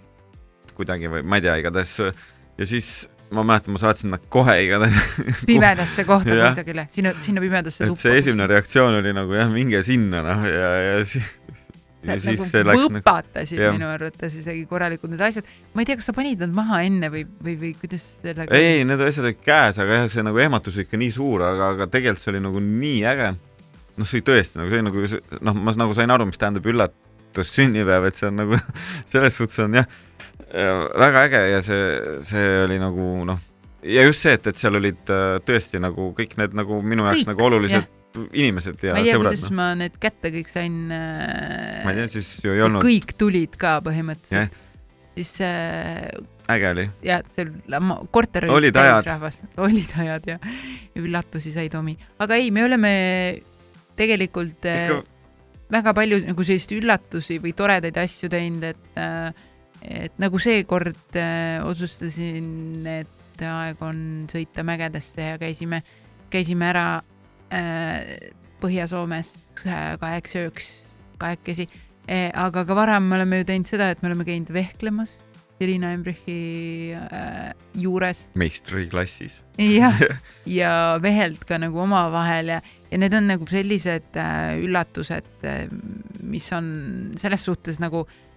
Kuidagi 0.78 1.10
või 1.10 1.24
ma 1.26 1.40
ei 1.40 1.44
tea, 1.44 1.56
igatahes 1.60 1.94
ja 2.00 2.66
siis 2.68 3.08
ma 3.34 3.44
mäletan, 3.44 3.74
ma 3.74 3.82
saatsin 3.82 4.14
nad 4.14 4.24
kohe 4.32 4.54
igatahes 4.64 5.00
pimedasse 5.48 6.04
kohta 6.08 6.36
kusagile, 6.38 6.86
sinna, 6.92 7.12
sinna 7.24 7.42
pimedasse 7.44 7.90
et 7.90 8.00
see 8.00 8.20
esimene 8.22 8.48
reaktsioon 8.48 9.00
oli 9.02 9.12
nagu 9.16 9.36
jah, 9.36 9.50
minge 9.52 9.82
sinna 9.84 10.22
noh 10.24 10.46
ja, 10.48 10.70
ja 10.86 11.02
siis 11.04 11.28
ja 12.06 12.16
siis 12.22 12.42
see 12.46 12.62
nagu 12.62 12.78
läks 12.78 12.84
nagu 12.84 13.00
võpatasid 13.00 13.60
jah. 13.62 13.74
minu 13.74 13.88
arvates 13.90 14.36
isegi 14.38 14.62
korralikult 14.70 15.12
need 15.12 15.24
asjad. 15.24 15.48
ma 15.74 15.82
ei 15.82 15.88
tea, 15.88 15.98
kas 15.98 16.08
sa 16.10 16.14
panid 16.16 16.44
nad 16.44 16.54
maha 16.54 16.80
enne 16.86 17.10
või, 17.12 17.24
või, 17.42 17.56
või 17.58 17.72
kuidas 17.80 18.04
sellega 18.22 18.54
ei, 18.54 18.78
ei, 18.78 18.86
need 18.88 19.02
asjad 19.02 19.26
olid 19.28 19.42
käes, 19.42 19.80
aga 19.82 20.00
jah, 20.00 20.08
see 20.12 20.26
nagu 20.26 20.42
ehmatus 20.44 20.78
oli 20.78 20.86
ikka 20.86 21.02
nii 21.02 21.10
suur, 21.14 21.44
aga, 21.48 21.72
aga 21.74 21.90
tegelikult 21.90 22.24
see 22.24 22.32
oli 22.34 22.44
nagu 22.46 22.62
nii 22.62 23.02
äge. 23.12 23.32
noh, 23.98 24.06
see 24.06 24.20
oli 24.20 24.26
tõesti 24.30 24.62
nagu 24.62 24.74
see 24.74 24.86
nagu 24.86 25.04
noh, 25.50 25.58
ma 25.58 25.76
nagu 25.82 25.98
sain 25.98 26.14
aru, 26.14 26.28
mis 26.30 26.40
tähendab 26.40 26.70
üllatus 26.70 27.54
sünnipäev, 27.56 28.08
et 28.08 28.20
see 28.20 28.30
on 28.30 28.42
nagu 28.44 28.62
selles 29.12 29.38
suhtes 29.40 29.66
on 29.66 29.80
jah, 29.80 29.90
väga 30.48 31.26
äge 31.26 31.44
ja 31.56 31.62
see, 31.66 31.84
see 32.30 32.48
oli 32.62 32.78
nagu 32.82 33.10
noh, 33.28 33.42
ja 33.82 34.06
just 34.06 34.22
see, 34.22 34.38
et, 34.38 34.46
et 34.46 34.60
seal 34.60 34.78
olid 34.78 35.14
äh, 35.14 35.38
tõesti 35.46 35.82
nagu 35.82 36.12
kõik 36.16 36.38
need 36.38 36.54
nagu 36.58 36.82
minu 36.82 37.08
jaoks 37.08 37.24
Kõik, 37.24 37.32
nagu 37.34 37.48
olulised 37.50 37.94
inimesed 38.16 38.82
ja 38.82 38.94
ma 38.94 39.02
ei 39.02 39.08
tea, 39.08 39.18
sõbrad 39.18 39.34
kuidas 39.34 39.44
no. 39.50 39.56
ma 39.58 39.68
need 39.78 39.98
kätte 40.02 40.32
kõik 40.34 40.50
sain 40.50 40.78
äh,. 40.94 41.84
ma 41.84 41.92
ei 41.92 42.00
tea, 42.00 42.08
siis 42.16 42.30
ju 42.44 42.54
ei 42.56 42.64
olnud 42.64 42.84
kõik 42.84 43.14
tulid 43.20 43.58
ka 43.60 43.78
põhimõtteliselt 43.84 44.48
Jah. 44.48 44.64
siis 45.18 45.34
äh, 45.44 46.08
äge 46.54 46.72
oli. 46.72 46.86
ja 47.04 47.20
see 47.28 47.46
ma- 47.78 48.00
korter 48.14 48.48
oli 48.48 48.68
Olid 48.68 48.80
ajad. 48.80 49.12
rahvast, 49.12 49.44
olid 49.60 49.92
ajad 50.04 50.32
ja 50.34 50.38
üllatusi 50.98 51.52
sai 51.54 51.68
Tomi, 51.72 51.98
aga 52.18 52.40
ei, 52.40 52.50
me 52.54 52.64
oleme 52.64 52.92
tegelikult 53.98 54.66
äh, 54.68 54.88
ikka 54.88 55.04
väga 55.72 55.92
palju 55.96 56.22
nagu 56.24 56.46
selliseid 56.46 56.78
üllatusi 56.78 57.38
või 57.42 57.52
toredaid 57.56 58.00
asju 58.00 58.30
teinud, 58.32 58.64
et 58.64 59.00
äh, 59.00 59.44
et 59.84 60.16
nagu 60.18 60.40
seekord 60.42 61.16
äh, 61.16 61.60
otsustasin, 61.66 62.82
et 62.88 63.44
aeg 63.46 63.82
on 63.86 64.00
sõita 64.30 64.64
mägedesse 64.66 65.28
ja 65.32 65.36
käisime, 65.38 65.82
käisime 66.32 66.66
ära 66.72 66.86
Põhja-Soomes 68.58 69.30
äh, 69.66 69.94
kaheks 70.00 70.36
ööks 70.40 70.68
kahekesi 71.18 71.68
eh,. 72.08 72.28
aga 72.34 72.64
ka 72.66 72.76
varem 72.76 73.08
me 73.08 73.18
oleme 73.18 73.40
ju 73.42 73.48
teinud 73.48 73.70
seda, 73.70 73.90
et 73.92 74.02
me 74.02 74.10
oleme 74.10 74.26
käinud 74.28 74.52
vehklemas 74.54 75.18
Irina 75.62 75.90
Embrichi 75.94 76.94
äh, 76.94 77.50
juures 77.74 78.28
meistriklassis. 78.38 79.40
jah, 79.58 79.98
ja 80.60 80.72
veheld 81.02 81.42
ka 81.48 81.58
nagu 81.58 81.82
omavahel 81.82 82.54
ja, 82.54 82.60
ja 82.90 83.00
need 83.02 83.16
on 83.18 83.30
nagu 83.32 83.48
sellised 83.50 84.18
äh, 84.18 84.54
üllatused 84.62 85.46
äh,, 85.46 85.66
mis 86.22 86.50
on 86.54 86.70
selles 87.18 87.46
suhtes 87.48 87.80
nagu 87.82 88.04
äh, 88.06 88.27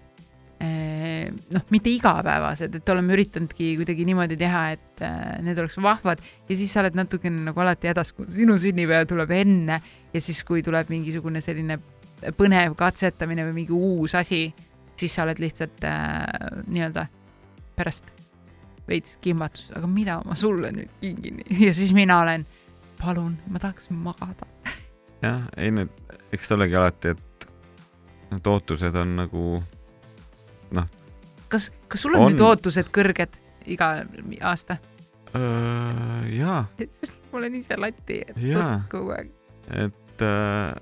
noh, 0.61 1.63
mitte 1.73 1.89
igapäevased, 1.91 2.75
et 2.77 2.89
oleme 2.93 3.15
üritanudki 3.15 3.71
kuidagi 3.79 4.05
niimoodi 4.07 4.37
teha, 4.39 4.63
et 4.75 5.03
äh, 5.05 5.39
need 5.45 5.59
oleks 5.61 5.77
vahvad. 5.81 6.21
Ja 6.49 6.57
siis 6.57 6.73
sa 6.73 6.83
oled 6.83 6.97
natukene 6.97 7.45
nagu 7.47 7.63
alati 7.63 7.91
hädas, 7.91 8.13
kui 8.15 8.29
sinu 8.31 8.57
sünnipäev 8.61 9.07
tuleb 9.09 9.33
enne 9.35 9.79
ja 10.13 10.21
siis, 10.21 10.43
kui 10.47 10.63
tuleb 10.65 10.91
mingisugune 10.93 11.41
selline 11.43 11.79
põnev 12.37 12.75
katsetamine 12.77 13.47
või 13.47 13.61
mingi 13.61 13.75
uus 13.75 14.15
asi, 14.19 14.45
siis 14.99 15.15
sa 15.15 15.25
oled 15.25 15.41
lihtsalt 15.41 15.85
äh, 15.87 16.25
nii-öelda 16.67 17.07
pärast 17.77 18.13
veits 18.89 19.17
kimbatus, 19.23 19.71
aga 19.77 19.87
mida 19.89 20.19
ma 20.25 20.37
sulle 20.37 20.73
nüüd 20.75 20.93
kingin? 21.01 21.43
Ja 21.65 21.73
siis 21.73 21.93
mina 21.97 22.21
olen, 22.21 22.45
palun, 23.01 23.37
ma 23.49 23.61
tahaks 23.61 23.89
magada. 23.93 24.49
jah, 25.25 25.45
ei 25.57 25.73
need, 25.73 25.93
eks 26.33 26.49
ta 26.49 26.57
olegi 26.59 26.77
alati, 26.77 27.15
et 27.15 27.47
need 28.31 28.47
ootused 28.47 28.95
on 28.99 29.15
nagu 29.23 29.45
kas, 31.51 31.69
kas 31.91 32.05
sul 32.05 32.15
on, 32.15 32.27
On. 32.27 32.31
nüüd 32.33 32.43
ootused 32.45 32.91
kõrged 32.93 33.37
iga 33.71 33.91
aasta? 34.47 34.79
äh, 35.35 36.31
jaa 36.39 36.63
sest 36.99 37.19
ma 37.31 37.41
olen 37.41 37.59
ise 37.59 37.77
lati, 37.79 38.21
et 38.27 38.35
Jaa. 38.37 38.57
tõst 38.57 38.89
kogu 38.91 39.15
aeg. 39.15 39.31
et 39.85 40.25
äh, 40.27 40.73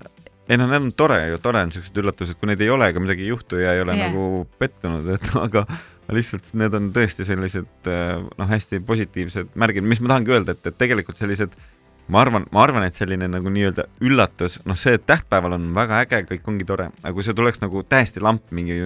ei 0.50 0.58
noh, 0.58 0.66
need 0.70 0.88
on 0.88 0.92
tore 0.98 1.20
ju, 1.30 1.38
tore 1.42 1.62
on 1.62 1.72
siuksed 1.74 1.98
üllatused, 2.02 2.38
kui 2.40 2.50
neid 2.50 2.62
ei 2.64 2.70
ole 2.74 2.90
ega 2.90 3.02
midagi 3.02 3.22
ei 3.26 3.30
juhtu 3.30 3.60
ja 3.60 3.76
ei 3.76 3.84
ole 3.84 3.94
yeah. 3.94 4.10
nagu 4.10 4.46
pettunud, 4.58 5.06
et 5.14 5.28
aga 5.46 5.64
lihtsalt 6.10 6.48
need 6.58 6.74
on 6.74 6.88
tõesti 6.94 7.26
sellised 7.28 7.90
äh, 7.90 8.16
noh, 8.24 8.50
hästi 8.50 8.82
positiivsed 8.86 9.54
märgid, 9.60 9.86
mis 9.86 10.02
ma 10.02 10.14
tahangi 10.14 10.34
öelda, 10.34 10.56
et, 10.56 10.72
et 10.72 10.80
tegelikult 10.80 11.20
sellised 11.20 11.54
ma 12.08 12.20
arvan, 12.24 12.46
ma 12.52 12.62
arvan, 12.64 12.84
et 12.86 12.94
selline 12.96 13.28
nagu 13.30 13.50
nii-öelda 13.52 13.84
üllatus, 14.06 14.58
noh, 14.66 14.78
see, 14.78 14.94
et 14.98 15.04
tähtpäeval 15.06 15.52
on 15.58 15.68
väga 15.76 16.00
äge, 16.04 16.22
kõik 16.30 16.48
ongi 16.50 16.64
tore, 16.68 16.88
aga 17.02 17.12
kui 17.14 17.26
see 17.26 17.34
tuleks 17.38 17.60
nagu 17.62 17.82
täiesti 17.86 18.22
lamp 18.24 18.48
mingi 18.56 18.78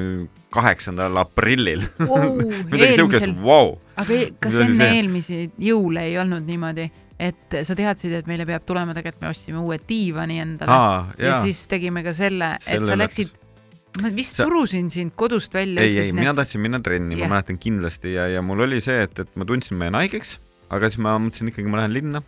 kaheksandal 0.54 1.16
aprillil 1.22 1.82
midagi 2.72 2.98
siukest 2.98 3.32
vau, 3.42 3.78
aga 3.96 4.18
kas 4.42 4.58
enne 4.64 4.76
see? 4.78 4.90
eelmisi 4.98 5.40
jõule 5.70 6.04
ei 6.10 6.18
olnud 6.20 6.44
niimoodi, 6.48 6.88
et 7.18 7.56
sa 7.64 7.76
teadsid, 7.78 8.12
et 8.18 8.28
meile 8.30 8.46
peab 8.48 8.66
tulema, 8.66 8.94
tegelikult 8.96 9.24
me 9.24 9.32
ostsime 9.32 9.62
uue 9.62 9.78
diivani 9.88 10.40
endale 10.44 10.74
aa, 10.74 11.00
ja 11.18 11.32
jaa, 11.32 11.40
siis 11.46 11.64
tegime 11.70 12.02
ka 12.06 12.12
selle, 12.16 12.54
et 12.58 12.66
Selle 12.68 12.84
sa 12.90 12.96
üllatus. 12.98 13.04
läksid, 13.30 13.40
ma 14.02 14.10
vist 14.14 14.36
Sa- 14.40 14.44
surusin 14.48 14.90
sind 14.90 15.14
kodust 15.16 15.54
välja. 15.54 15.82
ei, 15.86 15.96
ei, 16.02 16.12
mina 16.12 16.34
tahtsin 16.34 16.60
minna 16.60 16.80
trenni, 16.84 17.16
Jah. 17.16 17.28
ma 17.30 17.38
mäletan 17.38 17.58
kindlasti 17.62 18.16
ja, 18.18 18.26
ja 18.28 18.42
mul 18.42 18.66
oli 18.66 18.80
see, 18.84 19.00
et, 19.06 19.18
et 19.22 19.36
ma 19.38 19.46
tundsin, 19.48 19.78
ma 19.78 19.88
jään 19.88 20.00
haigeks, 20.02 20.36
aga 20.74 20.90
siis 20.90 21.00
ma 21.06 21.16
mõtlesin 21.22 21.52
ikkagi, 21.54 21.70
ma 21.70 21.82
lähen 21.84 21.94
linna. 21.94 22.22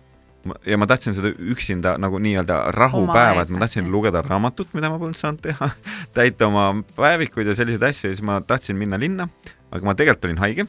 Ja 0.66 0.78
ma 0.78 0.88
tahtsin 0.90 1.16
seda 1.16 1.32
üksinda 1.34 1.96
nagu 2.02 2.18
nii-öelda 2.22 2.58
rahupäeva, 2.76 3.44
et 3.44 3.52
ma 3.52 3.62
tahtsin 3.64 3.90
lugeda 3.92 4.22
raamatut, 4.26 4.72
mida 4.76 4.90
ma 4.92 4.98
polnud 5.02 5.18
saanud 5.18 5.42
teha, 5.44 5.70
täita 6.16 6.50
oma 6.50 6.68
päevikuid 6.96 7.52
ja 7.52 7.56
selliseid 7.58 7.86
asju 7.90 8.10
ja 8.10 8.16
siis 8.16 8.24
ma 8.26 8.40
tahtsin 8.40 8.78
minna 8.78 9.00
linna, 9.00 9.28
aga 9.70 9.88
ma 9.88 9.96
tegelikult 9.98 10.30
olin 10.30 10.44
haige. 10.44 10.66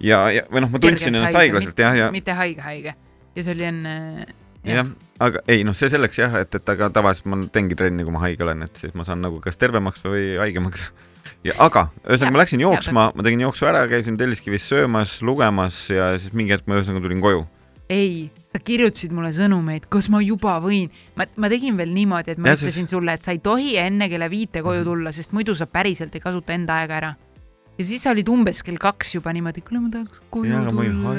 ja, 0.00 0.24
ja 0.34 0.46
või 0.52 0.64
noh, 0.64 0.72
ma 0.72 0.82
tundsin 0.82 1.14
ennast 1.14 1.38
haiglaselt 1.38 1.84
jah, 1.84 1.96
ja 1.96 2.10
mitte 2.14 2.34
haige, 2.36 2.64
haige 2.64 2.94
ja 3.38 3.44
see 3.44 3.54
oli 3.54 3.66
enne. 3.68 3.92
jah, 4.66 4.88
aga 5.22 5.42
ei 5.50 5.64
noh, 5.66 5.76
see 5.76 5.90
selleks 5.92 6.18
jah, 6.20 6.34
et, 6.40 6.54
et 6.58 6.72
aga 6.74 6.90
tavaliselt 6.94 7.28
ma 7.30 7.40
teengi 7.52 7.78
trenni, 7.78 8.06
kui 8.06 8.14
ma 8.14 8.22
haige 8.24 8.46
olen, 8.46 8.64
et 8.66 8.80
siis 8.82 8.94
ma 8.98 9.06
saan 9.06 9.22
nagu 9.24 9.40
kas 9.44 9.60
tervemaks 9.60 10.04
või 10.06 10.32
haigemaks. 10.40 10.88
ja 11.46 11.54
aga 11.62 11.88
ühesõnaga 12.04 12.34
ma 12.34 12.42
läksin 12.42 12.64
jooksma, 12.64 13.06
ma 13.14 13.26
tegin 13.26 13.46
jooksu 13.46 13.68
ära, 13.70 13.84
käisin 13.90 14.18
Telliskivis 14.20 14.66
söömas, 14.70 15.20
lugemas 15.22 15.84
ja 15.92 16.10
siis 16.18 16.34
mingi 16.36 16.56
hetk 16.56 16.68
ma 16.68 16.80
ühesõnaga 16.80 17.06
tulin 17.06 17.22
koju. 17.24 17.46
ei, 17.88 18.30
sa 18.52 18.58
kirjutasid 18.58 19.12
mulle 19.16 19.30
sõnumeid, 19.32 19.86
kas 19.88 20.08
ma 20.12 20.20
juba 20.24 20.58
võin, 20.60 20.90
ma, 21.16 21.24
ma 21.36 21.48
tegin 21.48 21.76
veel 21.76 21.92
niimoodi, 21.94 22.34
et 22.34 22.38
ma 22.38 22.48
Jah, 22.52 22.58
ütlesin 22.58 22.84
siis- 22.86 22.90
sulle, 22.90 23.12
et 23.16 23.22
sa 23.22 23.32
ei 23.32 23.38
tohi 23.38 23.76
enne 23.80 24.08
kella 24.08 24.28
viite 24.28 24.62
koju 24.62 24.80
Mhm. 24.82 24.84
tulla, 24.84 25.12
sest 25.12 25.32
muidu 25.32 25.54
sa 25.54 25.66
päriselt 25.66 26.14
ei 26.14 26.20
kasuta 26.20 26.52
enda 26.52 26.74
aega 26.82 26.94
ära. 26.96 27.14
ja 27.78 27.84
siis 27.84 28.02
sa 28.02 28.10
olid 28.10 28.28
umbes 28.28 28.62
kell 28.62 28.76
kaks 28.76 29.14
juba 29.14 29.32
niimoodi, 29.32 29.60
kuule 29.62 29.80
ma 29.80 29.88
tahaks 29.90 30.20
koju 30.30 30.52
olin 30.56 30.70
tulla. 30.70 31.14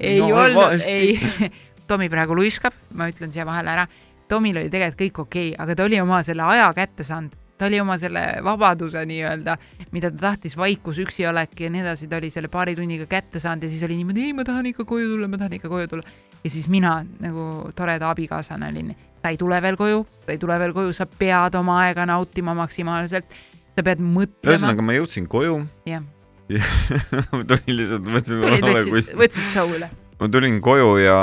ei 0.00 0.18
no, 0.20 0.26
olnud, 0.28 0.80
ei. 0.88 1.18
Tomi 1.88 2.08
praegu 2.08 2.34
luiskab, 2.34 2.72
ma 2.94 3.08
ütlen 3.10 3.30
siia 3.32 3.44
vahele 3.44 3.68
ära. 3.70 3.88
Tomil 4.28 4.56
oli 4.56 4.70
tegelikult 4.70 5.00
kõik 5.02 5.18
okei 5.20 5.48
okay,, 5.52 5.62
aga 5.62 5.74
ta 5.74 5.84
oli 5.84 5.98
oma 6.00 6.22
selle 6.22 6.42
aja 6.42 6.72
kätte 6.72 7.04
saanud, 7.04 7.34
ta 7.58 7.68
oli 7.68 7.80
oma 7.80 7.96
selle 8.00 8.22
vabaduse 8.44 9.04
nii-öelda, 9.06 9.56
mida 9.94 10.10
ta 10.10 10.28
tahtis, 10.28 10.56
vaikus, 10.58 10.98
üksi 11.04 11.26
olek 11.30 11.54
ja 11.60 11.70
nii 11.70 11.84
edasi, 11.84 12.08
ta 12.10 12.18
oli 12.18 12.30
selle 12.34 12.50
paari 12.52 12.74
tunniga 12.78 13.06
kätte 13.10 13.42
saanud 13.42 13.66
ja 13.66 13.70
siis 13.72 13.84
oli 13.86 13.98
niimoodi, 14.00 14.28
ei, 14.28 14.36
ma 14.36 14.46
tahan 14.46 14.66
ikka 14.72 14.86
koju 14.88 15.14
tulla, 15.14 15.30
ma 15.30 15.40
tahan 15.40 15.58
ikka 15.58 15.70
koju 15.72 15.90
tulla. 15.92 16.14
ja 16.44 16.50
siis 16.50 16.68
mina 16.68 16.96
nagu 17.22 17.70
toreda 17.76 18.10
abikaasana 18.10 18.72
olin, 18.72 18.94
sa 19.22 19.32
ei 19.32 19.38
tule 19.40 19.60
veel 19.62 19.78
koju, 19.80 20.02
sa 20.26 20.34
ei 20.34 20.40
tule 20.42 20.58
veel 20.60 20.74
koju, 20.76 20.92
sa 20.96 21.06
pead 21.06 21.54
oma 21.60 21.78
aega 21.84 22.06
nautima 22.10 22.56
maksimaalselt, 22.58 23.38
sa 23.76 23.86
pead 23.86 24.02
mõtlema. 24.02 24.50
ühesõnaga 24.50 24.84
ma 24.84 24.98
jõudsin 24.98 25.30
koju 25.30 25.62
jah, 25.86 26.02
ma 27.36 27.44
tulin 27.46 27.78
lihtsalt, 27.78 28.08
mõtlesin, 28.08 28.42
et 28.42 28.64
ma 28.66 28.72
olen 28.74 28.90
kuskil. 28.90 29.20
võtsid 29.22 29.46
show 29.52 29.70
üle. 29.78 29.90
ma 30.20 30.30
tulin 30.32 30.58
koju 30.64 30.90
ja 31.04 31.18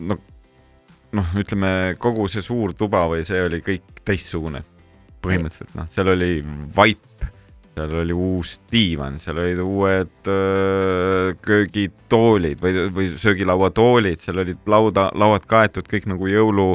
no, 0.00 0.18
noh, 1.16 1.32
ütleme 1.40 1.72
kogu 2.02 2.26
see 2.30 2.44
suur 2.44 2.74
tuba 2.76 3.06
või 3.10 3.24
see 3.26 3.40
oli 3.46 3.62
kõik 3.64 4.02
teistsugune. 4.06 4.62
Põhimõtteliselt 5.24 5.76
noh, 5.78 5.88
seal 5.90 6.10
oli 6.14 6.32
vaip, 6.76 7.26
seal 7.76 7.94
oli 8.02 8.16
uus 8.16 8.56
diivan, 8.72 9.18
seal 9.22 9.40
olid 9.42 9.60
uued 9.64 10.32
öö, 10.32 11.36
köögitoolid 11.44 12.62
või, 12.62 12.88
või 12.94 13.12
söögilauatoolid, 13.12 14.22
seal 14.22 14.42
olid 14.44 14.66
lauda, 14.70 15.10
lauad 15.18 15.46
kaetud 15.50 15.88
kõik 15.90 16.08
nagu 16.10 16.30
jõulu 16.30 16.72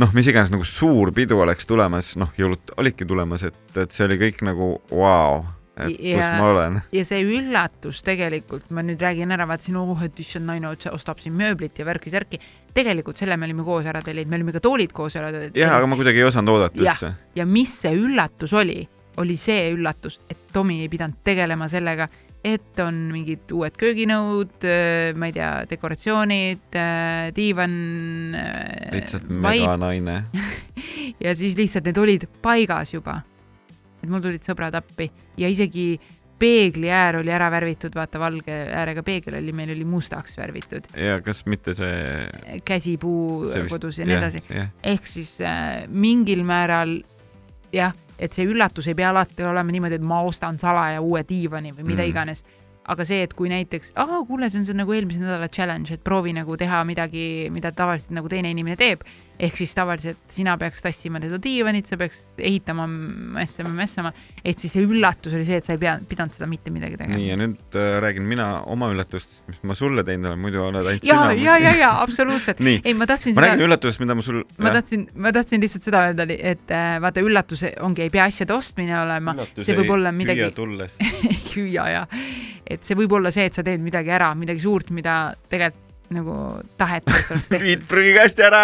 noh, 0.00 0.12
mis 0.16 0.28
iganes 0.30 0.52
nagu 0.52 0.66
suur 0.66 1.12
pidu 1.16 1.40
oleks 1.44 1.68
tulemas, 1.68 2.14
noh, 2.20 2.30
jõulud 2.38 2.74
olidki 2.80 3.08
tulemas, 3.08 3.44
et, 3.48 3.62
et 3.76 3.92
see 3.92 4.06
oli 4.08 4.20
kõik 4.20 4.44
nagu 4.46 4.74
vau. 4.90 5.00
wow,, 5.02 5.48
et 5.76 5.96
kus 5.96 6.04
Ja- 6.10 6.30
ma 6.38 6.48
olen. 6.50 6.80
ja 6.98 7.04
see 7.06 7.22
üllatus 7.24 8.02
tegelikult, 8.06 8.68
ma 8.74 8.84
nüüd 8.86 9.00
räägin 9.02 9.30
ära, 9.34 9.46
vaatasin, 9.48 9.76
oh, 9.80 10.04
et 10.04 10.18
issand 10.20 10.48
naine 10.50 10.72
ostab 10.92 11.20
siin 11.22 11.36
mööblit 11.38 11.78
ja 11.78 11.86
värki-särki. 11.88 12.40
tegelikult 12.74 13.18
selle 13.18 13.36
me 13.36 13.48
olime 13.48 13.64
koos 13.66 13.86
ära 13.86 14.02
tellinud, 14.02 14.30
me 14.30 14.40
olime 14.40 14.52
ka 14.54 14.60
toolid 14.60 14.92
koos 14.92 15.16
ära 15.16 15.30
tellinud. 15.32 15.56
jah, 15.56 15.76
aga 15.76 15.86
ma 15.86 15.96
kuidagi 15.98 16.22
ei 16.22 16.28
osanud 16.28 16.54
oodata 16.54 16.82
Jah. 16.82 16.94
üldse. 16.94 17.12
ja 17.34 17.46
mis 17.46 17.76
see 17.82 17.94
üllatus 17.96 18.52
oli, 18.52 18.82
oli 19.20 19.36
see 19.36 19.70
üllatus, 19.74 20.20
et 20.30 20.36
Tomi 20.52 20.80
ei 20.82 20.88
pidanud 20.90 21.20
tegelema 21.22 21.68
sellega, 21.70 22.08
et 22.42 22.80
on 22.82 22.96
mingid 23.12 23.52
uued 23.54 23.76
kööginõud, 23.78 24.64
ma 25.14 25.28
ei 25.28 25.34
tea, 25.36 25.50
dekoratsioonid, 25.70 26.78
diivan, 27.36 27.74
lihtsalt 28.94 29.28
vaip 29.28 29.44
meganaine. 29.44 30.16
ja 31.24 31.34
siis 31.36 31.56
lihtsalt 31.58 31.90
need 31.90 32.00
olid 32.00 32.26
paigas 32.42 32.94
juba. 32.96 33.20
Et 34.02 34.08
mul 34.08 34.20
tulid 34.24 34.42
sõbrad 34.46 34.74
appi 34.78 35.10
ja 35.36 35.48
isegi 35.48 36.00
peegli 36.40 36.88
äär 36.88 37.18
oli 37.20 37.28
ära 37.36 37.50
värvitud, 37.52 37.92
vaata 37.94 38.16
valge 38.18 38.54
äärega 38.72 39.02
peegel 39.04 39.34
oli, 39.42 39.52
meil 39.52 39.74
oli 39.74 39.84
mustaks 39.84 40.38
värvitud, 40.40 40.86
ja 40.96 41.18
kas 41.20 41.42
mitte 41.46 41.74
see, 41.76 42.28
käsipuu 42.64 43.48
see 43.50 43.62
vist- 43.66 43.74
kodus 43.74 43.98
ja 44.00 44.06
nii 44.08 44.16
edasi. 44.16 44.40
ehk 44.82 45.04
siis 45.06 45.34
äh, 45.44 45.84
mingil 45.88 46.40
määral 46.48 47.02
jah, 47.76 47.92
et 48.18 48.32
see 48.36 48.48
üllatus 48.48 48.88
ei 48.88 48.96
pea 48.96 49.10
alati 49.12 49.44
olema 49.44 49.72
niimoodi, 49.72 49.98
et 50.00 50.06
ma 50.06 50.22
ostan 50.24 50.58
salaja 50.60 51.00
uue 51.04 51.22
diivani 51.28 51.72
või 51.76 51.90
mida 51.92 52.02
Mm. 52.02 52.08
iganes. 52.14 52.44
aga 52.90 53.04
see, 53.04 53.20
et 53.22 53.34
kui 53.36 53.48
näiteks, 53.52 53.92
kuule, 54.26 54.48
see 54.50 54.58
on 54.58 54.64
see 54.66 54.74
nagu 54.74 54.92
eelmise 54.96 55.20
nädala 55.20 55.46
challenge, 55.52 55.92
et 55.94 56.00
proovi 56.02 56.32
nagu 56.34 56.56
teha 56.56 56.80
midagi, 56.84 57.46
mida 57.52 57.70
tavaliselt 57.70 58.10
nagu 58.16 58.28
teine 58.28 58.50
inimene 58.50 58.74
teeb. 58.76 59.04
Ehk 59.40 59.56
siis 59.56 59.72
tavaliselt 59.76 60.20
sina 60.32 60.54
peaks 60.60 60.82
tassima 60.84 61.20
seda 61.22 61.38
diivanit, 61.42 61.88
sa 61.88 61.96
peaks 62.00 62.20
ehitama, 62.38 62.86
mässama, 63.38 63.72
mässama, 63.76 64.12
et 64.44 64.60
siis 64.60 64.74
see 64.76 64.84
üllatus 64.84 65.34
oli 65.36 65.46
see, 65.48 65.60
et 65.60 65.66
sa 65.68 65.76
ei 65.76 65.80
pea, 65.80 65.96
pidanud 66.08 66.36
seda 66.36 66.48
mitte 66.50 66.72
midagi 66.74 66.98
tegema. 67.00 67.16
nii 67.16 67.30
ja 67.30 67.38
nüüd 67.40 67.78
äh, 67.78 67.90
räägin 68.04 68.28
mina 68.28 68.48
oma 68.70 68.90
üllatustest, 68.92 69.42
mis 69.48 69.62
ma 69.66 69.76
sulle 69.78 70.04
teinud 70.06 70.32
olen, 70.32 70.42
muidu 70.44 70.62
oled 70.66 70.92
ainult 70.92 71.08
ja, 71.08 71.18
sina. 71.30 71.38
ja, 71.40 71.56
ja, 71.62 71.74
ja 71.80 71.90
absoluutselt. 72.04 72.60
ei, 72.86 72.94
ma 72.96 73.08
tahtsin 73.10 73.36
ma 73.36 73.44
seda 73.44 73.52
räägin 73.54 73.68
üllatusest, 73.68 74.04
mida 74.04 74.18
ma 74.18 74.26
sul. 74.26 74.42
ma 74.60 74.74
tahtsin, 74.76 75.06
ma 75.16 75.34
tahtsin 75.36 75.64
lihtsalt 75.64 75.88
seda 75.88 76.04
öelda, 76.10 76.28
et 76.36 76.74
äh, 76.76 76.94
vaata, 77.02 77.24
üllatus 77.24 77.64
ongi, 77.80 78.06
ei 78.06 78.12
pea 78.12 78.28
asjade 78.28 78.56
ostmine 78.56 78.98
olema, 79.00 79.36
see 79.56 79.76
võib 79.80 79.94
olla 79.96 80.12
midagi, 80.14 80.50
tulles. 80.56 80.98
hüüa 81.54 81.90
ja, 81.96 82.06
et 82.68 82.84
see 82.86 82.98
võib 82.98 83.16
olla 83.18 83.32
see, 83.34 83.48
et 83.48 83.56
sa 83.56 83.64
teed 83.66 83.82
midagi 83.82 84.12
ära, 84.12 84.34
midagi 84.38 84.62
suurt, 84.62 84.92
mida 84.94 85.22
tegelikult 85.48 85.88
nagu 86.14 86.36
taheti, 86.80 87.12
et 87.14 87.30
oleks 87.34 87.48
tehtud. 87.52 87.66
viid 87.66 87.84
prügikasti 87.90 88.46
ära. 88.46 88.62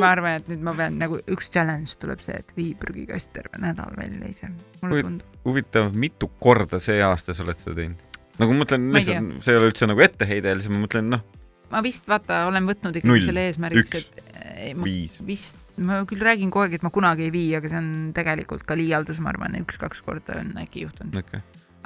ma 0.00 0.10
arvan, 0.10 0.40
et 0.40 0.50
nüüd 0.50 0.64
ma 0.66 0.74
pean 0.78 0.98
nagu 1.00 1.20
üks 1.30 1.52
challenge 1.54 1.98
tuleb 2.02 2.24
see, 2.24 2.40
et 2.40 2.56
vii 2.58 2.72
prügikast 2.80 3.32
terve 3.36 3.60
nädal 3.62 3.94
välja 3.98 4.30
ise. 4.30 4.50
mulle 4.82 5.04
tundub, 5.06 5.38
huvitav, 5.46 5.94
mitu 5.94 6.30
korda 6.42 6.82
see 6.82 7.00
aasta 7.04 7.36
sa 7.36 7.46
oled 7.46 7.60
seda 7.60 7.78
teinud? 7.82 8.02
nagu 8.40 8.54
ma 8.54 8.64
mõtlen 8.64 8.90
lihtsalt, 8.94 9.40
see 9.46 9.54
ei 9.54 9.60
ole 9.60 9.70
üldse 9.70 9.88
nagu 9.90 10.02
etteheide, 10.04 10.54
lihtsalt 10.58 10.74
ma 10.74 10.84
mõtlen, 10.86 11.10
noh, 11.14 11.24
ma 11.70 11.82
vist 11.84 12.08
vaata, 12.10 12.44
olen 12.50 12.68
võtnud 12.68 12.98
ikkagi 12.98 13.10
Null, 13.10 13.26
selle 13.28 13.48
eesmärgiks, 13.48 14.08
et 14.10 14.32
ei, 14.54 14.72
ma 14.78 14.88
viis. 14.88 15.18
vist, 15.26 15.60
ma 15.78 16.00
küll 16.08 16.22
räägin 16.24 16.50
kogu 16.54 16.66
aeg, 16.66 16.78
et 16.78 16.86
ma 16.86 16.90
kunagi 16.94 17.28
ei 17.28 17.34
vii, 17.34 17.50
aga 17.58 17.70
see 17.70 17.80
on 17.80 17.92
tegelikult 18.16 18.66
ka 18.66 18.76
liialdus, 18.78 19.22
ma 19.22 19.32
arvan, 19.32 19.56
üks-kaks 19.62 20.02
korda 20.06 20.40
on 20.42 20.54
äkki 20.62 20.84
juhtunud. 20.88 21.22
okei, 21.22 21.42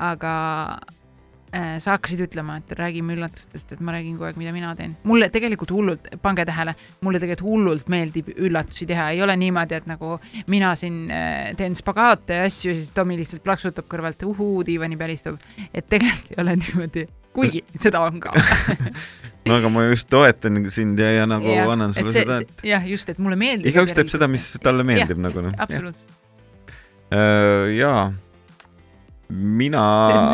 aga 0.09 0.33
sa 1.53 1.95
hakkasid 1.97 2.21
ütlema, 2.27 2.59
et 2.61 2.73
räägime 2.77 3.15
üllatustest, 3.17 3.73
et 3.73 3.81
ma 3.81 3.95
räägin 3.95 4.17
kogu 4.19 4.27
aeg, 4.29 4.37
mida 4.41 4.53
mina 4.53 4.75
teen. 4.77 4.97
mulle 5.09 5.29
tegelikult 5.33 5.71
hullult, 5.73 6.09
pange 6.23 6.45
tähele, 6.49 6.75
mulle 7.01 7.21
tegelikult 7.23 7.49
hullult 7.49 7.89
meeldib 7.89 8.29
üllatusi 8.37 8.87
teha, 8.91 9.11
ei 9.15 9.23
ole 9.25 9.37
niimoodi, 9.41 9.79
et 9.79 9.87
nagu 9.89 10.19
mina 10.53 10.75
siin 10.79 11.07
äh, 11.11 11.55
teen 11.57 11.75
spagaate 11.79 12.43
ja 12.43 12.49
asju 12.49 12.73
ja 12.75 12.77
siis 12.77 12.93
Tomi 12.97 13.17
lihtsalt 13.17 13.43
plaksutab 13.47 13.89
kõrvalt, 13.89 14.23
uhuu, 14.29 14.61
diivani 14.67 14.97
peal 15.01 15.15
istub. 15.15 15.39
et 15.73 15.89
tegelikult 15.89 16.35
ei 16.37 16.43
ole 16.43 16.57
niimoodi, 16.61 17.07
kuigi 17.33 17.65
seda 17.79 18.01
on 18.05 18.21
ka. 18.21 18.33
no 19.49 19.57
aga 19.57 19.69
ma 19.73 19.87
just 19.89 20.09
toetan 20.13 20.61
sind 20.71 20.99
ja, 21.01 21.11
ja 21.23 21.27
nagu 21.31 21.49
Jah, 21.49 21.71
annan 21.73 21.95
sulle 21.97 22.13
see- 22.13 22.27
seda, 22.27 22.41
et 22.45 22.65
jah, 22.69 22.85
just, 22.89 23.09
et 23.09 23.19
mulle 23.23 23.39
meeldib. 23.41 23.71
igaüks 23.73 23.97
teeb 23.97 24.11
seda, 24.13 24.29
mis 24.29 24.51
talle 24.63 24.85
meeldib 24.85 25.21
nagu 25.25 25.49
noh. 25.49 25.55
absoluutselt. 25.57 26.11
jaa, 27.79 28.03
mina 29.29 29.83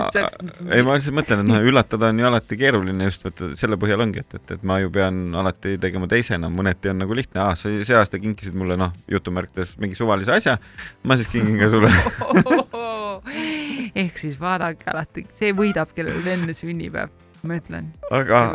ei 0.75 0.85
ma 0.87 0.97
lihtsalt 0.97 1.17
mõtlen, 1.17 1.43
et 1.43 1.49
noh, 1.49 1.65
üllatada 1.71 2.11
on 2.13 2.21
ju 2.21 2.29
alati 2.29 2.59
keeruline 2.59 3.09
just 3.09 3.27
vaata 3.27 3.51
selle 3.59 3.79
põhjal 3.81 4.05
ongi, 4.05 4.23
et, 4.23 4.37
et, 4.39 4.55
et 4.57 4.67
ma 4.67 4.79
ju 4.83 4.93
pean 4.95 5.35
alati 5.41 5.77
tegema 5.83 6.09
teisena, 6.11 6.51
mõneti 6.53 6.93
on 6.93 7.03
nagu 7.03 7.17
lihtne, 7.17 7.43
aa, 7.43 7.57
sa 7.59 7.73
see 7.75 7.99
aasta 7.99 8.21
kinkisid 8.23 8.57
mulle 8.59 8.79
noh, 8.81 8.95
jutumärkides 9.11 9.77
mingi 9.83 9.99
suvalise 9.99 10.37
asja, 10.37 10.57
ma 11.05 11.19
siis 11.19 11.31
kingin 11.33 11.59
ka 11.61 11.71
sulle. 11.73 11.91
ehk 14.05 14.19
siis 14.21 14.39
vaadake 14.41 14.89
alati, 14.93 15.27
see 15.37 15.53
võidab, 15.57 15.93
kellel 15.97 16.33
enne 16.37 16.55
sünnipäev, 16.57 17.13
ma 17.45 17.59
ütlen, 17.59 17.91
aga 18.15 18.47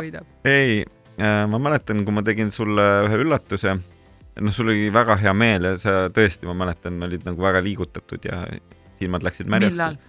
ei, 0.48 0.82
ma 1.20 1.60
mäletan, 1.60 2.04
kui 2.06 2.16
ma 2.16 2.24
tegin 2.26 2.52
sulle 2.54 2.86
ühe 3.06 3.22
üllatuse, 3.24 3.76
noh, 4.40 4.54
sul 4.54 4.72
oli 4.72 4.88
väga 4.94 5.18
hea 5.20 5.32
meel 5.36 5.72
ja 5.72 5.76
sa 5.80 5.96
tõesti, 6.14 6.48
ma 6.48 6.56
mäletan, 6.64 7.00
olid 7.04 7.26
nagu 7.28 7.44
väga 7.44 7.60
liigutatud 7.64 8.24
ja 8.24 8.44
silmad 9.00 9.24
läksid 9.26 9.50
märjaks 9.50 9.76
millal?. 9.76 10.00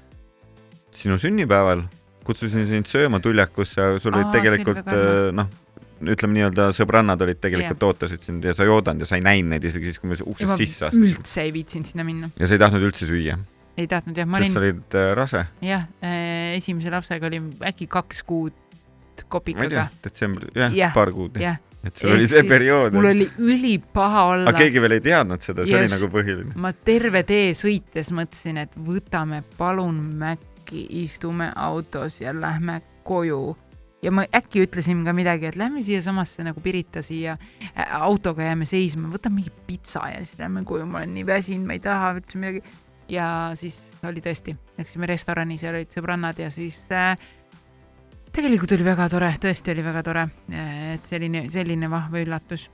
Sinu 0.95 1.17
sünnipäeval 1.21 1.85
kutsusin 2.25 2.67
sind 2.69 2.89
sööma 2.89 3.19
tuljakusse, 3.23 3.87
sul 4.01 4.13
olid 4.13 4.27
oli 4.29 4.35
tegelikult 4.35 4.83
armas. 4.83 5.33
noh, 5.37 5.49
ütleme 6.13 6.37
nii-öelda 6.37 6.67
sõbrannad 6.75 7.21
olid 7.25 7.41
tegelikult 7.41 7.87
ootasid 7.89 8.23
sind 8.25 8.45
ja 8.45 8.53
sa 8.57 8.65
ei 8.65 8.73
oodanud 8.73 9.05
ja 9.05 9.09
sa 9.09 9.17
ei 9.19 9.25
näinud 9.25 9.55
neid 9.55 9.65
isegi 9.67 9.89
siis, 9.89 10.01
kui 10.01 10.11
me 10.11 10.17
uksest 10.17 10.57
sisse 10.61 10.87
astusime. 10.89 11.15
üldse 11.15 11.45
ei 11.45 11.55
viitsinud 11.55 11.91
sinna 11.91 12.05
minna, 12.07 12.31
ja 12.37 12.49
sa 12.49 12.57
ei 12.57 12.61
tahtnud 12.61 12.85
üldse 12.89 13.09
süüa, 13.09 13.37
ei 13.77 13.89
tahtnud 13.89 14.21
jah, 14.21 14.29
ma 14.29 14.41
sest 14.41 14.57
sa 14.57 14.61
olin 14.61 14.77
olid 14.77 14.99
äh, 15.01 15.09
rase, 15.17 15.43
jah, 15.65 15.89
esimese 16.57 16.93
lapsega 16.93 17.29
olin 17.29 17.51
äkki 17.71 17.89
kaks 17.91 18.23
kuud 18.29 18.57
kopikaga,, 19.31 19.89
detsembris, 20.03 20.53
jah 20.57 20.73
Jah, 20.73 20.95
paar 20.95 21.11
kuud, 21.13 21.37
et 21.37 21.97
sul 21.97 22.13
oli 22.13 22.27
see 22.29 22.43
periood. 22.49 22.93
mul 22.97 23.09
oli 23.11 23.27
ülipaha 23.41 24.23
olla 24.33 24.49
aga. 24.51 24.63
keegi 24.63 24.81
veel 24.83 24.97
ei 24.97 25.03
teadnud 25.05 25.41
seda, 25.41 25.65
see 25.65 25.77
oli 25.77 25.87
Just. 25.87 25.97
nagu 25.97 26.09
põhiline. 26.13 26.53
ma 26.61 26.73
terve 26.73 27.23
tee 27.27 27.51
sõites 27.57 28.13
mõtlesin, 28.15 28.61
et 28.65 28.77
võtame 28.77 29.43
palun 29.57 30.01
Maci, 30.71 30.87
istume 31.03 31.51
autos 31.55 32.21
ja 32.21 32.31
lähme 32.33 32.81
koju. 33.03 33.57
ja 34.01 34.11
ma 34.11 34.23
äkki 34.33 34.63
ütlesin 34.63 35.03
ka 35.05 35.13
midagi, 35.13 35.45
et 35.45 35.55
lähme 35.55 35.81
siiasamasse 35.83 36.43
nagu 36.43 36.61
Pirita 36.61 37.01
siia 37.03 37.35
äh, 37.35 38.01
autoga 38.01 38.43
jääme 38.43 38.65
seisma, 38.65 39.11
võtame 39.11 39.41
mingi 39.41 39.51
pitsa 39.67 40.07
ja 40.09 40.23
siis 40.23 40.39
lähme 40.39 40.63
koju, 40.65 40.87
ma 40.87 41.01
olen 41.01 41.13
nii 41.13 41.25
väsinud, 41.27 41.67
ma 41.67 41.75
ei 41.75 41.83
taha 41.83 42.15
üldse 42.15 42.39
midagi. 42.39 42.63
ja 43.09 43.51
siis 43.55 43.99
oli 44.07 44.23
tõesti, 44.23 44.55
läksime 44.79 45.11
restorani, 45.11 45.59
seal 45.59 45.75
olid 45.75 45.91
sõbrannad 45.91 46.39
ja 46.39 46.49
siis 46.49 46.79
äh, 46.95 47.13
tegelikult 48.31 48.71
oli 48.71 48.87
väga 48.87 49.09
tore, 49.11 49.35
tõesti 49.43 49.75
oli 49.75 49.85
väga 49.85 50.03
tore, 50.07 50.27
et 50.95 51.05
selline, 51.05 51.45
selline 51.51 51.91
vahva 51.91 52.23
üllatus. 52.23 52.69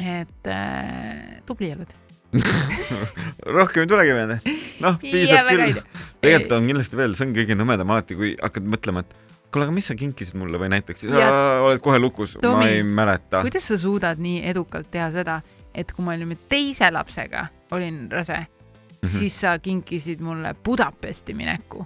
et 0.00 0.46
äh, 0.56 1.42
tubli 1.44 1.74
oled. 1.76 2.07
rohkem 3.58 3.84
ei 3.84 3.88
tulegi 3.90 4.16
meelde. 4.16 4.36
noh, 4.84 4.98
piisab 5.00 5.48
küll. 5.52 5.80
tegelikult 6.20 6.52
on. 6.58 6.68
kindlasti 6.68 7.00
veel, 7.00 7.16
see 7.18 7.28
on 7.28 7.34
kõige 7.36 7.56
nõmedam 7.58 7.94
alati, 7.94 8.18
kui 8.18 8.34
hakkad 8.40 8.68
mõtlema, 8.68 9.04
et 9.06 9.16
kuule, 9.48 9.64
aga 9.68 9.74
mis 9.74 9.88
sa 9.88 9.96
kinkisid 9.98 10.36
mulle 10.40 10.60
või 10.60 10.70
näiteks 10.74 11.06
sa 11.08 11.32
oled 11.64 11.80
kohe 11.84 12.00
lukus, 12.02 12.36
ma 12.44 12.68
ei 12.68 12.84
mäleta. 12.84 13.42
kuidas 13.46 13.70
sa 13.72 13.80
suudad 13.80 14.20
nii 14.22 14.42
edukalt 14.50 14.90
teha 14.92 15.10
seda, 15.14 15.40
et 15.74 15.92
kui 15.96 16.04
me 16.04 16.16
olime 16.16 16.38
teise 16.50 16.90
lapsega, 16.92 17.48
olin 17.76 18.06
rase, 18.12 18.44
Mhm. 18.98 19.06
siis 19.06 19.40
sa 19.40 19.58
kinkisid 19.62 20.18
mulle 20.20 20.54
Budapesti 20.64 21.34
mineku 21.34 21.84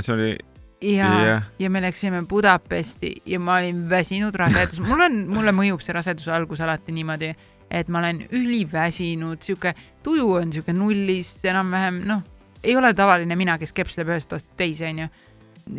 see 0.00 0.12
oli, 0.14 0.38
ja 0.82 1.08
jah, 1.24 1.42
ja 1.58 1.70
me 1.70 1.80
läksime 1.82 2.22
Budapesti 2.28 3.14
ja 3.26 3.40
ma 3.40 3.56
olin 3.56 3.88
väsinud 3.90 4.34
rasedus, 4.34 4.80
mul 4.84 5.00
on, 5.06 5.20
mulle 5.30 5.54
mõjub 5.56 5.82
see 5.84 5.94
raseduse 5.96 6.32
algus 6.34 6.60
alati 6.64 6.92
niimoodi, 6.92 7.30
et 7.74 7.90
ma 7.90 8.00
olen 8.02 8.22
üliväsinud, 8.30 9.42
sihuke 9.42 9.74
tuju 10.04 10.30
on 10.38 10.52
sihuke 10.54 10.74
nullis 10.76 11.36
enam-vähem, 11.44 12.02
noh, 12.08 12.22
ei 12.64 12.76
ole 12.76 12.94
tavaline 12.96 13.36
mina, 13.36 13.58
kes 13.60 13.74
kepsleb 13.76 14.12
ühest 14.14 14.30
toast 14.30 14.48
teise, 14.56 14.88
onju. 14.92 15.08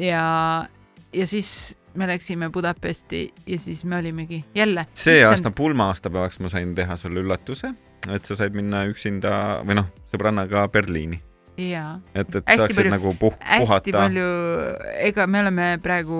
ja, 0.02 0.26
ja 1.14 1.28
siis 1.30 1.50
me 1.96 2.08
läksime 2.08 2.50
Budapesti 2.50 3.34
ja 3.48 3.60
siis 3.60 3.86
me 3.86 3.98
olimegi 3.98 4.46
jälle. 4.56 4.86
see 4.94 5.24
aasta 5.26 5.52
pulma-aastapäevaks 5.52 6.40
ma 6.44 6.50
sain 6.50 6.76
teha 6.76 6.96
sulle 7.00 7.24
üllatuse, 7.24 7.72
et 8.12 8.26
sa 8.26 8.36
said 8.36 8.58
minna 8.58 8.86
üksinda 8.92 9.62
või 9.66 9.80
noh, 9.80 9.88
sõbrannaga 10.12 10.68
Berliini. 10.72 11.22
jaa, 11.58 12.00
et, 12.14 12.28
et 12.36 12.44
Hästi 12.44 12.60
saaksid 12.60 12.82
palju- 12.82 12.92
nagu 12.98 13.14
puh-, 13.20 13.38
hästi 13.40 13.66
puhata. 13.66 13.98
palju, 13.98 14.26
ega 15.08 15.28
me 15.28 15.40
oleme 15.46 15.70
praegu, 15.84 16.18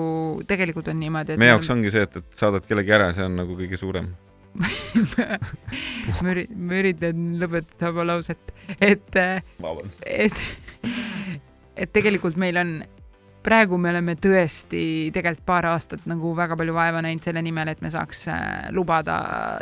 tegelikult 0.48 0.88
on 0.88 1.00
niimoodi, 1.00 1.36
et 1.36 1.42
meie 1.42 1.52
jaoks 1.52 1.70
ongi 1.74 1.92
see, 1.92 2.06
et, 2.08 2.16
et 2.22 2.40
saadad 2.40 2.64
kellegi 2.64 2.96
ära, 2.96 3.10
see 3.12 3.26
on 3.26 3.36
nagu 3.44 3.58
kõige 3.58 3.76
suurem. 3.76 4.14
ma 6.22 6.32
üri-, 6.32 6.48
ma 6.56 6.80
üritan 6.80 7.24
lõpetada 7.40 7.92
oma 7.92 8.06
lauset, 8.12 8.52
et, 8.80 9.18
et, 10.06 10.42
et 11.76 11.92
tegelikult 11.94 12.38
meil 12.40 12.60
on, 12.60 12.72
praegu 13.46 13.78
me 13.78 13.92
oleme 13.92 14.16
tõesti 14.18 15.12
tegelikult 15.14 15.46
paar 15.46 15.68
aastat 15.70 16.06
nagu 16.10 16.32
väga 16.38 16.58
palju 16.58 16.74
vaeva 16.74 17.02
näinud 17.04 17.26
selle 17.26 17.42
nimel, 17.46 17.70
et 17.70 17.84
me 17.84 17.92
saaks 17.94 18.26
äh, 18.32 18.42
lubada 18.74 19.20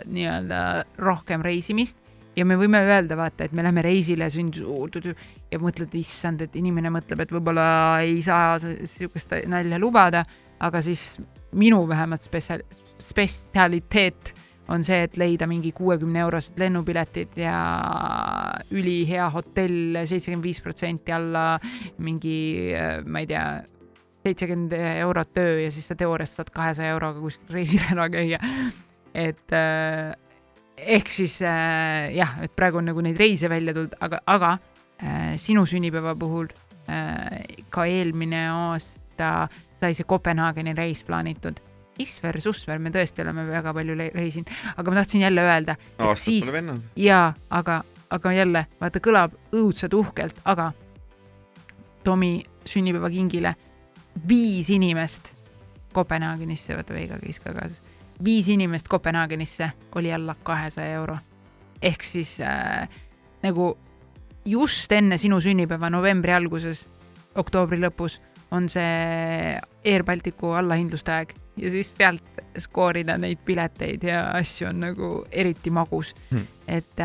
nii-öelda 0.08 0.60
rohkem 1.04 1.44
reisimist. 1.44 2.00
Ja 2.34 2.42
me 2.42 2.56
võime 2.58 2.80
öelda, 2.82 3.14
vaata, 3.14 3.46
et 3.46 3.52
me 3.54 3.62
lähme 3.62 3.84
reisile, 3.84 4.26
sünd- 4.32 4.58
ja 4.58 5.58
mõtled, 5.62 5.92
issand, 5.94 6.40
et 6.42 6.56
inimene 6.58 6.90
mõtleb, 6.90 7.20
et 7.22 7.30
võib-olla 7.30 7.66
ei 8.02 8.16
saa 8.26 8.56
sihukest 8.58 9.36
nalja 9.46 9.78
lubada, 9.78 10.24
aga 10.58 10.82
siis 10.82 11.20
minu 11.54 11.84
vähemalt 11.86 12.26
spetsial-, 12.26 12.64
spetsialiteet 12.98 14.34
on 14.68 14.84
see, 14.86 15.02
et 15.04 15.18
leida 15.20 15.46
mingi 15.50 15.74
kuuekümne 15.76 16.22
eurosed 16.24 16.58
lennupiletid 16.60 17.36
ja 17.36 17.58
ülihea 18.72 19.28
hotell, 19.34 20.00
seitsekümmend 20.04 20.46
viis 20.46 20.62
protsenti 20.64 21.12
alla 21.12 21.58
mingi, 21.98 22.38
ma 23.04 23.20
ei 23.20 23.28
tea, 23.28 23.44
seitsekümmend 24.24 24.72
eurot 24.72 25.36
öö 25.36 25.60
ja 25.60 25.70
siis 25.70 25.88
sa 25.88 25.94
teoorias 25.94 26.36
saad 26.36 26.50
kahesaja 26.52 26.94
euroga 26.96 27.20
kuskil 27.20 27.58
reisil 27.58 27.82
ära 27.92 28.08
käia. 28.08 28.38
et 29.14 29.52
äh, 29.52 30.14
ehk 30.76 31.10
siis 31.12 31.42
äh, 31.42 32.14
jah, 32.16 32.38
et 32.42 32.56
praegu 32.56 32.80
on 32.80 32.88
nagu 32.88 33.04
neid 33.04 33.20
reise 33.20 33.50
välja 33.50 33.74
tulnud, 33.74 33.94
aga, 34.00 34.20
aga 34.26 34.56
äh, 35.02 35.34
sinu 35.36 35.66
sünnipäeva 35.66 36.16
puhul 36.16 36.48
ka 37.72 37.86
eelmine 37.88 38.42
aasta 38.52 39.48
sai 39.80 39.94
see 39.96 40.04
Kopenhaageni 40.04 40.74
reis 40.76 41.00
plaanitud 41.04 41.62
Isver, 41.98 42.40
Susver, 42.40 42.78
me 42.82 42.90
tõesti 42.90 43.22
oleme 43.22 43.44
väga 43.46 43.74
palju 43.74 43.94
reisinud, 44.14 44.50
aga 44.76 44.90
ma 44.90 44.96
tahtsin 44.98 45.22
jälle 45.22 45.44
öelda, 45.46 45.76
siis 46.18 46.48
jaa, 46.98 47.28
aga, 47.50 47.82
aga 48.10 48.32
jälle 48.34 48.64
vaata, 48.80 49.02
kõlab 49.04 49.36
õudselt 49.54 49.94
uhkelt, 49.94 50.40
aga 50.44 50.72
Tomi 52.04 52.42
sünnipäevakingile 52.68 53.54
viis 54.28 54.68
inimest 54.70 55.32
Kopenhaagenisse, 55.94 56.74
vaata 56.76 56.94
Veiga 56.94 57.18
käis 57.22 57.38
ka 57.40 57.54
kaasas, 57.54 57.84
viis 58.24 58.48
inimest 58.50 58.88
Kopenhaagenisse 58.90 59.70
oli 59.94 60.12
alla 60.12 60.34
kahesaja 60.42 60.98
euro. 60.98 61.16
ehk 61.82 62.02
siis 62.02 62.40
äh, 62.40 62.88
nagu 63.42 63.76
just 64.44 64.92
enne 64.92 65.18
sinu 65.18 65.40
sünnipäeva 65.40 65.90
novembri 65.90 66.32
alguses, 66.32 66.88
oktoobri 67.34 67.78
lõpus 67.80 68.20
on 68.50 68.68
see 68.68 69.58
Air 69.84 70.04
Balticu 70.04 70.52
allahindluste 70.56 71.12
aeg 71.12 71.34
ja 71.56 71.70
siis 71.70 71.90
sealt 71.96 72.40
skoorida 72.58 73.16
neid 73.18 73.42
pileteid 73.46 74.04
ja 74.06 74.24
asju 74.38 74.68
on 74.70 74.80
nagu 74.84 75.10
eriti 75.30 75.70
magus 75.74 76.14
Hmm. 76.30 76.46
et, 76.68 77.00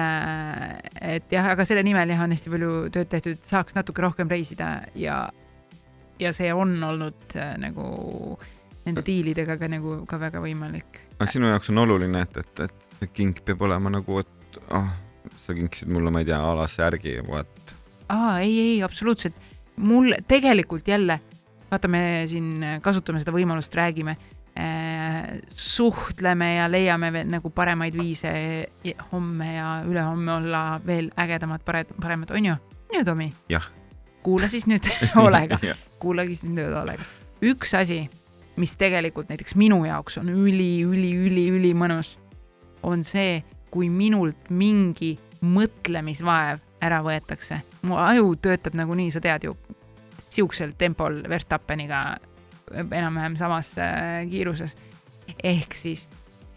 et 1.01 1.31
jah, 1.33 1.51
aga 1.53 1.65
selle 1.65 1.83
nimel 1.85 2.09
jah, 2.13 2.23
on 2.23 2.33
hästi 2.33 2.53
palju 2.53 2.71
tööd 2.93 3.09
tehtud, 3.11 3.37
et 3.37 3.51
saaks 3.51 3.75
natuke 3.77 4.01
rohkem 4.01 4.29
reisida 4.31 4.69
ja, 4.97 5.19
ja 6.19 6.31
see 6.33 6.49
on 6.53 6.77
olnud 6.83 7.35
äh, 7.35 7.53
nagu 7.61 8.39
nende 8.85 9.03
diilidega 9.05 9.57
ka 9.59 9.69
nagu 9.69 9.99
ka 10.09 10.19
väga 10.21 10.41
võimalik. 10.43 11.03
aga 11.19 11.29
sinu 11.29 11.51
jaoks 11.51 11.69
on 11.73 11.83
oluline, 11.85 12.23
et, 12.25 12.41
et, 12.41 12.65
et 12.65 12.89
see 12.99 13.13
kink 13.13 13.43
peab 13.45 13.61
olema 13.67 13.91
nagu, 13.93 14.23
et 14.23 14.61
ah, 14.73 14.93
sa 15.37 15.53
kinkisid 15.57 15.91
mulle, 15.93 16.13
ma 16.13 16.23
ei 16.23 16.29
tea, 16.29 16.39
a 16.39 16.55
la 16.57 16.67
särgi, 16.69 17.19
vaat. 17.27 17.75
aa, 18.09 18.39
ei, 18.41 18.55
ei 18.65 18.81
absoluutselt, 18.85 19.37
mul 19.77 20.15
tegelikult 20.27 20.87
jälle, 20.87 21.19
vaata, 21.69 21.91
me 21.91 22.03
siin 22.31 22.81
kasutame 22.81 23.21
seda 23.21 23.35
võimalust, 23.35 23.75
räägime 23.77 24.17
äh,, 24.17 24.38
suhtleme 25.51 26.53
ja 26.55 26.67
leiame 26.71 27.11
veel 27.13 27.29
nagu 27.31 27.49
paremaid 27.55 27.95
viise 27.97 28.31
homme 29.11 29.53
ja 29.53 29.73
ülehomme 29.87 30.33
olla 30.33 30.63
veel 30.85 31.11
ägedamad, 31.19 31.63
paremad, 31.65 32.31
on 32.31 32.45
ju? 32.45 32.55
on 32.91 32.99
ju, 32.99 33.05
Tomi? 33.05 33.33
Jah.. 33.49 33.69
kuula 34.23 34.49
siis 34.51 34.67
nüüd 34.67 34.85
hoolega, 35.15 35.59
kuulage 35.99 36.35
siis 36.35 36.51
nüüd 36.51 36.73
hoolega. 36.75 37.05
üks 37.41 37.73
asi, 37.77 38.03
mis 38.59 38.75
tegelikult 38.77 39.29
näiteks 39.31 39.55
minu 39.55 39.83
jaoks 39.85 40.19
on 40.21 40.29
üli, 40.33 40.81
üli, 40.83 41.13
üli, 41.15 41.45
ülimõnus, 41.55 42.17
on 42.83 43.03
see, 43.07 43.39
kui 43.71 43.89
minult 43.89 44.49
mingi 44.49 45.15
mõtlemisvaev 45.45 46.59
ära 46.83 47.01
võetakse. 47.03 47.61
mu 47.81 47.97
aju 47.99 48.35
töötab 48.41 48.75
nagunii, 48.75 49.11
sa 49.11 49.21
tead 49.23 49.47
ju, 49.47 49.55
siuksel 50.19 50.73
tempol 50.77 51.21
Verstappeniga 51.29 52.17
enam-vähem 52.71 53.35
samas 53.39 53.73
äh, 53.77 54.23
kiiruses. 54.29 54.77
ehk 55.43 55.75
siis, 55.77 56.07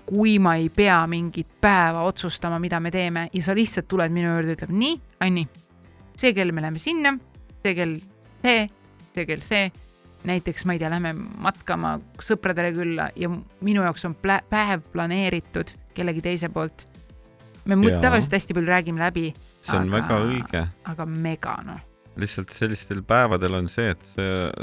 kui 0.07 0.39
ma 0.39 0.55
ei 0.57 0.69
pea 0.69 1.07
mingit 1.07 1.49
päeva 1.61 2.03
otsustama, 2.09 2.59
mida 2.59 2.81
me 2.81 2.91
teeme 2.91 3.29
ja 3.33 3.43
sa 3.43 3.55
lihtsalt 3.55 3.89
tuled 3.89 4.13
minu 4.13 4.33
juurde, 4.33 4.57
ütleb 4.57 4.73
nii, 4.73 5.01
Anni, 5.21 5.47
see 6.17 6.33
kell 6.35 6.53
me 6.53 6.65
läheme 6.65 6.79
sinna, 6.83 7.13
see 7.63 7.75
kell 7.75 7.99
see, 8.43 8.67
see 9.15 9.27
kell 9.29 9.45
see 9.45 9.71
näiteks 10.25 10.67
ma 10.67 10.77
ei 10.77 10.81
tea, 10.83 10.91
lähme 10.93 11.13
matkama 11.43 11.97
sõpradele 12.23 12.73
külla 12.77 13.09
ja 13.19 13.31
minu 13.65 13.83
jaoks 13.87 14.05
on 14.07 14.15
plä- 14.15 14.43
päev 14.51 14.85
planeeritud 14.93 15.75
kellegi 15.95 16.23
teise 16.23 16.49
poolt. 16.49 16.87
me 17.65 17.77
tavaliselt 18.03 18.33
hästi 18.33 18.55
palju 18.55 18.69
räägime 18.69 19.01
läbi, 19.01 19.33
see 19.61 19.79
on 19.79 19.89
Aga- 19.89 19.97
väga 20.01 20.21
õige. 20.27 20.67
aga 20.85 21.07
mega 21.07 21.57
noh. 21.67 21.81
lihtsalt 22.17 22.51
sellistel 22.51 23.03
päevadel 23.03 23.55
on 23.55 23.69
see, 23.69 23.91
et 23.91 24.05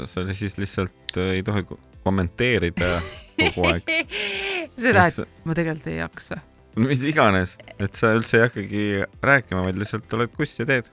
sa 0.04 0.26
siis 0.32 0.58
lihtsalt 0.58 0.99
äh, 1.18 1.34
ei 1.38 1.42
tohi 1.46 1.64
ko- 1.66 1.80
kommenteerida 2.04 2.94
kogu 3.40 3.66
aeg. 3.72 3.90
seda, 4.84 5.08
et 5.10 5.44
ma 5.48 5.56
tegelikult 5.56 5.90
ei 5.90 5.98
jaksa. 6.00 6.40
mis 6.80 7.02
iganes, 7.08 7.56
et 7.82 7.98
sa 7.98 8.14
üldse 8.16 8.38
ei 8.38 8.46
hakkagi 8.46 8.84
rääkima, 9.26 9.64
vaid 9.66 9.80
lihtsalt 9.80 10.12
oled 10.16 10.32
kuss 10.36 10.60
ja 10.60 10.68
teed 10.68 10.88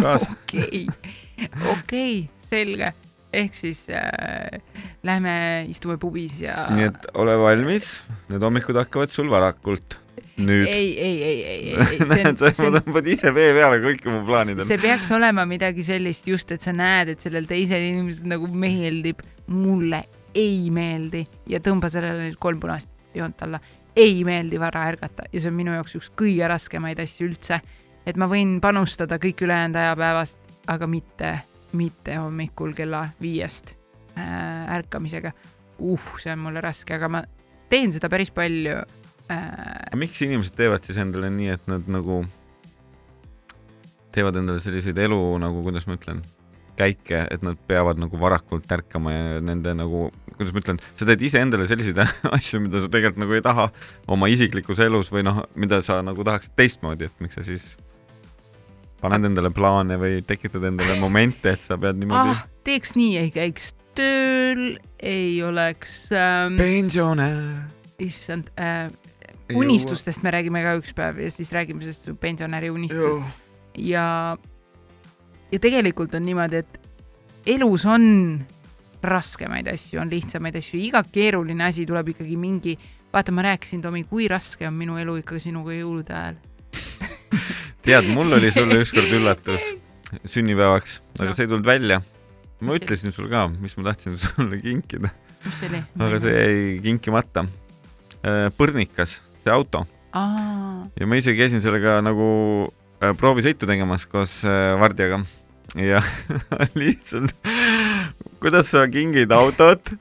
kaasa. 0.00 0.32
okei, 0.50 0.86
okei, 1.76 2.14
selge. 2.50 2.92
ehk 3.30 3.54
siis 3.54 3.84
äh, 3.94 4.58
lähme 5.06 5.32
istume 5.70 5.94
pubis 6.02 6.40
ja. 6.42 6.64
nii 6.74 6.88
et 6.88 7.04
ole 7.14 7.36
valmis, 7.38 8.00
need 8.32 8.42
hommikud 8.42 8.78
hakkavad 8.80 9.12
sul 9.14 9.30
varakult. 9.30 10.00
nüüd. 10.40 10.64
ei, 10.66 10.88
ei, 10.98 11.22
ei, 11.22 11.42
ei, 11.44 11.68
ei, 11.76 12.00
ei, 12.00 12.32
sa 12.56 12.72
tõmbad 12.74 13.06
ise 13.12 13.30
vee 13.36 13.52
peale 13.54 13.78
kõik 13.84 14.06
mu 14.10 14.24
plaanid 14.26 14.62
on. 14.62 14.66
see 14.66 14.80
peaks 14.82 15.12
olema 15.14 15.44
midagi 15.46 15.84
sellist 15.86 16.26
just, 16.26 16.50
et 16.56 16.64
sa 16.64 16.72
näed, 16.74 17.12
et 17.14 17.22
sellel 17.22 17.46
teisel 17.46 17.84
inimesel 17.92 18.32
nagu 18.34 18.48
meeldib, 18.50 19.22
mulle 19.50 20.04
ei 20.34 20.70
meeldi 20.70 21.24
ja 21.50 21.60
tõmba 21.62 21.90
sellele 21.90 22.28
nüüd 22.28 22.38
kolm 22.40 22.60
punast 22.62 22.90
joont 23.14 23.42
alla. 23.42 23.60
ei 23.96 24.22
meeldi 24.24 24.60
vara 24.60 24.84
ärgata 24.86 25.26
ja 25.32 25.40
see 25.40 25.50
on 25.50 25.56
minu 25.58 25.74
jaoks 25.74 25.96
üks 25.98 26.10
kõige 26.16 26.46
raskemaid 26.48 27.00
asju 27.02 27.26
üldse. 27.26 27.60
et 28.06 28.16
ma 28.16 28.28
võin 28.30 28.60
panustada 28.60 29.18
kõik 29.18 29.42
ülejäänud 29.42 29.76
aja 29.76 29.96
päevast, 29.96 30.38
aga 30.66 30.86
mitte, 30.86 31.38
mitte 31.72 32.16
hommikul 32.16 32.72
kella 32.74 33.08
viiest 33.20 33.74
äh, 34.16 34.76
ärkamisega. 34.78 35.32
uh, 35.78 36.16
see 36.18 36.32
on 36.32 36.38
mulle 36.46 36.60
raske, 36.60 36.94
aga 36.94 37.08
ma 37.08 37.24
teen 37.68 37.92
seda 37.92 38.08
päris 38.08 38.30
palju 38.30 38.76
äh,. 39.30 39.96
miks 39.96 40.22
inimesed 40.22 40.54
teevad 40.54 40.86
siis 40.86 40.98
endale 40.98 41.30
nii, 41.30 41.48
et 41.48 41.66
nad 41.66 41.88
nagu 41.90 42.24
teevad 44.14 44.36
endale 44.36 44.60
selliseid 44.62 44.98
elu 44.98 45.18
nagu, 45.42 45.62
kuidas 45.62 45.86
ma 45.86 45.98
ütlen, 45.98 46.22
käike, 46.80 47.24
et 47.30 47.44
nad 47.46 47.58
peavad 47.68 48.00
nagu 48.00 48.18
varakult 48.20 48.72
ärkama 48.72 49.12
ja 49.14 49.42
nende 49.44 49.74
nagu, 49.76 50.08
kuidas 50.36 50.54
ma 50.56 50.62
ütlen, 50.62 50.80
sa 50.96 51.08
teed 51.08 51.22
iseendale 51.28 51.68
selliseid 51.68 52.00
asju, 52.36 52.62
mida 52.64 52.82
sa 52.82 52.90
tegelikult 52.92 53.24
nagu 53.24 53.36
ei 53.38 53.44
taha 53.44 53.68
oma 54.10 54.30
isiklikus 54.32 54.82
elus 54.84 55.12
või 55.12 55.26
noh, 55.28 55.44
mida 55.60 55.82
sa 55.84 56.00
nagu 56.06 56.26
tahaksid 56.26 56.56
teistmoodi, 56.58 57.10
et 57.10 57.24
miks 57.24 57.38
sa 57.38 57.46
siis 57.46 57.74
paned 59.00 59.30
endale 59.30 59.52
plaane 59.54 59.96
või 60.00 60.20
tekitad 60.26 60.64
endale 60.68 60.96
momente, 61.00 61.54
et 61.54 61.64
sa 61.64 61.78
pead 61.80 62.00
niimoodi 62.00 62.34
ah, 62.34 62.42
teeks 62.68 62.96
nii, 62.98 63.14
ei 63.20 63.30
käiks 63.34 63.72
tööl, 63.98 64.64
ei 65.02 65.40
oleks 65.44 66.02
ähm,, 66.14 66.58
pensionär. 66.60 67.38
issand 68.00 68.52
äh,, 68.60 68.88
unistustest 69.56 70.22
me 70.24 70.32
räägime 70.34 70.62
ka 70.64 70.76
üks 70.78 70.94
päev 70.96 71.20
ja 71.24 71.30
siis 71.32 71.52
räägime 71.54 71.84
sellest 71.84 72.12
pensionäri 72.20 72.70
unistust. 72.70 73.22
Ja, 73.78 74.36
ja 75.52 75.58
tegelikult 75.58 76.14
on 76.14 76.24
niimoodi, 76.26 76.56
et 76.62 76.80
elus 77.46 77.86
on 77.88 78.04
raskemaid 79.02 79.68
asju, 79.72 80.00
on 80.02 80.10
lihtsamaid 80.12 80.56
asju, 80.60 80.78
iga 80.80 81.02
keeruline 81.12 81.64
asi 81.64 81.86
tuleb 81.88 82.12
ikkagi 82.12 82.36
mingi, 82.36 82.76
vaata, 83.12 83.32
ma 83.32 83.42
rääkisin, 83.48 83.82
Tomi, 83.82 84.04
kui 84.04 84.28
raske 84.28 84.68
on 84.68 84.76
minu 84.76 84.98
elu 85.00 85.16
ikkagi 85.22 85.40
sinuga 85.48 85.72
jõulude 85.74 86.14
ajal. 86.14 86.40
tead, 87.86 88.10
mul 88.12 88.36
oli 88.36 88.50
sulle 88.54 88.80
ükskord 88.84 89.10
üllatus 89.16 89.64
sünnipäevaks, 90.28 91.00
aga 91.18 91.30
No. 91.30 91.36
see 91.36 91.44
ei 91.46 91.50
tulnud 91.50 91.66
välja. 91.66 92.00
ma 92.60 92.74
Mis 92.74 92.82
ütlesin 92.82 93.12
sulle 93.14 93.30
ka, 93.32 93.46
mis 93.48 93.76
ma 93.78 93.86
tahtsin 93.88 94.18
sulle 94.20 94.58
kinkida, 94.60 95.08
aga 95.98 96.18
see 96.20 96.34
jäi 96.34 96.80
kinkimata. 96.84 97.46
põrnikas, 98.58 99.20
see 99.40 99.52
auto 99.54 99.86
ja 101.00 101.06
ma 101.06 101.16
ise 101.16 101.32
käisin 101.38 101.62
sellega 101.64 102.00
nagu 102.04 102.26
äh, 102.66 102.79
proovisõitu 103.00 103.68
tegemas 103.68 104.06
koos 104.10 104.40
äh, 104.44 104.74
Vardiaga. 104.80 105.20
ja 105.78 106.02
lihtsalt, 106.80 107.34
kuidas 108.42 108.72
sa 108.74 108.86
kingid 108.90 109.32
autot, 109.32 109.92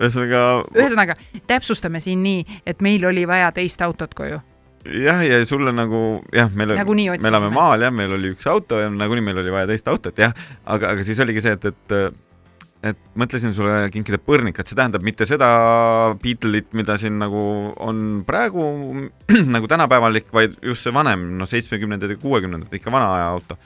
ühesõnaga 0.00 0.42
ühesõnaga, 0.76 1.16
täpsustame 1.50 2.00
siin 2.04 2.22
nii, 2.24 2.60
et 2.66 2.84
meil 2.84 3.04
oli 3.08 3.26
vaja 3.28 3.50
teist 3.56 3.82
autot 3.82 4.14
koju. 4.14 4.38
jah, 4.86 5.24
ja 5.26 5.40
sulle 5.48 5.74
nagu 5.74 6.22
jah, 6.34 6.52
meil 6.54 6.76
Nagunii 6.78 7.10
me 7.16 7.32
elame 7.32 7.50
maal 7.54 7.82
jah, 7.82 7.94
meil 7.94 8.14
oli 8.18 8.32
üks 8.36 8.46
auto 8.50 8.80
ja 8.80 8.92
nagunii 8.92 9.24
meil 9.24 9.42
oli 9.42 9.52
vaja 9.52 9.72
teist 9.72 9.88
autot 9.90 10.18
jah, 10.18 10.34
aga, 10.64 10.94
aga 10.94 11.06
siis 11.06 11.20
oligi 11.20 11.42
see, 11.44 11.58
et, 11.58 11.72
et 11.72 11.98
et 12.90 12.98
mõtlesin 13.18 13.54
sulle 13.56 13.86
kinkida 13.94 14.18
põrnikat, 14.22 14.68
see 14.68 14.78
tähendab 14.78 15.04
mitte 15.06 15.26
seda 15.28 15.48
Beatle'it, 16.22 16.72
mida 16.78 16.98
siin 17.00 17.18
nagu 17.20 17.42
on 17.82 18.02
praegu 18.26 18.66
nagu 19.54 19.70
tänapäevalik, 19.70 20.28
vaid 20.34 20.58
just 20.64 20.86
see 20.86 20.94
vanem, 20.94 21.28
no 21.40 21.48
seitsmekümnendad 21.48 22.14
ja 22.14 22.20
kuuekümnendad, 22.20 22.72
ikka 22.76 22.92
vana 22.94 23.14
aja 23.16 23.32
auto. 23.32 23.58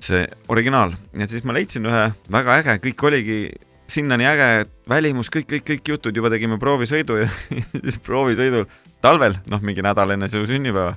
see 0.00 0.22
originaal 0.48 0.94
ja 1.12 1.26
siis 1.28 1.42
ma 1.44 1.52
leidsin 1.52 1.84
ühe 1.84 2.06
väga 2.32 2.54
äge, 2.62 2.76
kõik 2.86 3.02
oligi 3.04 3.40
sinnani 3.90 4.24
äge, 4.30 4.46
et 4.62 4.70
välimus, 4.88 5.28
kõik, 5.32 5.48
kõik, 5.50 5.64
kõik 5.66 5.90
jutud, 5.92 6.16
juba 6.16 6.30
tegime 6.32 6.56
proovisõidu 6.62 7.18
ja 7.20 7.28
siis 7.84 7.98
proovisõidul 8.04 8.68
talvel, 9.04 9.36
noh, 9.50 9.62
mingi 9.64 9.84
nädal 9.84 10.14
enne 10.14 10.28
su 10.30 10.42
sünnipäeva, 10.48 10.94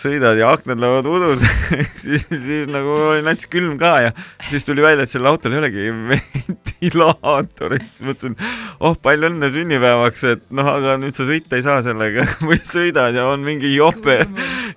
sõidad 0.00 0.38
ja 0.40 0.50
aknad 0.54 0.80
lähevad 0.80 1.08
udus 1.10 1.44
siis, 2.02 2.24
siis 2.28 2.68
nagu 2.70 2.92
oli 3.10 3.24
nats 3.26 3.48
külm 3.50 3.76
ka 3.80 3.92
ja 4.06 4.12
siis 4.48 4.66
tuli 4.66 4.84
välja, 4.84 5.06
et 5.06 5.12
sellel 5.12 5.32
autol 5.32 5.54
ei 5.54 5.60
olegi 5.62 5.86
ventilaatorit, 6.12 7.86
siis 7.92 8.06
mõtlesin, 8.06 8.38
oh 8.86 8.96
palju 9.02 9.30
õnne 9.30 9.50
sünnipäevaks, 9.54 10.24
et 10.32 10.46
noh, 10.56 10.72
aga 10.78 10.96
nüüd 11.02 11.16
sa 11.16 11.28
sõita 11.28 11.58
ei 11.58 11.66
saa 11.66 11.80
sellega 11.86 12.26
või 12.48 12.60
sõidad 12.64 13.16
ja 13.16 13.28
on 13.30 13.44
mingi 13.46 13.74
jope, 13.74 14.20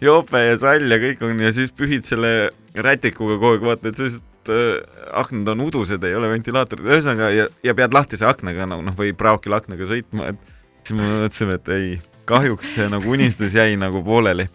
jope 0.04 0.44
ja 0.44 0.60
sall 0.62 0.92
ja 0.92 1.00
kõik 1.02 1.24
on 1.26 1.42
ja 1.44 1.54
siis 1.56 1.74
pühid 1.76 2.08
selle 2.08 2.52
rätikuga 2.74 3.38
kogu 3.38 3.58
aeg, 3.58 3.68
vaata, 3.68 3.92
et 3.92 4.00
sest 4.00 4.52
äh, 4.52 4.80
aknad 5.14 5.54
on 5.54 5.68
udused, 5.68 6.04
ei 6.08 6.18
ole 6.18 6.32
ventilaatorit, 6.34 6.88
ühesõnaga 6.90 7.30
ja, 7.34 7.52
ja 7.66 7.76
pead 7.78 7.96
lahtise 7.96 8.28
aknaga 8.30 8.68
nagu 8.70 8.86
noh, 8.86 8.98
või 8.98 9.14
praokil 9.18 9.56
aknaga 9.56 9.88
sõitma, 9.90 10.34
et 10.34 10.52
siis 10.84 10.98
me 10.98 11.08
mõtlesime, 11.24 11.60
et 11.60 11.72
ei, 11.76 11.94
kahjuks 12.30 12.76
see 12.78 12.90
nagu 12.92 13.14
unistus 13.14 13.56
jäi 13.56 13.76
nagu 13.80 14.04
pooleli. 14.06 14.48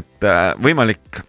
Et 0.00 0.26
äh, 0.26 0.42
võimalik, 0.62 1.22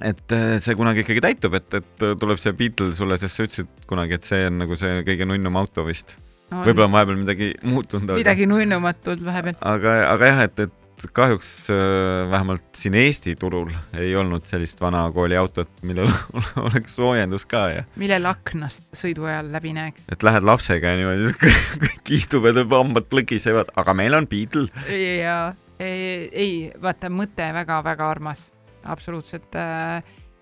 et 0.00 0.36
äh, 0.36 0.56
see 0.62 0.76
kunagi 0.78 1.04
ikkagi 1.04 1.24
täitub, 1.24 1.56
et, 1.58 1.80
et 1.80 2.04
tuleb 2.20 2.40
see 2.40 2.54
Beatle 2.58 2.92
sulle, 2.96 3.18
sest 3.20 3.38
sa 3.38 3.48
ütlesid 3.48 3.88
kunagi, 3.90 4.18
et 4.18 4.28
see 4.28 4.46
on 4.48 4.62
nagu 4.64 4.78
see 4.78 5.02
kõige 5.08 5.28
nunnum 5.28 5.58
auto 5.60 5.86
vist. 5.88 6.16
võib-olla 6.52 6.90
on 6.90 6.96
vahepeal 6.98 7.20
midagi 7.24 7.50
muutunud, 7.64 8.16
midagi 8.18 8.48
nunnumatut 8.48 9.24
vahepeal. 9.24 9.58
aga, 9.74 9.98
aga 10.12 10.32
jah, 10.32 10.46
et, 10.48 10.64
et 10.68 10.78
kahjuks 11.10 11.70
äh, 11.70 12.30
vähemalt 12.30 12.64
siin 12.76 12.94
Eesti 12.94 13.34
turul 13.36 13.70
ei 13.98 14.14
olnud 14.16 14.44
sellist 14.46 14.80
vana 14.80 15.02
kooli 15.14 15.36
autot, 15.36 15.70
millel 15.82 16.10
oleks 16.66 16.96
soojendus 16.98 17.46
ka 17.48 17.64
ja 17.72 17.84
millel 18.00 18.26
aknast 18.30 18.86
sõidu 18.96 19.26
ajal 19.28 19.50
läbi 19.54 19.74
näeks. 19.76 20.06
et 20.12 20.22
lähed 20.22 20.46
lapsega 20.46 20.92
ja 20.92 21.00
niimoodi 21.00 21.32
kõik 21.86 22.14
istuvad 22.18 22.60
ja 22.60 22.66
hambad 22.74 23.08
plõgisevad, 23.10 23.72
aga 23.76 23.96
meil 23.96 24.18
on 24.18 24.28
Beatle. 24.30 24.68
ja 24.92 25.54
ei, 25.82 26.72
vaata 26.82 27.10
mõte 27.10 27.46
väga-väga 27.54 28.08
armas, 28.10 28.50
absoluutselt. 28.84 29.54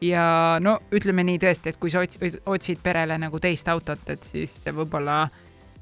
ja 0.01 0.25
no 0.63 0.79
ütleme 0.93 1.25
nii 1.29 1.39
tõesti, 1.43 1.73
et 1.73 1.79
kui 1.81 1.93
sa 1.93 2.01
otsid, 2.05 2.41
otsid 2.47 2.81
perele 2.83 3.19
nagu 3.21 3.41
teist 3.41 3.69
autot, 3.69 4.09
et 4.09 4.25
siis 4.25 4.55
võib-olla 4.73 5.27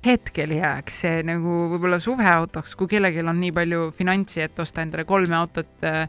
hetkel 0.04 0.54
jääks 0.58 1.00
see 1.02 1.22
nagu 1.26 1.54
võib-olla 1.72 1.98
suveautoks, 2.02 2.74
kui 2.78 2.90
kellelgi 2.90 3.24
on 3.24 3.40
nii 3.40 3.52
palju 3.54 3.88
finantsi, 3.96 4.42
et 4.44 4.58
osta 4.62 4.84
endale 4.84 5.04
kolme 5.08 5.36
autot 5.38 5.86
äh, 5.86 6.04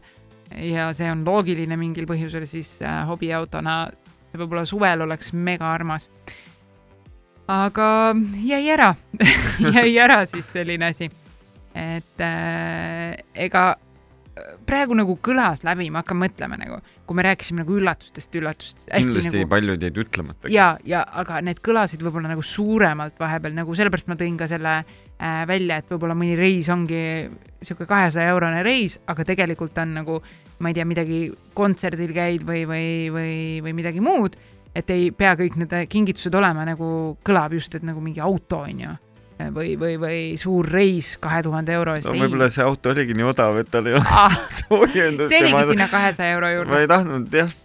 ja 0.70 0.90
see 0.96 1.10
on 1.10 1.24
loogiline 1.26 1.78
mingil 1.78 2.06
põhjusel, 2.10 2.46
siis 2.48 2.76
äh, 2.82 3.02
hobiautona 3.08 3.82
võib-olla 4.36 4.64
suvel 4.68 5.06
oleks 5.06 5.32
mega 5.34 5.72
armas. 5.72 6.08
aga 7.50 8.14
jäi 8.46 8.62
ära 8.70 8.94
jäi 9.76 9.98
ära 9.98 10.22
siis 10.30 10.52
selline 10.54 10.92
asi 10.92 11.10
et 11.74 12.24
äh, 12.24 13.14
ega 13.46 13.64
praegu 14.68 14.94
nagu 14.96 15.16
kõlas 15.22 15.62
läbi, 15.66 15.88
ma 15.92 16.02
hakkan 16.02 16.18
mõtlema 16.20 16.58
nagu, 16.60 16.78
kui 17.08 17.18
me 17.18 17.24
rääkisime 17.26 17.62
nagu 17.62 17.76
üllatustest, 17.76 18.32
üllatustest. 18.38 18.88
kindlasti 18.92 19.32
nagu, 19.32 19.44
nagu... 19.44 19.50
paljud 19.52 19.86
jäid 19.86 20.00
ütlemata. 20.04 20.50
ja, 20.52 20.70
ja 20.86 21.02
aga 21.22 21.40
need 21.44 21.62
kõlasid 21.64 22.02
võib-olla 22.04 22.32
nagu 22.32 22.44
suuremalt 22.46 23.18
vahepeal 23.20 23.56
nagu 23.56 23.74
sellepärast 23.76 24.10
ma 24.10 24.18
tõin 24.20 24.38
ka 24.40 24.48
selle 24.50 24.76
äh, 24.80 25.42
välja, 25.50 25.80
et 25.80 25.90
võib-olla 25.90 26.16
mõni 26.18 26.38
reis 26.38 26.70
ongi 26.72 27.02
sihuke 27.60 27.88
kahesaja 27.90 28.30
eurone 28.34 28.62
reis, 28.66 29.00
aga 29.10 29.26
tegelikult 29.28 29.78
on 29.82 29.98
nagu, 30.00 30.20
ma 30.60 30.70
ei 30.70 30.78
tea, 30.78 30.88
midagi 30.88 31.20
kontserdil 31.56 32.14
käid 32.16 32.46
või, 32.46 32.64
või, 32.68 32.88
või, 33.12 33.36
või 33.66 33.76
midagi 33.82 34.02
muud. 34.04 34.38
et 34.74 34.90
ei 34.94 35.10
pea 35.10 35.34
kõik 35.34 35.56
need 35.58 35.72
kingitused 35.90 36.34
olema 36.34 36.64
nagu 36.64 37.16
kõlab 37.26 37.56
just, 37.58 37.74
et 37.74 37.82
nagu 37.82 38.00
mingi 38.00 38.22
auto 38.22 38.62
on 38.68 38.84
ju 38.86 38.98
või, 39.54 39.74
või, 39.80 39.94
või 40.00 40.18
suur 40.40 40.68
reis 40.68 41.14
kahe 41.22 41.42
tuhande 41.46 41.74
euro 41.76 41.94
eest 41.98 42.08
no 42.08 42.16
võib-olla 42.18 42.50
see 42.52 42.64
auto 42.66 42.92
oligi 42.94 43.16
nii 43.18 43.28
odav, 43.32 43.60
et 43.62 43.70
tal 43.72 43.88
ei 43.90 43.96
olnud 43.98 44.12
ah. 44.26 44.36
soojendust. 44.60 45.32
see 45.32 45.42
oligi 45.44 45.64
sinna 45.72 45.88
kahesaja 45.92 46.36
euro 46.36 46.50
ma 46.50 46.54
juurde. 46.58 46.82
ei 46.84 46.90
tahtnud 46.90 47.40
jah. 47.40 47.56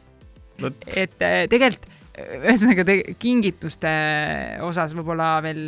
et 0.96 1.22
äh, 1.26 1.44
tegelikult 1.52 1.92
ühesõnaga 2.16 2.86
te, 2.88 2.96
kingituste 3.20 3.92
osas 4.66 4.94
võib-olla 4.96 5.36
veel. 5.44 5.62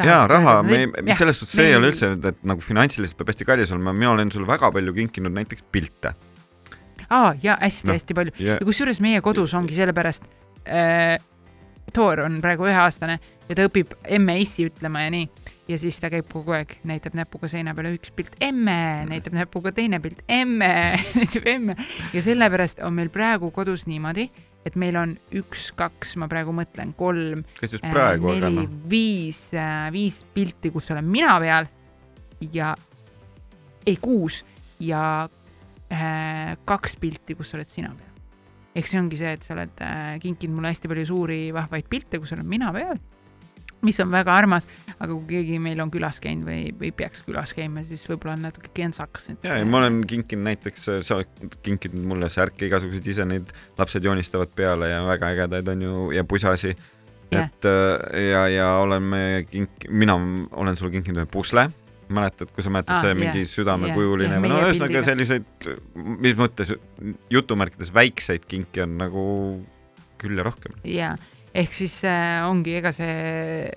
jaa, 0.00 0.24
raha, 0.30 0.56
me 0.66 0.82
ei, 0.82 1.14
selles 1.18 1.38
suhtes 1.40 1.54
see 1.58 1.70
ei 1.70 1.76
ole 1.78 1.92
üldse, 1.92 2.12
et 2.16 2.42
nagu 2.46 2.64
finantsiliselt 2.64 3.18
peab 3.18 3.32
hästi 3.32 3.46
kallis 3.48 3.72
olema, 3.76 3.94
mina 3.94 4.14
olen 4.14 4.32
sulle 4.34 4.48
väga 4.48 4.72
palju 4.74 4.96
kinkinud 4.96 5.34
näiteks 5.36 5.66
pilte. 5.72 6.14
aa, 7.08 7.34
ja 7.42 7.58
hästi-hästi 7.60 8.14
Noh, 8.14 8.20
palju 8.20 8.36
ja- 8.38 8.58
ja 8.58 8.66
kusjuures 8.66 9.02
meie 9.04 9.20
kodus 9.24 9.54
ongi 9.54 9.76
sellepärast 9.78 10.26
äh,. 10.66 11.18
Toor 11.94 12.24
on 12.24 12.40
praegu 12.42 12.68
üheaastane 12.68 13.18
ja 13.48 13.56
ta 13.58 13.66
õpib 13.66 13.94
emme-issi 14.04 14.68
ütlema 14.68 15.04
ja 15.06 15.14
nii. 15.14 15.28
ja 15.70 15.78
siis 15.78 15.98
ta 16.02 16.10
käib 16.12 16.28
kogu 16.30 16.54
aeg, 16.54 16.76
näitab 16.86 17.16
näpuga 17.18 17.48
seina 17.50 17.74
peale 17.74 17.94
üks 17.96 18.12
pilt 18.14 18.36
emme, 18.42 19.06
näitab 19.10 19.34
näpuga 19.36 19.72
teine 19.74 20.00
pilt 20.02 20.22
emme, 20.28 20.70
näitab 21.18 21.48
emme 21.50 21.76
ja 22.14 22.22
sellepärast 22.22 22.82
on 22.86 22.94
meil 22.98 23.10
praegu 23.12 23.50
kodus 23.54 23.86
niimoodi, 23.90 24.28
et 24.66 24.76
meil 24.80 24.98
on 25.00 25.16
üks, 25.40 25.70
kaks, 25.76 26.16
ma 26.20 26.28
praegu 26.30 26.54
mõtlen, 26.56 26.94
kolm, 26.98 27.44
kas 27.60 27.74
just 27.76 27.86
praegu, 27.90 28.30
aga 28.34 28.50
neli 28.50 28.62
noh,, 28.62 28.78
viis, 28.90 29.48
viis 29.94 30.22
pilti, 30.34 30.72
kus 30.74 30.90
olen 30.94 31.08
mina 31.10 31.38
peal 31.42 31.70
ja 32.52 32.74
ei 33.86 33.96
kuus 34.00 34.44
ja 34.80 35.02
äh, 35.92 36.54
kaks 36.64 36.96
pilti, 37.00 37.34
kus 37.38 37.54
oled 37.56 37.70
sina 37.70 37.92
peal. 37.96 38.09
Ehk 38.76 38.86
see 38.86 39.00
ongi 39.00 39.18
see, 39.18 39.32
et 39.36 39.46
sa 39.46 39.56
oled 39.56 39.80
äh, 39.84 40.18
kinkinud 40.22 40.58
mulle 40.58 40.74
hästi 40.74 40.90
palju 40.90 41.08
suuri 41.10 41.40
vahvaid 41.54 41.88
pilte, 41.90 42.20
kus 42.22 42.34
olen 42.36 42.46
mina 42.48 42.70
peal, 42.74 43.00
mis 43.86 43.98
on 44.02 44.10
väga 44.12 44.34
armas, 44.36 44.66
aga 44.98 45.08
kui 45.14 45.24
keegi 45.30 45.58
meil 45.62 45.80
on 45.82 45.90
külas 45.92 46.20
käinud 46.22 46.46
või, 46.48 46.68
või 46.76 46.92
peaks 46.96 47.24
külas 47.26 47.54
käima, 47.56 47.82
siis 47.86 48.04
võib-olla 48.10 48.36
on 48.36 48.46
natuke 48.48 48.72
kentsakas. 48.76 49.30
ja, 49.42 49.56
ja 49.56 49.66
ma 49.66 49.80
olen 49.80 50.02
kinkinud 50.08 50.46
näiteks, 50.50 50.88
sa 51.06 51.18
oled 51.18 51.58
kinkinud 51.64 52.06
mulle 52.12 52.30
särke 52.32 52.68
igasuguseid, 52.68 53.10
ise 53.14 53.26
neid 53.28 53.52
lapsed 53.78 54.04
joonistavad 54.04 54.52
peale 54.56 54.92
ja 54.92 55.02
väga 55.08 55.34
ägedaid 55.34 55.74
on 55.74 55.86
ju 55.86 56.08
ja 56.16 56.24
pusasi. 56.24 56.76
Jah. 57.30 57.46
et 57.46 57.66
äh, 57.70 58.22
ja, 58.26 58.40
ja 58.50 58.68
oleme 58.82 59.44
kink-, 59.46 59.84
mina 59.86 60.16
olen 60.50 60.74
sulle 60.76 60.90
kinkinud 60.96 61.22
ühe 61.22 61.28
pusle, 61.30 61.68
mäletad, 62.14 62.52
kui 62.54 62.64
sa 62.64 62.72
mäletad 62.72 62.96
Ah, 62.96 63.04
see 63.04 63.12
jah, 63.14 63.18
mingi 63.18 63.44
südamekujuline 63.48 64.34
jah, 64.36 64.42
või 64.42 64.52
no 64.52 64.60
ühesõnaga 64.64 65.02
selliseid, 65.06 65.68
mis 66.26 66.38
mõttes 66.38 66.74
jutumärkides 67.32 67.92
väikseid 67.94 68.46
kinki 68.50 68.84
on 68.84 68.96
nagu 69.00 69.24
küll 70.20 70.40
ja 70.40 70.46
rohkem. 70.46 70.76
ja 70.84 71.14
ehk 71.54 71.74
siis 71.74 72.00
äh, 72.08 72.40
ongi, 72.48 72.76
ega 72.80 72.92
see 72.94 73.70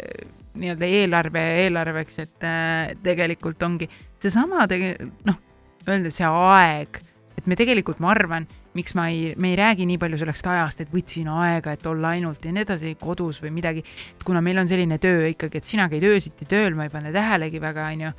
nii-öelda 0.59 0.89
eelarve 0.99 1.43
eelarveks, 1.63 2.19
et 2.21 2.45
äh, 2.47 2.93
tegelikult 3.05 3.63
ongi 3.65 3.89
seesama 4.21 4.67
tege-, 4.69 4.97
noh, 5.27 5.39
öelda 5.87 6.11
see 6.13 6.27
aeg, 6.29 7.01
et 7.37 7.47
me 7.49 7.57
tegelikult, 7.59 8.01
ma 8.03 8.13
arvan, 8.13 8.47
miks 8.73 8.95
ma 8.97 9.07
ei, 9.09 9.33
me 9.37 9.53
ei 9.53 9.57
räägi 9.59 9.85
nii 9.89 9.99
palju 10.01 10.17
sellest 10.21 10.47
ajast, 10.49 10.81
et 10.81 10.93
võtsin 10.93 11.29
aega, 11.29 11.75
et 11.75 11.85
olla 11.85 12.13
ainult 12.17 12.45
ja 12.45 12.53
nii 12.53 12.65
edasi 12.65 12.95
kodus 12.99 13.41
või 13.43 13.53
midagi, 13.53 13.83
kuna 14.25 14.41
meil 14.41 14.61
on 14.63 14.69
selline 14.69 14.97
töö 15.01 15.27
ikkagi, 15.29 15.61
et 15.61 15.67
sina 15.67 15.89
käid 15.91 16.05
öösiti 16.09 16.47
tööl, 16.49 16.73
ma 16.77 16.87
ei 16.87 16.93
pane 16.93 17.13
tähelegi 17.13 17.61
väga, 17.61 17.89
onju, 17.93 18.13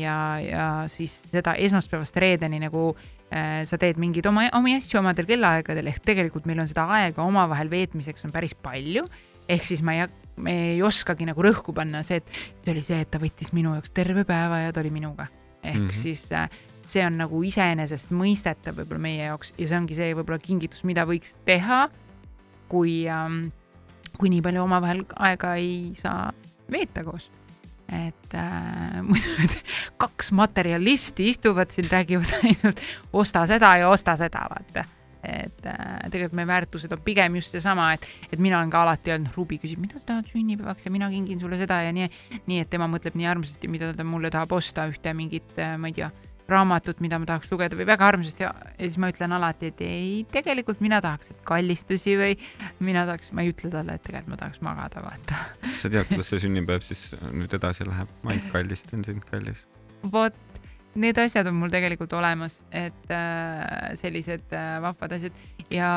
ja, 0.00 0.16
ja 0.42 0.66
siis 0.92 1.14
seda 1.30 1.54
esmaspäevast 1.60 2.16
reedeni 2.20 2.60
nagu 2.60 2.90
äh, 2.92 3.62
sa 3.68 3.78
teed 3.80 4.00
mingeid 4.00 4.28
oma, 4.28 4.46
omi 4.58 4.76
asju 4.76 5.00
omadel 5.00 5.28
kellaaegadel, 5.28 5.88
ehk 5.92 6.04
tegelikult 6.04 6.48
meil 6.48 6.60
on 6.62 6.70
seda 6.70 6.86
aega 6.98 7.24
omavahel 7.24 7.70
veetmiseks 7.72 8.28
on 8.28 8.34
päris 8.34 8.54
palju. 8.54 9.06
ehk 9.48 9.64
siis 9.64 9.82
ma 9.86 9.94
ei, 9.94 10.06
me 10.42 10.54
ei 10.72 10.82
oskagi 10.82 11.26
nagu 11.28 11.42
rõhku 11.42 11.72
panna 11.74 12.02
see, 12.02 12.18
et 12.18 12.30
see 12.64 12.72
oli 12.74 12.82
see, 12.84 13.00
et 13.00 13.10
ta 13.10 13.20
võttis 13.22 13.52
minu 13.54 13.76
jaoks 13.76 13.94
terve 13.94 14.26
päeva 14.26 14.66
ja 14.66 14.72
ta 14.72 14.82
oli 14.82 14.90
minuga. 14.90 15.28
ehk 15.62 15.80
mm. 15.80 15.88
-hmm. 15.88 16.02
siis 16.02 16.32
äh, 16.32 16.50
see 16.90 17.04
on 17.06 17.18
nagu 17.20 17.42
iseenesestmõistetav 17.46 18.80
võib-olla 18.80 19.02
meie 19.08 19.28
jaoks 19.28 19.54
ja 19.58 19.68
see 19.68 19.78
ongi 19.78 19.98
see 19.98 20.14
võib-olla 20.16 20.42
kingitus, 20.42 20.84
mida 20.88 21.06
võiks 21.08 21.36
teha, 21.48 21.86
kui 22.70 23.04
ähm,, 23.10 23.46
kui 24.16 24.32
nii 24.32 24.42
palju 24.44 24.64
omavahel 24.64 25.04
aega 25.28 25.54
ei 25.60 25.94
saa 25.98 26.30
veeta 26.72 27.04
koos. 27.06 27.30
et 27.86 28.34
äh, 28.34 28.98
muidu 29.06 29.30
need 29.38 29.52
kaks 30.00 30.32
materjalisti 30.34 31.28
istuvad 31.30 31.70
siin, 31.70 31.86
räägivad 31.90 32.32
ainult 32.42 32.82
osta 33.12 33.46
seda 33.46 33.76
ja 33.82 33.88
osta 33.88 34.16
seda, 34.18 34.42
vaata. 34.50 34.84
et 35.22 35.66
äh, 35.70 36.10
tegelikult 36.10 36.34
meie 36.38 36.50
väärtused 36.50 36.92
on 36.92 37.02
pigem 37.04 37.38
just 37.38 37.54
seesama, 37.54 37.92
et, 37.94 38.06
et 38.32 38.42
mina 38.42 38.58
olen 38.58 38.70
ka 38.70 38.82
alati 38.82 39.14
öelnud, 39.14 39.30
Rubi 39.36 39.60
küsib, 39.62 39.82
mida 39.82 40.00
sa 40.00 40.12
tahad 40.12 40.30
sünnipäevaks 40.32 40.86
ja 40.86 40.94
mina 40.94 41.10
kingin 41.10 41.40
sulle 41.40 41.58
seda 41.60 41.80
ja 41.86 41.94
nii, 41.94 42.10
nii 42.46 42.62
et 42.64 42.70
tema 42.70 42.88
mõtleb 42.90 43.18
nii 43.18 43.30
armsasti, 43.30 43.70
mida 43.70 43.92
ta 43.94 44.06
mulle 44.06 44.30
tahab 44.34 44.54
osta, 44.58 44.88
ühte 44.90 45.14
mingit, 45.14 45.54
äh, 45.62 45.76
ma 45.78 45.92
ei 45.92 45.98
tea, 46.00 46.10
raamatut, 46.50 47.00
mida 47.02 47.18
ma 47.18 47.26
tahaks 47.28 47.50
lugeda 47.50 47.78
või 47.78 47.86
väga 47.88 48.08
armsasti 48.12 48.44
ja, 48.44 48.52
ja 48.76 48.84
siis 48.84 48.98
ma 49.02 49.10
ütlen 49.12 49.34
alati, 49.36 49.70
et 49.72 49.82
ei, 49.84 50.10
tegelikult 50.32 50.82
mina 50.84 51.00
tahaks, 51.04 51.32
et 51.34 51.40
kallistusi 51.46 52.16
või 52.18 52.36
mina 52.86 53.06
tahaks, 53.08 53.32
ma 53.36 53.44
ei 53.44 53.52
ütle 53.54 53.70
talle, 53.72 53.96
et 53.96 54.04
tegelikult 54.06 54.34
ma 54.34 54.40
tahaks 54.44 54.62
magada, 54.64 55.02
vaata. 55.04 55.40
sa 55.72 55.90
tead, 55.90 56.06
kuidas 56.10 56.30
see 56.32 56.44
sünnipäev 56.46 56.84
siis 56.86 57.08
nüüd 57.32 57.56
edasi 57.58 57.88
läheb, 57.88 58.12
ma 58.22 58.34
ainult 58.34 58.52
kallistan 58.54 59.06
sind, 59.06 59.26
kallis. 59.30 59.64
vot, 60.12 60.36
need 60.94 61.18
asjad 61.18 61.50
on 61.50 61.58
mul 61.58 61.72
tegelikult 61.72 62.14
olemas, 62.16 62.60
et 62.70 63.10
äh, 63.14 63.90
sellised 64.00 64.54
äh, 64.54 64.76
vahvad 64.84 65.18
asjad 65.18 65.44
ja 65.72 65.90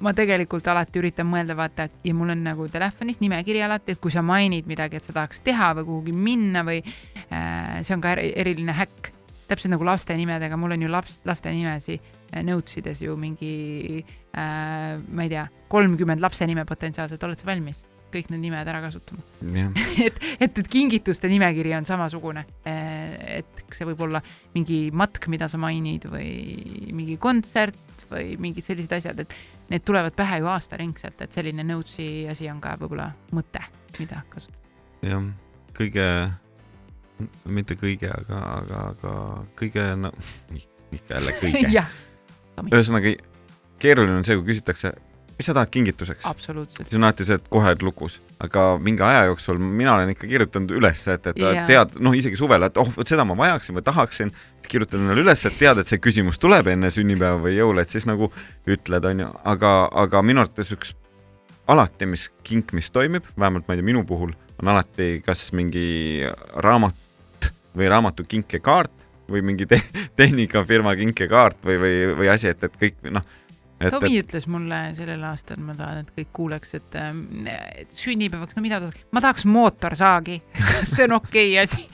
ma 0.00 0.12
tegelikult 0.16 0.66
alati 0.70 1.00
üritan 1.02 1.28
mõelda, 1.28 1.56
vaata, 1.58 1.86
et 1.88 2.08
ja 2.08 2.16
mul 2.16 2.32
on 2.32 2.44
nagu 2.44 2.66
telefonis 2.72 3.20
nimekiri 3.20 3.62
alati, 3.66 3.94
et 3.94 4.02
kui 4.02 4.12
sa 4.14 4.22
mainid 4.24 4.68
midagi, 4.70 4.96
et 4.96 5.06
sa 5.06 5.14
tahaks 5.16 5.42
teha 5.44 5.74
või 5.80 5.88
kuhugi 5.88 6.14
minna 6.16 6.64
või 6.66 6.80
äh, 6.80 7.80
see 7.82 7.96
on 7.96 8.04
ka 8.04 8.14
eriline 8.16 8.76
häkk 8.78 9.16
täpselt 9.50 9.74
nagu 9.74 9.86
laste 9.86 10.16
nimedega, 10.16 10.58
mul 10.60 10.76
on 10.76 10.86
ju 10.86 10.90
laps, 10.90 11.20
laste 11.28 11.52
nimesi 11.54 11.98
äh, 11.98 12.42
notes 12.46 12.80
ides 12.80 13.04
ju 13.04 13.16
mingi 13.20 13.54
äh,, 14.00 14.98
ma 14.98 15.26
ei 15.26 15.32
tea, 15.32 15.46
kolmkümmend 15.72 16.22
lapse 16.22 16.46
nime 16.48 16.66
potentsiaalselt, 16.68 17.28
oled 17.28 17.40
sa 17.40 17.50
valmis? 17.50 17.86
kõik 18.10 18.30
need 18.32 18.42
nimed 18.42 18.66
ära 18.66 18.80
kasutama 18.82 19.22
et, 20.06 20.16
et, 20.42 20.56
et 20.58 20.68
kingituste 20.70 21.28
nimekiri 21.30 21.70
on 21.76 21.86
samasugune. 21.86 22.42
Äh, 22.66 23.38
et 23.40 23.62
see 23.70 23.86
võib 23.86 24.02
olla 24.08 24.22
mingi 24.56 24.88
matk, 24.90 25.28
mida 25.30 25.46
sa 25.50 25.60
mainid 25.62 26.08
või 26.10 26.90
mingi 26.96 27.14
kontsert 27.22 27.78
või 28.10 28.34
mingid 28.42 28.66
sellised 28.66 28.92
asjad, 28.96 29.22
et 29.22 29.36
need 29.70 29.86
tulevad 29.86 30.16
pähe 30.18 30.40
ju 30.42 30.50
aastaringselt, 30.50 31.20
et 31.22 31.36
selline 31.36 31.62
notes'i 31.66 32.26
asi 32.30 32.50
on 32.50 32.58
ka 32.62 32.74
võib-olla 32.80 33.06
mõte, 33.36 33.62
mida 34.00 34.24
kasutada. 34.32 34.58
jah, 35.06 35.28
kõige 35.76 36.06
mitte 37.48 37.76
kõige, 37.80 38.10
aga, 38.14 38.40
aga, 38.60 38.80
aga 38.94 39.14
kõige, 39.58 39.86
no 40.00 40.12
ikka 40.96 41.18
jälle 41.18 41.36
kõige. 41.40 41.84
Ühesõnaga, 42.70 43.14
keeruline 43.80 44.18
on 44.20 44.26
see, 44.26 44.36
kui 44.36 44.50
küsitakse, 44.50 44.92
mis 45.40 45.48
sa 45.48 45.54
tahad 45.56 45.70
kingituseks? 45.72 46.26
siis 46.74 46.96
on 46.98 47.06
alati 47.06 47.24
see, 47.24 47.38
et 47.40 47.46
kohe 47.52 47.72
lukus, 47.80 48.18
aga 48.44 48.74
mingi 48.82 49.04
aja 49.06 49.24
jooksul 49.30 49.60
mina 49.62 49.94
olen 49.94 50.12
ikka 50.12 50.28
kirjutanud 50.28 50.74
üles, 50.76 51.06
et, 51.08 51.30
et 51.32 51.40
yeah. 51.40 51.64
tead, 51.68 51.96
noh, 52.04 52.16
isegi 52.16 52.36
suvel, 52.36 52.66
et 52.68 52.80
oh, 52.80 52.90
vot 52.96 53.08
seda 53.08 53.24
ma 53.24 53.38
vajaksin 53.38 53.78
või 53.78 53.86
tahaksin, 53.86 54.34
siis 54.60 54.72
kirjutad 54.74 55.00
endale 55.00 55.24
üles, 55.24 55.44
et 55.48 55.56
tead, 55.56 55.80
et 55.80 55.88
see 55.88 56.02
küsimus 56.02 56.40
tuleb 56.42 56.68
enne 56.74 56.92
sünnipäeva 56.92 57.40
või 57.40 57.56
jõule, 57.56 57.86
et 57.86 57.92
siis 57.92 58.08
nagu 58.10 58.28
ütled, 58.68 59.08
onju, 59.14 59.30
aga, 59.54 59.74
aga 60.04 60.24
minu 60.26 60.44
arvates 60.44 60.74
üks 60.76 60.92
alati, 61.70 62.08
mis 62.10 62.28
kink, 62.44 62.74
mis 62.76 62.90
toimib, 62.92 63.24
vähemalt 63.38 63.68
ma 63.68 63.76
ei 63.76 63.80
tea, 63.80 63.86
minu 63.86 64.04
puhul 64.08 64.34
on 64.60 64.68
alati 64.74 65.20
kas 65.24 65.50
mingi 65.56 66.20
raamat 66.64 66.96
või 67.76 67.90
raamatu 67.90 68.26
kinkekaart 68.28 69.06
või 69.30 69.44
mingi 69.46 69.66
te 69.70 69.80
tehnikafirma 70.20 70.96
kinkekaart 70.98 71.64
või, 71.66 71.78
või, 71.82 72.00
või 72.22 72.32
asi, 72.32 72.50
et, 72.50 72.64
et 72.66 72.80
kõik 72.80 73.06
noh. 73.10 73.26
Tomi 73.80 74.18
et... 74.18 74.26
ütles 74.26 74.44
mulle 74.50 74.78
sellel 74.92 75.22
aastal, 75.24 75.56
ma 75.64 75.72
tahan, 75.72 76.02
et 76.02 76.10
kõik 76.18 76.32
kuuleks, 76.36 76.74
et 76.76 76.96
äh, 77.00 77.14
sünnipäevaks, 77.96 78.58
no 78.58 78.64
mida 78.64 78.80
ta, 78.82 78.90
ma 79.16 79.22
tahaks 79.24 79.46
mootorsaagi 79.48 80.42
kas 80.58 80.92
see 80.96 81.06
on 81.08 81.16
okei 81.20 81.54
okay 81.54 81.64
asi? 81.64 81.86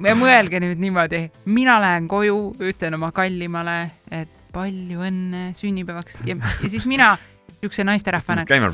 mõelge 0.00 0.60
nüüd 0.62 0.80
niimoodi, 0.80 1.24
mina 1.50 1.78
lähen 1.82 2.06
koju, 2.08 2.36
ütlen 2.62 2.94
oma 2.96 3.10
kallimale, 3.12 3.78
et 4.12 4.30
palju 4.54 5.02
õnne 5.06 5.50
sünnipäevaks 5.58 6.20
ja, 6.28 6.36
ja 6.36 6.70
siis 6.70 6.86
mina 6.90 7.14
siukse 7.60 7.84
naisterahvana. 7.84 8.44
käima. 8.48 8.70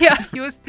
jah, 0.00 0.26
just, 0.36 0.62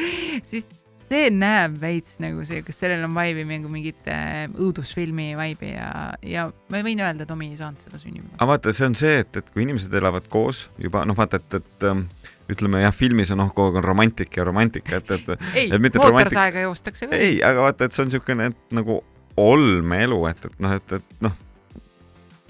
siis 0.44 0.66
see 1.12 1.30
näeb 1.36 1.78
veits 1.82 2.18
nagu 2.24 2.46
see, 2.48 2.62
kas 2.66 2.80
sellel 2.82 3.04
on 3.08 3.14
vibe'i 3.16 3.46
nagu 3.50 3.72
mingit 3.72 4.10
äh, 4.12 4.46
õudusfilmi 4.52 5.32
vibe'i 5.40 5.74
ja, 5.74 5.92
ja 6.26 6.48
ma 6.72 6.84
võin 6.86 7.04
öelda, 7.04 7.28
Tomi 7.30 7.52
ei 7.52 7.60
saanud 7.60 7.84
seda 7.84 8.00
sünnipäeva. 8.02 8.38
aga 8.38 8.50
vaata, 8.54 8.76
see 8.76 8.88
on 8.88 8.98
see, 9.00 9.18
et, 9.26 9.42
et 9.42 9.52
kui 9.54 9.66
inimesed 9.66 9.94
elavad 10.02 10.30
koos 10.32 10.66
juba 10.82 11.04
noh, 11.08 11.18
vaata, 11.18 11.42
et, 11.42 11.60
et 11.60 11.88
ähm, 11.90 12.06
ütleme 12.52 12.84
jah, 12.84 12.96
filmis 12.96 13.32
on 13.34 13.42
noh, 13.44 13.52
kogu 13.56 13.72
aeg 13.72 13.82
on 13.82 13.88
romantik 13.88 14.36
ja 14.40 14.48
romantika, 14.48 15.02
et, 15.02 15.16
et. 15.18 15.48
ei, 15.60 15.70
mootorsaega 15.72 16.66
joostakse 16.68 17.12
ka. 17.12 17.20
ei, 17.20 17.40
aga 17.46 17.68
vaata, 17.68 17.88
et 17.88 17.96
see 17.96 18.06
on 18.06 18.12
niisugune 18.12 18.52
nagu 18.76 19.02
olmeelu, 19.40 20.20
et, 20.32 20.50
et 20.50 20.64
noh, 20.64 20.76
et, 20.80 20.98
et 21.00 21.24
noh 21.28 21.38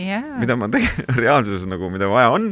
yeah.. 0.01 0.26
mida 0.41 0.57
ma 0.59 0.70
tegelikult 0.72 1.20
reaalsuses 1.26 1.68
nagu, 1.70 1.91
mida 1.93 2.09
vaja 2.12 2.34
on, 2.36 2.51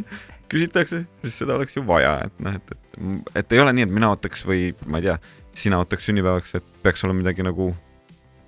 küsitakse, 0.49 1.03
siis 1.23 1.41
seda 1.43 1.57
oleks 1.57 1.77
ju 1.77 1.83
vaja, 1.87 2.15
et 2.27 2.45
noh, 2.45 2.57
et, 2.57 2.73
et, 2.75 3.33
et 3.41 3.57
ei 3.57 3.61
ole 3.61 3.73
nii, 3.75 3.87
et 3.87 3.93
mina 3.93 4.11
ootaks 4.13 4.45
või 4.49 4.71
ma 4.89 5.01
ei 5.01 5.09
tea 5.09 5.19
sina 5.57 5.79
ootaks 5.81 6.09
sünnipäevaks, 6.09 6.57
et 6.59 6.73
peaks 6.83 7.03
olema 7.05 7.23
midagi 7.23 7.45
nagu 7.45 7.71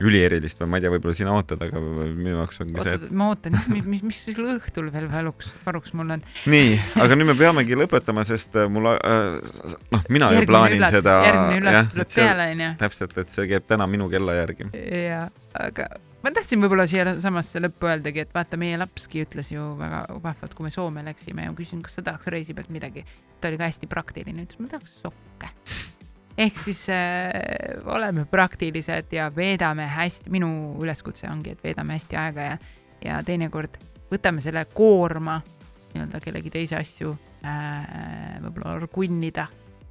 ülierilist 0.02 0.62
või 0.62 0.70
ma 0.72 0.80
ei 0.80 0.84
tea, 0.84 0.92
võib-olla 0.94 1.16
sina 1.16 1.34
ootad, 1.36 1.62
aga 1.62 1.82
minu 1.82 2.34
jaoks 2.34 2.62
ongi 2.64 2.84
see, 2.84 2.98
et. 2.98 3.08
ma 3.16 3.30
ootan, 3.32 3.58
mis, 3.74 3.88
mis, 3.94 4.04
mis 4.06 4.20
sul 4.26 4.50
õhtul 4.56 4.90
veel 4.94 5.08
valuks, 5.12 5.52
varuks 5.66 5.96
mul 5.98 6.16
on. 6.18 6.24
nii, 6.52 6.76
aga 7.04 7.18
nüüd 7.18 7.32
me 7.32 7.38
peamegi 7.40 7.78
lõpetama, 7.78 8.26
sest 8.28 8.58
äh, 8.60 8.70
mul 8.72 8.92
äh,, 8.96 9.42
noh, 9.94 10.06
mina 10.10 10.32
järgmine 10.34 10.46
ju 10.46 10.52
plaanin 10.52 10.80
üllatus, 10.80 10.98
seda. 10.98 11.18
järgmine 11.28 11.60
üllatus 11.62 11.92
tuleb 11.96 12.14
peale, 12.16 12.48
onju. 12.56 12.70
täpselt, 12.82 13.18
et 13.24 13.34
see 13.34 13.50
käib 13.52 13.68
täna 13.70 13.90
minu 13.92 14.10
kella 14.12 14.38
järgi. 14.42 14.72
jaa, 14.74 15.26
aga 15.68 15.90
ma 16.26 16.34
tahtsin 16.36 16.62
võib-olla 16.64 16.88
siia 16.90 17.18
samasse 17.22 17.62
lõppu 17.64 17.92
öeldagi, 17.92 18.26
et 18.26 18.34
vaata, 18.36 18.60
meie 18.62 18.80
lapski 18.82 19.26
ütles 19.26 19.54
ju 19.54 19.74
väga 19.80 20.06
vahvalt, 20.24 20.56
kui 20.58 20.68
me 20.68 20.74
Soome 20.74 21.06
läksime 21.06 21.48
ja 21.48 21.54
ma 21.54 21.58
küsisin, 21.58 21.84
kas 21.86 22.00
sa 22.00 22.06
tahaks 22.06 22.32
reisi 22.34 22.58
pealt 22.58 22.74
midagi. 22.74 23.06
ta 23.42 23.50
oli 23.50 23.58
ka 23.58 23.70
hästi 23.70 23.90
praktiline, 23.90 24.46
ütles, 24.46 24.62
ma 24.62 24.70
tahaks 24.70 25.02
sokke 25.02 25.50
ehk 26.42 26.60
siis 26.60 26.86
äh, 26.90 27.32
oleme 27.86 28.26
praktilised 28.30 29.14
ja 29.14 29.30
veedame 29.36 29.88
hästi, 29.88 30.32
minu 30.34 30.52
üleskutse 30.82 31.30
ongi, 31.30 31.56
et 31.56 31.64
veedame 31.64 31.98
hästi 31.98 32.20
aega 32.20 32.48
ja, 32.48 32.60
ja 33.06 33.20
teinekord 33.26 33.78
võtame 34.12 34.44
selle 34.44 34.64
koorma 34.74 35.40
nii-öelda 35.92 36.22
kellegi 36.24 36.52
teise 36.54 36.80
asju 36.80 37.14
äh, 37.46 38.40
võib-olla 38.44 38.78
orgunnida 38.80 39.48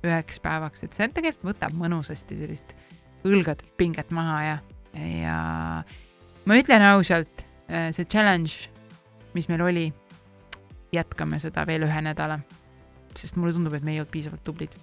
üheks 0.07 0.41
päevaks, 0.41 0.85
et 0.87 0.97
see 0.97 1.09
tegelikult 1.13 1.53
võtab 1.53 1.77
mõnusasti 1.77 2.39
sellist 2.41 2.75
õlgadelt 3.29 3.77
pinget 3.77 4.13
maha 4.17 4.39
ja, 4.47 4.59
ja 4.97 5.39
ma 6.49 6.61
ütlen 6.61 6.85
ausalt, 6.89 7.45
äh, 7.69 7.91
see 7.95 8.09
challenge, 8.09 8.71
mis 9.37 9.51
meil 9.53 9.67
oli, 9.67 9.91
jätkame 10.91 11.39
seda 11.39 11.67
veel 11.69 11.85
ühe 11.87 12.01
nädala, 12.03 12.41
sest 13.15 13.37
mulle 13.37 13.55
tundub, 13.55 13.77
et 13.77 13.85
me 13.85 13.95
ei 13.95 14.01
olnud 14.01 14.11
piisavalt 14.15 14.43
tublid 14.47 14.75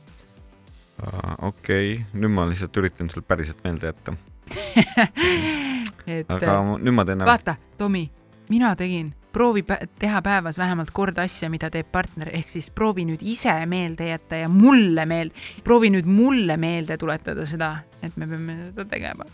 okei 0.97 1.93
okay., 1.93 2.05
nüüd 2.17 2.33
ma 2.33 2.47
lihtsalt 2.49 2.77
üritan 2.81 3.09
sulle 3.13 3.25
päriselt 3.27 3.63
meelde 3.63 3.91
jätta 3.91 4.15
et, 6.07 6.29
aga 6.31 6.57
nüüd 6.77 6.95
ma 6.95 7.05
teen 7.05 7.21
ära. 7.21 7.29
vaata, 7.29 7.55
Tomi, 7.77 8.05
mina 8.49 8.73
tegin, 8.79 9.11
proovi 9.33 9.63
teha 9.99 10.21
päevas 10.25 10.57
vähemalt 10.57 10.91
kord 10.95 11.19
asja, 11.21 11.49
mida 11.53 11.69
teeb 11.73 11.89
partner, 11.91 12.31
ehk 12.33 12.49
siis 12.49 12.69
proovi 12.73 13.05
nüüd 13.09 13.21
ise 13.21 13.53
meelde 13.69 14.09
jätta 14.09 14.41
ja 14.43 14.49
mulle 14.51 15.05
meelde, 15.09 15.35
proovi 15.63 15.91
nüüd 15.93 16.09
mulle 16.09 16.57
meelde 16.57 16.97
tuletada 16.97 17.45
seda, 17.49 17.73
et 18.01 18.17
me 18.17 18.29
peame 18.29 18.57
seda 18.69 18.87
tegema. 18.89 19.27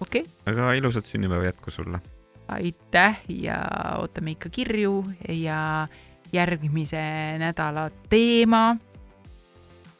okei 0.00 0.24
okay.? 0.24 0.32
väga 0.46 0.72
ilusat 0.80 1.06
sünnipäeva 1.10 1.50
jätku 1.50 1.70
sulle! 1.70 2.00
aitäh 2.48 3.22
ja 3.28 3.60
ootame 3.98 4.34
ikka 4.34 4.50
kirju 4.52 4.98
ja 5.28 5.88
järgmise 6.32 7.00
nädala 7.40 7.88
teema 8.10 8.74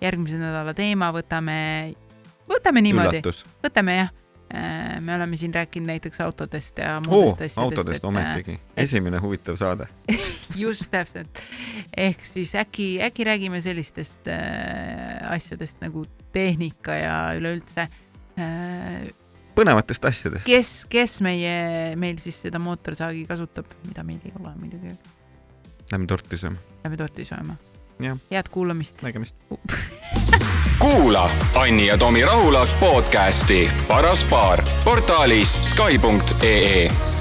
järgmise 0.02 0.38
nädala 0.40 0.74
teema 0.76 1.10
võtame, 1.14 1.56
võtame 2.50 2.82
niimoodi, 2.84 3.22
võtame 3.64 3.96
jah 3.98 4.10
äh, 4.54 5.00
me 5.04 5.14
oleme 5.16 5.38
siin 5.40 5.54
rääkinud 5.54 5.88
näiteks 5.92 6.20
autodest 6.24 6.78
ja 6.82 6.98
muudest 7.04 7.58
oh, 7.58 7.64
asjadest. 7.64 7.64
autodest 7.64 8.02
et, 8.02 8.08
ometigi, 8.10 8.58
esimene 8.84 9.20
huvitav 9.22 9.58
saade 9.60 9.88
just 10.64 10.90
täpselt, 10.92 11.42
ehk 11.96 12.24
siis 12.26 12.54
äkki, 12.60 12.88
äkki 13.08 13.28
räägime 13.28 13.60
sellistest 13.64 14.30
äh, 14.30 15.20
asjadest 15.32 15.82
nagu 15.84 16.06
tehnika 16.34 16.98
ja 16.98 17.18
üleüldse 17.38 17.88
äh,. 18.38 19.04
põnevatest 19.54 20.08
asjadest. 20.10 20.48
kes, 20.48 20.76
kes 20.90 21.20
meie, 21.24 21.94
meil 22.00 22.18
siis 22.22 22.42
seda 22.48 22.62
mootorsaagi 22.62 23.26
kasutab, 23.30 23.70
mida 23.86 24.02
meil 24.06 24.22
ei 24.26 24.34
ole 24.40 24.56
muidugi. 24.58 24.96
Lähme 25.92 26.08
torti 26.10 26.40
sööma. 26.40 26.58
Lähme 26.82 26.98
torti 26.98 27.26
sööma 27.28 27.54
head 28.30 28.48
kuulamist. 28.50 29.02
nägemist. 29.02 29.36
Kuula 30.78 31.30
Anni 31.54 31.86
ja 31.86 31.98
Tomi 31.98 32.24
Rahula 32.24 32.66
podcasti 32.80 33.70
Paras 33.88 34.24
paar 34.24 34.62
portaalis 34.84 35.70
Skype.ee 35.70 37.13